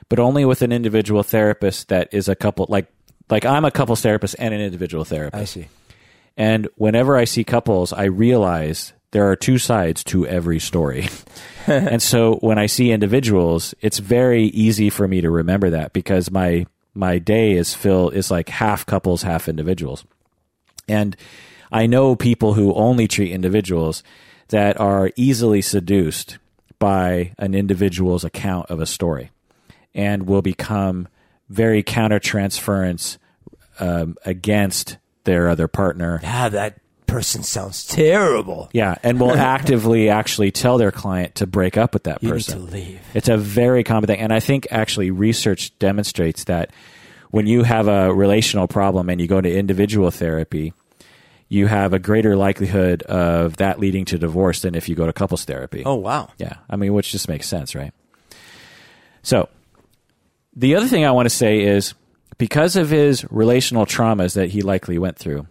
but 0.09 0.21
only 0.21 0.45
with 0.45 0.63
an 0.63 0.71
individual 0.71 1.25
therapist 1.25 1.89
that 1.89 2.09
is 2.13 2.29
a 2.29 2.37
couple. 2.37 2.67
Like, 2.69 2.87
like 3.33 3.47
I'm 3.47 3.65
a 3.65 3.71
couples 3.71 4.03
therapist 4.03 4.37
and 4.39 4.53
an 4.53 4.61
individual 4.61 5.05
therapist. 5.05 5.41
I 5.41 5.45
see. 5.47 5.69
And 6.37 6.69
whenever 6.77 7.17
I 7.17 7.25
see 7.25 7.45
couples, 7.45 7.93
I 7.93 8.05
realize 8.05 8.93
there 9.13 9.31
are 9.31 9.37
two 9.37 9.57
sides 9.57 10.05
to 10.05 10.27
every 10.27 10.59
story. 10.59 11.09
and 11.67 12.03
so 12.03 12.35
when 12.37 12.59
I 12.59 12.67
see 12.67 12.93
individuals, 12.93 13.75
it's 13.81 13.99
very 13.99 14.45
easy 14.45 14.91
for 14.91 15.09
me 15.09 15.23
to 15.23 15.31
remember 15.31 15.71
that 15.71 15.95
because 15.95 16.31
my 16.31 16.67
my 16.95 17.19
day 17.19 17.53
is 17.53 17.73
filled 17.73 18.13
is 18.13 18.31
like 18.31 18.51
half 18.51 18.85
couples, 18.85 19.23
half 19.23 19.49
individuals. 19.49 20.05
And 20.87 21.17
I 21.73 21.87
know 21.87 22.15
people 22.15 22.53
who 22.53 22.75
only 22.75 23.09
treat 23.09 23.33
individuals 23.33 24.03
that 24.49 24.79
are 24.79 25.11
easily 25.17 25.63
seduced 25.63 26.37
by 26.79 27.33
an 27.39 27.55
individual's 27.55 28.25
account 28.25 28.69
of 28.69 28.79
a 28.79 28.85
story 28.85 29.31
and 29.95 30.27
will 30.27 30.43
become 30.43 31.09
very 31.49 31.83
countertransference 31.83 33.17
um, 33.83 34.17
against 34.25 34.97
their 35.25 35.49
other 35.49 35.69
partner. 35.69 36.21
Ah, 36.25 36.49
that 36.49 36.79
person 37.07 37.43
sounds 37.43 37.85
terrible. 37.85 38.71
Yeah, 38.73 38.95
and 39.03 39.21
will 39.21 39.33
actively 39.37 40.09
actually 40.09 40.51
tell 40.51 40.79
their 40.79 40.91
client 40.93 41.35
to 41.37 41.47
break 41.47 41.77
up 41.77 41.93
with 41.93 42.05
that 42.05 42.23
You 42.23 42.29
need 42.29 42.35
person. 42.35 42.67
to 42.67 42.73
leave. 42.73 43.01
It's 43.15 43.29
a 43.29 43.37
very 43.37 43.85
common 43.85 44.07
thing. 44.07 44.21
And 44.21 44.33
I 44.33 44.41
think 44.41 44.67
actually 44.71 45.11
research 45.11 45.79
demonstrates 45.79 46.45
that 46.45 46.71
when 47.31 47.47
you 47.47 47.63
have 47.65 47.89
a 47.89 48.13
relational 48.13 48.67
problem 48.69 49.09
and 49.11 49.21
you 49.21 49.27
go 49.27 49.41
to 49.41 49.53
individual 49.55 50.11
therapy, 50.11 50.73
you 51.49 51.67
have 51.67 51.93
a 51.93 51.99
greater 51.99 52.35
likelihood 52.37 53.03
of 53.03 53.59
that 53.59 53.79
leading 53.79 54.07
to 54.07 54.19
divorce 54.19 54.63
than 54.63 54.75
if 54.75 54.89
you 54.89 54.95
go 54.95 55.05
to 55.07 55.13
couples 55.13 55.45
therapy. 55.45 55.83
Oh 55.85 55.97
wow. 55.97 56.31
Yeah. 56.39 56.55
I 56.71 56.77
mean, 56.77 56.95
which 56.95 57.13
just 57.13 57.29
makes 57.29 57.47
sense, 57.47 57.75
right? 57.75 57.93
So, 59.23 59.49
the 60.57 60.77
other 60.77 60.87
thing 60.87 61.05
I 61.05 61.11
want 61.13 61.27
to 61.27 61.35
say 61.35 61.61
is 61.61 61.95
because 62.43 62.75
of 62.75 62.91
his 62.91 63.25
relational 63.31 63.87
traumas 63.87 64.35
that 64.35 64.51
he 64.51 64.63
likely 64.63 64.99
went 64.99 65.17
through, 65.17 65.47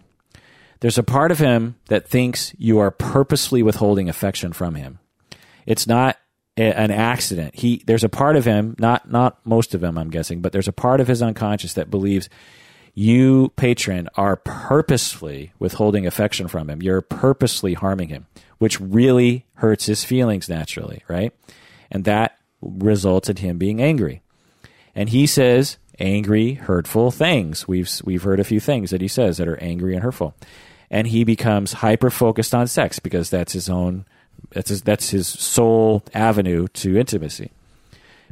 there's 0.80 0.98
a 0.98 1.02
part 1.02 1.32
of 1.32 1.38
him 1.38 1.74
that 1.86 2.06
thinks 2.06 2.54
you 2.58 2.78
are 2.80 2.90
purposely 2.90 3.62
withholding 3.62 4.10
affection 4.10 4.52
from 4.52 4.74
him. 4.74 4.98
It's 5.64 5.86
not 5.86 6.18
a- 6.58 6.78
an 6.78 6.90
accident. 6.90 7.54
He 7.54 7.82
there's 7.86 8.04
a 8.04 8.10
part 8.10 8.36
of 8.36 8.44
him, 8.44 8.76
not 8.78 9.10
not 9.10 9.38
most 9.46 9.74
of 9.74 9.82
him, 9.82 9.96
I'm 9.96 10.10
guessing, 10.10 10.42
but 10.42 10.52
there's 10.52 10.68
a 10.68 10.72
part 10.86 11.00
of 11.00 11.08
his 11.08 11.22
unconscious 11.22 11.72
that 11.72 11.90
believes 11.90 12.28
you, 12.92 13.54
patron, 13.56 14.10
are 14.16 14.36
purposefully 14.36 15.52
withholding 15.58 16.06
affection 16.06 16.46
from 16.46 16.68
him. 16.68 16.82
You're 16.82 17.00
purposely 17.00 17.72
harming 17.72 18.10
him, 18.10 18.26
which 18.58 18.78
really 18.78 19.46
hurts 19.54 19.86
his 19.86 20.04
feelings 20.04 20.46
naturally, 20.46 21.02
right? 21.08 21.32
And 21.90 22.04
that 22.04 22.36
results 22.60 23.30
in 23.30 23.36
him 23.36 23.56
being 23.56 23.80
angry. 23.80 24.20
And 24.94 25.08
he 25.08 25.26
says 25.26 25.78
angry, 25.98 26.54
hurtful 26.54 27.10
things. 27.10 27.68
We've 27.68 27.90
we've 28.04 28.22
heard 28.22 28.40
a 28.40 28.44
few 28.44 28.60
things 28.60 28.90
that 28.90 29.00
he 29.00 29.08
says 29.08 29.36
that 29.38 29.48
are 29.48 29.62
angry 29.62 29.94
and 29.94 30.02
hurtful. 30.02 30.34
And 30.90 31.06
he 31.06 31.24
becomes 31.24 31.74
hyper 31.74 32.10
focused 32.10 32.54
on 32.54 32.66
sex 32.66 32.98
because 32.98 33.30
that's 33.30 33.52
his 33.52 33.68
own 33.70 34.04
that's 34.50 34.68
his, 34.68 34.82
that's 34.82 35.10
his 35.10 35.26
sole 35.26 36.02
avenue 36.14 36.68
to 36.68 36.98
intimacy. 36.98 37.50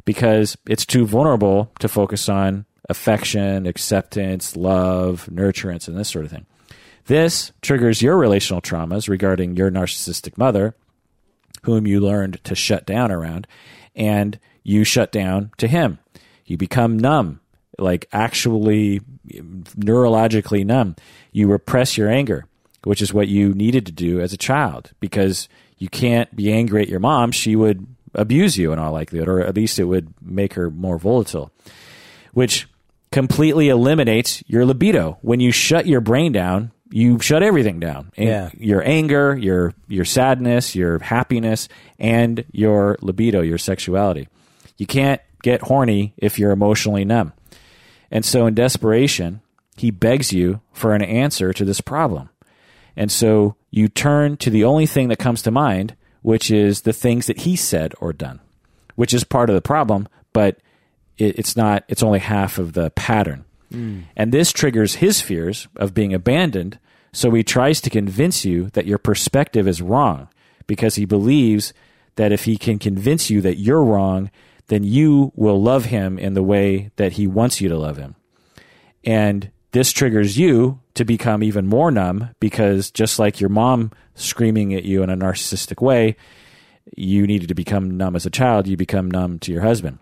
Because 0.05 0.57
it's 0.67 0.85
too 0.85 1.05
vulnerable 1.05 1.71
to 1.79 1.87
focus 1.87 2.27
on 2.29 2.65
affection, 2.89 3.67
acceptance, 3.67 4.55
love, 4.55 5.29
nurturance, 5.31 5.87
and 5.87 5.97
this 5.97 6.09
sort 6.09 6.25
of 6.25 6.31
thing. 6.31 6.45
This 7.05 7.51
triggers 7.61 8.01
your 8.01 8.17
relational 8.17 8.61
traumas 8.61 9.09
regarding 9.09 9.57
your 9.57 9.71
narcissistic 9.71 10.37
mother, 10.37 10.75
whom 11.63 11.85
you 11.85 11.99
learned 11.99 12.43
to 12.43 12.55
shut 12.55 12.85
down 12.85 13.11
around, 13.11 13.47
and 13.95 14.39
you 14.63 14.83
shut 14.83 15.11
down 15.11 15.51
to 15.57 15.67
him. 15.67 15.99
You 16.45 16.57
become 16.57 16.97
numb, 16.97 17.40
like 17.81 18.07
actually 18.13 19.01
neurologically 19.27 20.65
numb. 20.65 20.95
You 21.31 21.47
repress 21.47 21.97
your 21.97 22.09
anger, 22.09 22.45
which 22.83 23.01
is 23.01 23.13
what 23.13 23.27
you 23.27 23.53
needed 23.53 23.85
to 23.87 23.91
do 23.91 24.19
as 24.19 24.33
a 24.33 24.37
child 24.37 24.91
because 24.99 25.49
you 25.77 25.89
can't 25.89 26.33
be 26.35 26.51
angry 26.51 26.81
at 26.81 26.89
your 26.89 26.99
mom. 26.99 27.31
She 27.31 27.55
would 27.55 27.85
abuse 28.13 28.57
you 28.57 28.71
in 28.71 28.79
all 28.79 28.91
likelihood, 28.91 29.27
or 29.27 29.41
at 29.41 29.55
least 29.55 29.79
it 29.79 29.85
would 29.85 30.13
make 30.21 30.53
her 30.53 30.69
more 30.69 30.97
volatile, 30.97 31.51
which 32.33 32.67
completely 33.11 33.69
eliminates 33.69 34.43
your 34.47 34.65
libido. 34.65 35.17
When 35.21 35.39
you 35.39 35.51
shut 35.51 35.87
your 35.87 36.01
brain 36.01 36.31
down, 36.31 36.71
you 36.91 37.19
shut 37.19 37.41
everything 37.41 37.79
down. 37.79 38.11
And 38.17 38.27
Yeah. 38.27 38.49
Your 38.57 38.83
anger, 38.85 39.35
your 39.37 39.73
your 39.87 40.05
sadness, 40.05 40.75
your 40.75 40.99
happiness, 40.99 41.69
and 41.99 42.43
your 42.51 42.97
libido, 43.01 43.41
your 43.41 43.57
sexuality. 43.57 44.27
You 44.77 44.85
can't 44.87 45.21
get 45.41 45.61
horny 45.61 46.13
if 46.17 46.37
you're 46.37 46.51
emotionally 46.51 47.05
numb. 47.05 47.33
And 48.11 48.25
so 48.25 48.45
in 48.45 48.53
desperation, 48.53 49.41
he 49.77 49.89
begs 49.89 50.33
you 50.33 50.61
for 50.73 50.93
an 50.93 51.01
answer 51.01 51.53
to 51.53 51.65
this 51.65 51.81
problem. 51.81 52.29
And 52.95 53.11
so 53.11 53.55
you 53.71 53.87
turn 53.87 54.37
to 54.37 54.49
the 54.49 54.65
only 54.65 54.85
thing 54.85 55.07
that 55.07 55.19
comes 55.19 55.41
to 55.43 55.51
mind, 55.51 55.95
which 56.21 56.51
is 56.51 56.81
the 56.81 56.93
things 56.93 57.25
that 57.27 57.39
he 57.39 57.55
said 57.55 57.93
or 57.99 58.11
done, 58.13 58.41
which 58.95 59.13
is 59.13 59.23
part 59.23 59.49
of 59.49 59.55
the 59.55 59.61
problem, 59.61 60.07
but 60.33 60.57
it, 61.17 61.39
it's 61.39 61.55
not, 61.55 61.83
it's 61.87 62.03
only 62.03 62.19
half 62.19 62.57
of 62.57 62.73
the 62.73 62.91
pattern. 62.91 63.45
Hmm. 63.71 64.01
And 64.15 64.31
this 64.31 64.51
triggers 64.51 64.95
his 64.95 65.21
fears 65.21 65.67
of 65.77 65.93
being 65.93 66.13
abandoned. 66.13 66.77
So 67.13 67.31
he 67.31 67.43
tries 67.43 67.79
to 67.81 67.89
convince 67.89 68.43
you 68.45 68.69
that 68.71 68.85
your 68.85 68.97
perspective 68.97 69.67
is 69.67 69.81
wrong 69.81 70.27
because 70.67 70.95
he 70.95 71.05
believes 71.05 71.73
that 72.15 72.31
if 72.31 72.43
he 72.43 72.57
can 72.57 72.77
convince 72.77 73.29
you 73.29 73.41
that 73.41 73.57
you're 73.57 73.83
wrong, 73.83 74.29
then 74.71 74.83
you 74.85 75.33
will 75.35 75.61
love 75.61 75.83
him 75.83 76.17
in 76.17 76.33
the 76.33 76.41
way 76.41 76.91
that 76.95 77.11
he 77.11 77.27
wants 77.27 77.59
you 77.59 77.67
to 77.67 77.77
love 77.77 77.97
him. 77.97 78.15
And 79.03 79.51
this 79.71 79.91
triggers 79.91 80.37
you 80.37 80.79
to 80.93 81.03
become 81.03 81.43
even 81.43 81.67
more 81.67 81.91
numb 81.91 82.29
because 82.39 82.89
just 82.89 83.19
like 83.19 83.41
your 83.41 83.49
mom 83.49 83.91
screaming 84.15 84.73
at 84.73 84.85
you 84.85 85.03
in 85.03 85.09
a 85.09 85.17
narcissistic 85.17 85.81
way, 85.81 86.15
you 86.95 87.27
needed 87.27 87.49
to 87.49 87.53
become 87.53 87.97
numb 87.97 88.15
as 88.15 88.25
a 88.25 88.29
child, 88.29 88.65
you 88.65 88.77
become 88.77 89.11
numb 89.11 89.39
to 89.39 89.51
your 89.51 89.61
husband. 89.61 89.99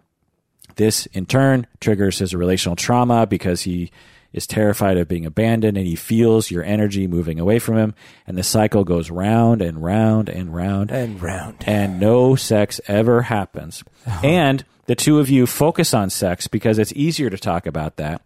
This 0.76 1.08
in 1.08 1.26
turn 1.26 1.66
triggers 1.82 2.20
his 2.20 2.36
relational 2.36 2.76
trauma 2.76 3.26
because 3.26 3.64
he 3.64 3.90
is 4.34 4.46
terrified 4.46 4.98
of 4.98 5.08
being 5.08 5.26
abandoned 5.26 5.78
and 5.78 5.88
he 5.88 5.96
feels 5.96 6.52
your 6.52 6.64
energy 6.64 7.08
moving 7.08 7.40
away 7.40 7.58
from 7.60 7.78
him. 7.78 7.94
And 8.28 8.38
the 8.38 8.44
cycle 8.44 8.84
goes 8.84 9.10
round 9.10 9.62
and 9.62 9.84
round 9.84 10.30
and 10.30 10.54
round 10.54 10.92
And 10.92 11.22
round. 11.22 11.64
and 11.66 12.00
no 12.00 12.36
sex 12.36 12.80
ever 12.88 13.24
happens. 13.24 13.84
Uh-huh. 14.06 14.28
And 14.28 14.66
the 14.86 14.96
two 14.96 15.20
of 15.20 15.30
you 15.30 15.48
focus 15.48 15.94
on 15.94 16.10
sex 16.10 16.48
because 16.48 16.78
it's 16.80 16.94
easier 16.94 17.30
to 17.30 17.38
talk 17.38 17.66
about 17.66 17.98
that 17.98 18.22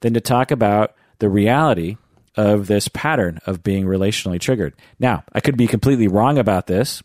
than 0.00 0.14
to 0.14 0.20
talk 0.20 0.50
about 0.50 0.94
the 1.18 1.28
reality 1.28 1.96
of 2.36 2.66
this 2.66 2.88
pattern 2.88 3.38
of 3.46 3.62
being 3.62 3.86
relationally 3.86 4.38
triggered. 4.38 4.74
Now, 4.98 5.24
I 5.32 5.40
could 5.40 5.56
be 5.56 5.66
completely 5.66 6.06
wrong 6.06 6.36
about 6.36 6.66
this 6.66 7.02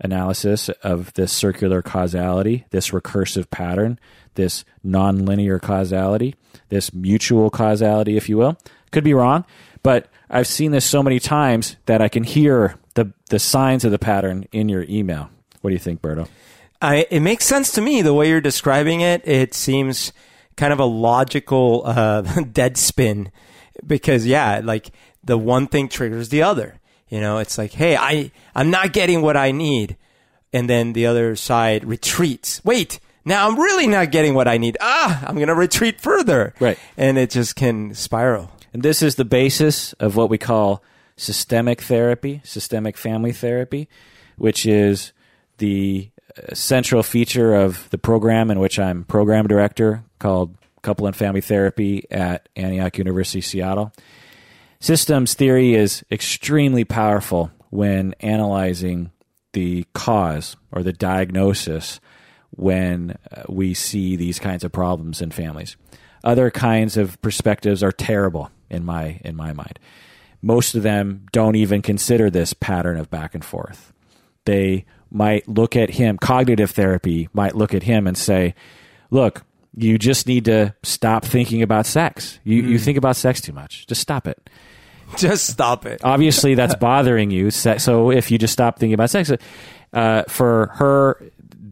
analysis 0.00 0.68
of 0.82 1.12
this 1.14 1.32
circular 1.32 1.80
causality, 1.80 2.66
this 2.70 2.90
recursive 2.90 3.48
pattern, 3.50 3.98
this 4.34 4.64
nonlinear 4.84 5.60
causality, 5.60 6.34
this 6.68 6.92
mutual 6.92 7.50
causality, 7.50 8.16
if 8.16 8.28
you 8.28 8.36
will. 8.36 8.58
Could 8.90 9.04
be 9.04 9.14
wrong, 9.14 9.44
but 9.82 10.08
I've 10.30 10.46
seen 10.46 10.70
this 10.70 10.84
so 10.84 11.02
many 11.02 11.18
times 11.18 11.76
that 11.86 12.00
I 12.00 12.08
can 12.08 12.24
hear 12.24 12.76
the, 12.94 13.12
the 13.28 13.38
signs 13.38 13.84
of 13.84 13.90
the 13.90 13.98
pattern 13.98 14.46
in 14.52 14.68
your 14.68 14.84
email. 14.88 15.30
What 15.60 15.70
do 15.70 15.74
you 15.74 15.80
think, 15.80 16.00
Berto? 16.00 16.28
I, 16.80 17.06
it 17.10 17.20
makes 17.20 17.44
sense 17.44 17.72
to 17.72 17.80
me 17.80 18.02
the 18.02 18.14
way 18.14 18.28
you're 18.28 18.40
describing 18.40 19.00
it. 19.00 19.26
It 19.26 19.54
seems 19.54 20.12
kind 20.56 20.72
of 20.72 20.78
a 20.78 20.84
logical 20.84 21.82
uh, 21.84 22.22
dead 22.52 22.76
spin 22.76 23.32
because 23.86 24.26
yeah, 24.26 24.60
like 24.62 24.90
the 25.22 25.38
one 25.38 25.66
thing 25.66 25.88
triggers 25.88 26.28
the 26.28 26.42
other. 26.42 26.80
You 27.08 27.20
know, 27.20 27.38
it's 27.38 27.58
like, 27.58 27.72
hey, 27.72 27.96
I 27.96 28.30
I'm 28.54 28.70
not 28.70 28.92
getting 28.92 29.22
what 29.22 29.36
I 29.36 29.52
need, 29.52 29.96
and 30.52 30.68
then 30.68 30.92
the 30.92 31.06
other 31.06 31.36
side 31.36 31.84
retreats. 31.84 32.60
Wait, 32.64 32.98
now 33.24 33.48
I'm 33.48 33.58
really 33.58 33.86
not 33.86 34.10
getting 34.10 34.34
what 34.34 34.48
I 34.48 34.58
need. 34.58 34.76
Ah, 34.80 35.24
I'm 35.26 35.38
gonna 35.38 35.54
retreat 35.54 36.00
further. 36.00 36.54
Right. 36.60 36.78
and 36.96 37.18
it 37.18 37.30
just 37.30 37.56
can 37.56 37.94
spiral. 37.94 38.50
And 38.72 38.82
this 38.82 39.02
is 39.02 39.14
the 39.14 39.24
basis 39.24 39.92
of 39.94 40.16
what 40.16 40.28
we 40.28 40.38
call 40.38 40.82
systemic 41.16 41.80
therapy, 41.82 42.40
systemic 42.44 42.96
family 42.96 43.32
therapy, 43.32 43.88
which 44.36 44.66
is 44.66 45.12
the 45.58 46.10
uh, 46.36 46.54
central 46.54 47.02
feature 47.02 47.54
of 47.54 47.88
the 47.90 47.98
program 47.98 48.50
in 48.50 48.58
which 48.58 48.78
I'm 48.78 49.04
program 49.04 49.46
director 49.46 50.02
called 50.18 50.56
Couple 50.82 51.06
and 51.06 51.14
Family 51.14 51.40
Therapy 51.40 52.04
at 52.10 52.48
Antioch 52.56 52.98
University, 52.98 53.40
Seattle. 53.40 53.92
Systems 54.80 55.34
theory 55.34 55.74
is 55.74 56.04
extremely 56.10 56.84
powerful 56.84 57.50
when 57.70 58.14
analyzing 58.20 59.12
the 59.52 59.86
cause 59.94 60.56
or 60.72 60.82
the 60.82 60.92
diagnosis 60.92 62.00
when 62.56 63.18
uh, 63.32 63.42
we 63.48 63.74
see 63.74 64.16
these 64.16 64.38
kinds 64.38 64.64
of 64.64 64.72
problems 64.72 65.20
in 65.20 65.30
families. 65.30 65.76
Other 66.22 66.50
kinds 66.50 66.96
of 66.96 67.20
perspectives 67.22 67.82
are 67.82 67.92
terrible 67.92 68.50
in 68.70 68.84
my 68.84 69.20
in 69.24 69.36
my 69.36 69.52
mind. 69.52 69.78
Most 70.42 70.74
of 70.74 70.82
them 70.82 71.26
don't 71.32 71.56
even 71.56 71.82
consider 71.82 72.30
this 72.30 72.52
pattern 72.54 72.98
of 72.98 73.10
back 73.10 73.34
and 73.34 73.44
forth. 73.44 73.92
they 74.44 74.84
might 75.10 75.48
look 75.48 75.76
at 75.76 75.90
him, 75.90 76.18
cognitive 76.18 76.72
therapy 76.72 77.28
might 77.32 77.54
look 77.54 77.72
at 77.72 77.84
him 77.84 78.06
and 78.06 78.18
say, 78.18 78.54
look, 79.10 79.44
you 79.76 79.96
just 79.96 80.26
need 80.26 80.44
to 80.46 80.74
stop 80.82 81.24
thinking 81.24 81.62
about 81.62 81.86
sex. 81.86 82.40
You, 82.42 82.62
you 82.62 82.78
think 82.78 82.98
about 82.98 83.14
sex 83.16 83.40
too 83.40 83.52
much. 83.52 83.86
Just 83.86 84.00
stop 84.00 84.26
it. 84.26 84.50
Just 85.18 85.46
stop 85.46 85.86
it. 85.86 86.00
Obviously, 86.02 86.54
that's 86.54 86.74
bothering 86.74 87.30
you. 87.30 87.50
So 87.50 88.10
if 88.10 88.30
you 88.30 88.38
just 88.38 88.54
stop 88.54 88.78
thinking 88.78 88.94
about 88.94 89.10
sex, 89.10 89.30
uh, 89.92 90.22
for 90.28 90.70
her, 90.74 91.22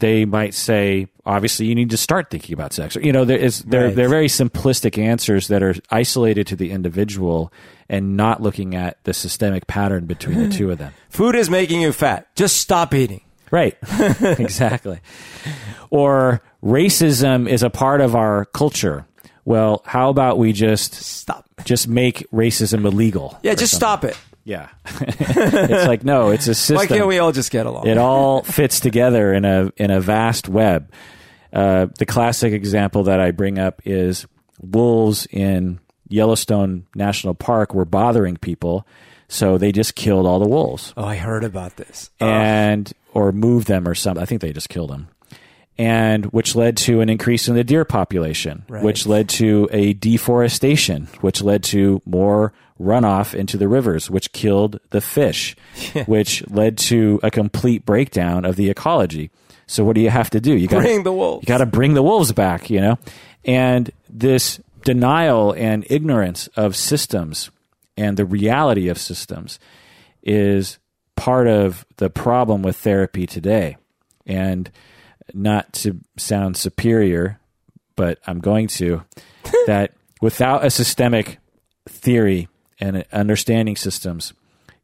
they 0.02 0.24
might 0.24 0.52
say, 0.52 1.06
obviously, 1.24 1.66
you 1.66 1.74
need 1.76 1.90
to 1.90 1.96
start 1.96 2.28
thinking 2.28 2.52
about 2.54 2.72
sex. 2.72 2.96
You 2.96 3.12
know, 3.12 3.24
there 3.24 3.38
is, 3.38 3.60
they're, 3.60 3.86
Right. 3.86 3.94
they're 3.96 4.08
very 4.08 4.26
simplistic 4.26 4.98
answers 5.00 5.46
that 5.46 5.62
are 5.62 5.76
isolated 5.90 6.48
to 6.48 6.56
the 6.56 6.72
individual 6.72 7.52
and 7.88 8.16
not 8.16 8.42
looking 8.42 8.74
at 8.74 9.02
the 9.04 9.14
systemic 9.14 9.68
pattern 9.68 10.06
between 10.06 10.38
the 10.42 10.48
two 10.48 10.72
of 10.72 10.78
them. 10.78 10.92
Food 11.08 11.36
is 11.36 11.48
making 11.48 11.80
you 11.82 11.92
fat. 11.92 12.26
Just 12.34 12.56
stop 12.56 12.92
eating. 12.94 13.20
Right. 13.52 13.78
exactly. 14.20 14.98
Or 15.90 16.42
racism 16.64 17.48
is 17.48 17.62
a 17.62 17.70
part 17.70 18.00
of 18.00 18.16
our 18.16 18.46
culture. 18.46 19.06
Well, 19.44 19.82
how 19.86 20.10
about 20.10 20.38
we 20.38 20.52
just 20.52 20.94
Stop. 20.94 21.48
just 21.64 21.86
make 21.86 22.26
racism 22.32 22.84
illegal? 22.84 23.38
Yeah, 23.42 23.54
just 23.54 23.78
something? 23.78 23.78
stop 23.78 24.04
it. 24.04 24.18
Yeah. 24.44 24.68
it's 25.00 25.86
like 25.86 26.04
no, 26.04 26.30
it's 26.30 26.48
a 26.48 26.54
system. 26.54 26.76
Why 26.76 26.86
can't 26.86 27.06
we 27.06 27.18
all 27.18 27.32
just 27.32 27.50
get 27.50 27.66
along? 27.66 27.86
it 27.86 27.98
all 27.98 28.42
fits 28.42 28.80
together 28.80 29.32
in 29.32 29.44
a 29.44 29.72
in 29.76 29.90
a 29.90 30.00
vast 30.00 30.48
web. 30.48 30.92
Uh, 31.52 31.86
the 31.98 32.06
classic 32.06 32.52
example 32.52 33.04
that 33.04 33.20
I 33.20 33.30
bring 33.30 33.58
up 33.58 33.82
is 33.84 34.26
wolves 34.60 35.26
in 35.30 35.80
Yellowstone 36.08 36.86
National 36.94 37.34
Park 37.34 37.74
were 37.74 37.84
bothering 37.84 38.36
people, 38.36 38.86
so 39.28 39.58
they 39.58 39.70
just 39.70 39.94
killed 39.94 40.26
all 40.26 40.38
the 40.38 40.48
wolves 40.48 40.94
oh, 40.96 41.04
I 41.04 41.16
heard 41.16 41.44
about 41.44 41.76
this. 41.76 42.10
Oh, 42.20 42.26
and 42.26 42.92
or 43.12 43.32
moved 43.32 43.68
them 43.68 43.86
or 43.86 43.94
something. 43.94 44.22
I 44.22 44.26
think 44.26 44.40
they 44.40 44.52
just 44.52 44.68
killed 44.68 44.90
them, 44.90 45.08
and 45.78 46.26
which 46.26 46.54
led 46.54 46.76
to 46.76 47.00
an 47.00 47.08
increase 47.08 47.48
in 47.48 47.54
the 47.54 47.64
deer 47.64 47.84
population, 47.84 48.64
Right. 48.68 48.82
which 48.84 49.06
led 49.06 49.28
to 49.30 49.68
a 49.72 49.94
deforestation, 49.94 51.08
which 51.20 51.42
led 51.42 51.62
to 51.64 52.00
more 52.04 52.52
runoff 52.80 53.34
into 53.34 53.56
the 53.56 53.68
rivers, 53.68 54.10
which 54.10 54.32
killed 54.32 54.80
the 54.90 55.00
fish, 55.00 55.56
which 56.06 56.46
led 56.48 56.76
to 56.76 57.20
a 57.22 57.30
complete 57.30 57.84
breakdown 57.86 58.44
of 58.44 58.56
the 58.56 58.68
ecology. 58.70 59.30
So 59.66 59.84
what 59.84 59.94
do 59.94 60.00
you 60.02 60.10
have 60.10 60.30
to 60.30 60.40
do? 60.40 60.54
You 60.54 60.66
got 60.68 60.80
Bring 60.82 61.02
the 61.04 61.12
wolves. 61.12 61.42
You 61.44 61.46
got 61.46 61.58
to 61.58 61.66
bring 61.66 61.94
the 61.94 62.02
wolves 62.02 62.32
back, 62.32 62.68
you 62.68 62.80
know, 62.80 62.98
and 63.44 63.90
this 64.10 64.60
denial 64.84 65.52
and 65.52 65.86
ignorance 65.88 66.48
of 66.56 66.76
systems 66.76 67.50
and 67.96 68.16
the 68.16 68.24
reality 68.26 68.88
of 68.88 68.98
systems 68.98 69.58
is 70.22 70.78
part 71.16 71.46
of 71.46 71.86
the 71.96 72.10
problem 72.10 72.62
with 72.62 72.76
therapy 72.76 73.26
today. 73.26 73.76
And 74.26 74.70
not 75.34 75.72
to 75.74 76.00
sound 76.16 76.56
superior, 76.56 77.38
but 77.96 78.18
I'm 78.26 78.40
going 78.40 78.68
to, 78.68 79.02
that 79.66 79.92
without 80.20 80.64
a 80.64 80.70
systemic 80.70 81.38
theory 81.88 82.48
and 82.80 83.04
understanding 83.12 83.76
systems, 83.76 84.32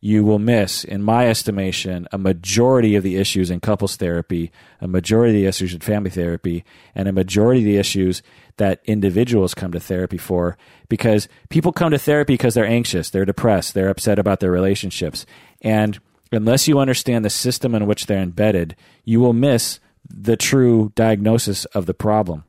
you 0.01 0.24
will 0.24 0.38
miss, 0.38 0.84
in 0.84 1.03
my 1.03 1.28
estimation, 1.28 2.07
a 2.12 2.18
majority 2.18 2.94
of 2.94 3.03
the 3.03 3.16
issues 3.16 3.51
in 3.51 3.59
couples 3.59 3.96
therapy, 3.96 4.53
a 4.80 4.86
majority 4.86 5.30
of 5.30 5.42
the 5.42 5.49
issues 5.49 5.74
in 5.74 5.80
family 5.80 6.11
therapy, 6.11 6.64
and 6.94 7.09
a 7.09 7.12
majority 7.12 7.61
of 7.62 7.64
the 7.64 7.78
issues 7.78 8.22
that 8.59 8.80
individuals 8.84 9.55
come 9.55 9.72
to 9.72 9.80
therapy 9.80 10.16
for. 10.16 10.57
Because 10.88 11.28
people 11.49 11.72
come 11.72 11.90
to 11.90 11.99
therapy 11.99 12.34
because 12.34 12.55
they're 12.55 12.64
anxious, 12.64 13.11
they're 13.11 13.24
depressed, 13.24 13.74
they're 13.74 13.88
upset 13.88 14.20
about 14.20 14.38
their 14.38 14.53
relationships. 14.53 15.26
And 15.62 15.99
unless 16.30 16.68
you 16.68 16.78
understand 16.78 17.24
the 17.24 17.30
system 17.30 17.74
in 17.74 17.86
which 17.86 18.07
they're 18.07 18.22
embedded, 18.22 18.76
you 19.05 19.18
will 19.18 19.32
miss 19.32 19.80
the 20.11 20.36
true 20.36 20.92
diagnosis 20.94 21.64
of 21.66 21.86
the 21.86 21.94
problem. 21.94 22.44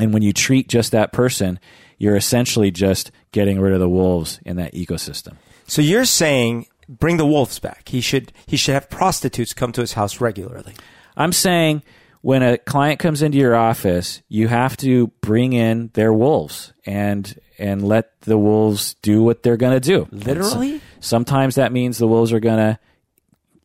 And 0.00 0.12
when 0.12 0.22
you 0.22 0.32
treat 0.32 0.68
just 0.68 0.92
that 0.92 1.12
person, 1.12 1.58
you're 1.98 2.16
essentially 2.16 2.70
just 2.70 3.10
getting 3.32 3.60
rid 3.60 3.72
of 3.72 3.80
the 3.80 3.88
wolves 3.88 4.40
in 4.44 4.56
that 4.56 4.74
ecosystem. 4.74 5.34
So 5.66 5.82
you're 5.82 6.04
saying 6.04 6.66
bring 6.88 7.16
the 7.16 7.26
wolves 7.26 7.58
back. 7.58 7.88
He 7.88 8.00
should 8.00 8.32
he 8.46 8.56
should 8.56 8.74
have 8.74 8.90
prostitutes 8.90 9.54
come 9.54 9.72
to 9.72 9.80
his 9.80 9.94
house 9.94 10.20
regularly. 10.20 10.74
I'm 11.16 11.32
saying 11.32 11.82
when 12.20 12.42
a 12.42 12.58
client 12.58 12.98
comes 12.98 13.22
into 13.22 13.38
your 13.38 13.54
office, 13.54 14.22
you 14.28 14.48
have 14.48 14.76
to 14.78 15.08
bring 15.20 15.52
in 15.52 15.90
their 15.94 16.12
wolves 16.12 16.72
and 16.84 17.38
and 17.58 17.86
let 17.86 18.20
the 18.22 18.36
wolves 18.36 18.94
do 18.94 19.22
what 19.22 19.42
they're 19.42 19.56
going 19.56 19.80
to 19.80 19.88
do. 19.88 20.08
Literally? 20.10 20.78
So- 20.78 20.84
sometimes 21.00 21.54
that 21.54 21.70
means 21.72 21.98
the 21.98 22.08
wolves 22.08 22.32
are 22.32 22.40
going 22.40 22.58
to 22.58 22.78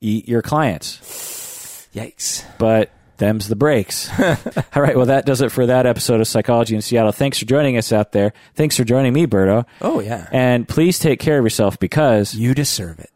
eat 0.02 0.28
your 0.30 0.42
clients, 0.42 1.88
Yikes. 1.94 2.46
but 2.58 2.92
them's 3.20 3.48
the 3.48 3.56
breaks. 3.56 4.10
All 4.20 4.82
right, 4.82 4.96
well 4.98 5.06
that 5.06 5.26
does 5.26 5.42
it 5.42 5.52
for 5.52 5.66
that 5.68 5.86
episode 5.86 6.20
of 6.20 6.28
Psychology 6.28 6.76
in 6.76 6.82
Seattle. 6.82 7.12
Thanks 7.12 7.38
for 7.40 7.46
joining 7.46 7.78
us 7.78 7.94
out 7.94 8.12
there. 8.12 8.34
Thanks 8.56 8.76
for 8.76 8.84
joining 8.84 9.14
me, 9.14 9.28
Berto. 9.28 9.66
Oh 9.82 10.00
yeah. 10.00 10.28
And 10.32 10.68
please 10.68 10.98
take 11.00 11.20
care 11.20 11.38
of 11.38 11.46
yourself 11.46 11.78
because 11.80 12.34
You 12.34 12.54
deserve 12.56 13.00
it. 13.00 13.12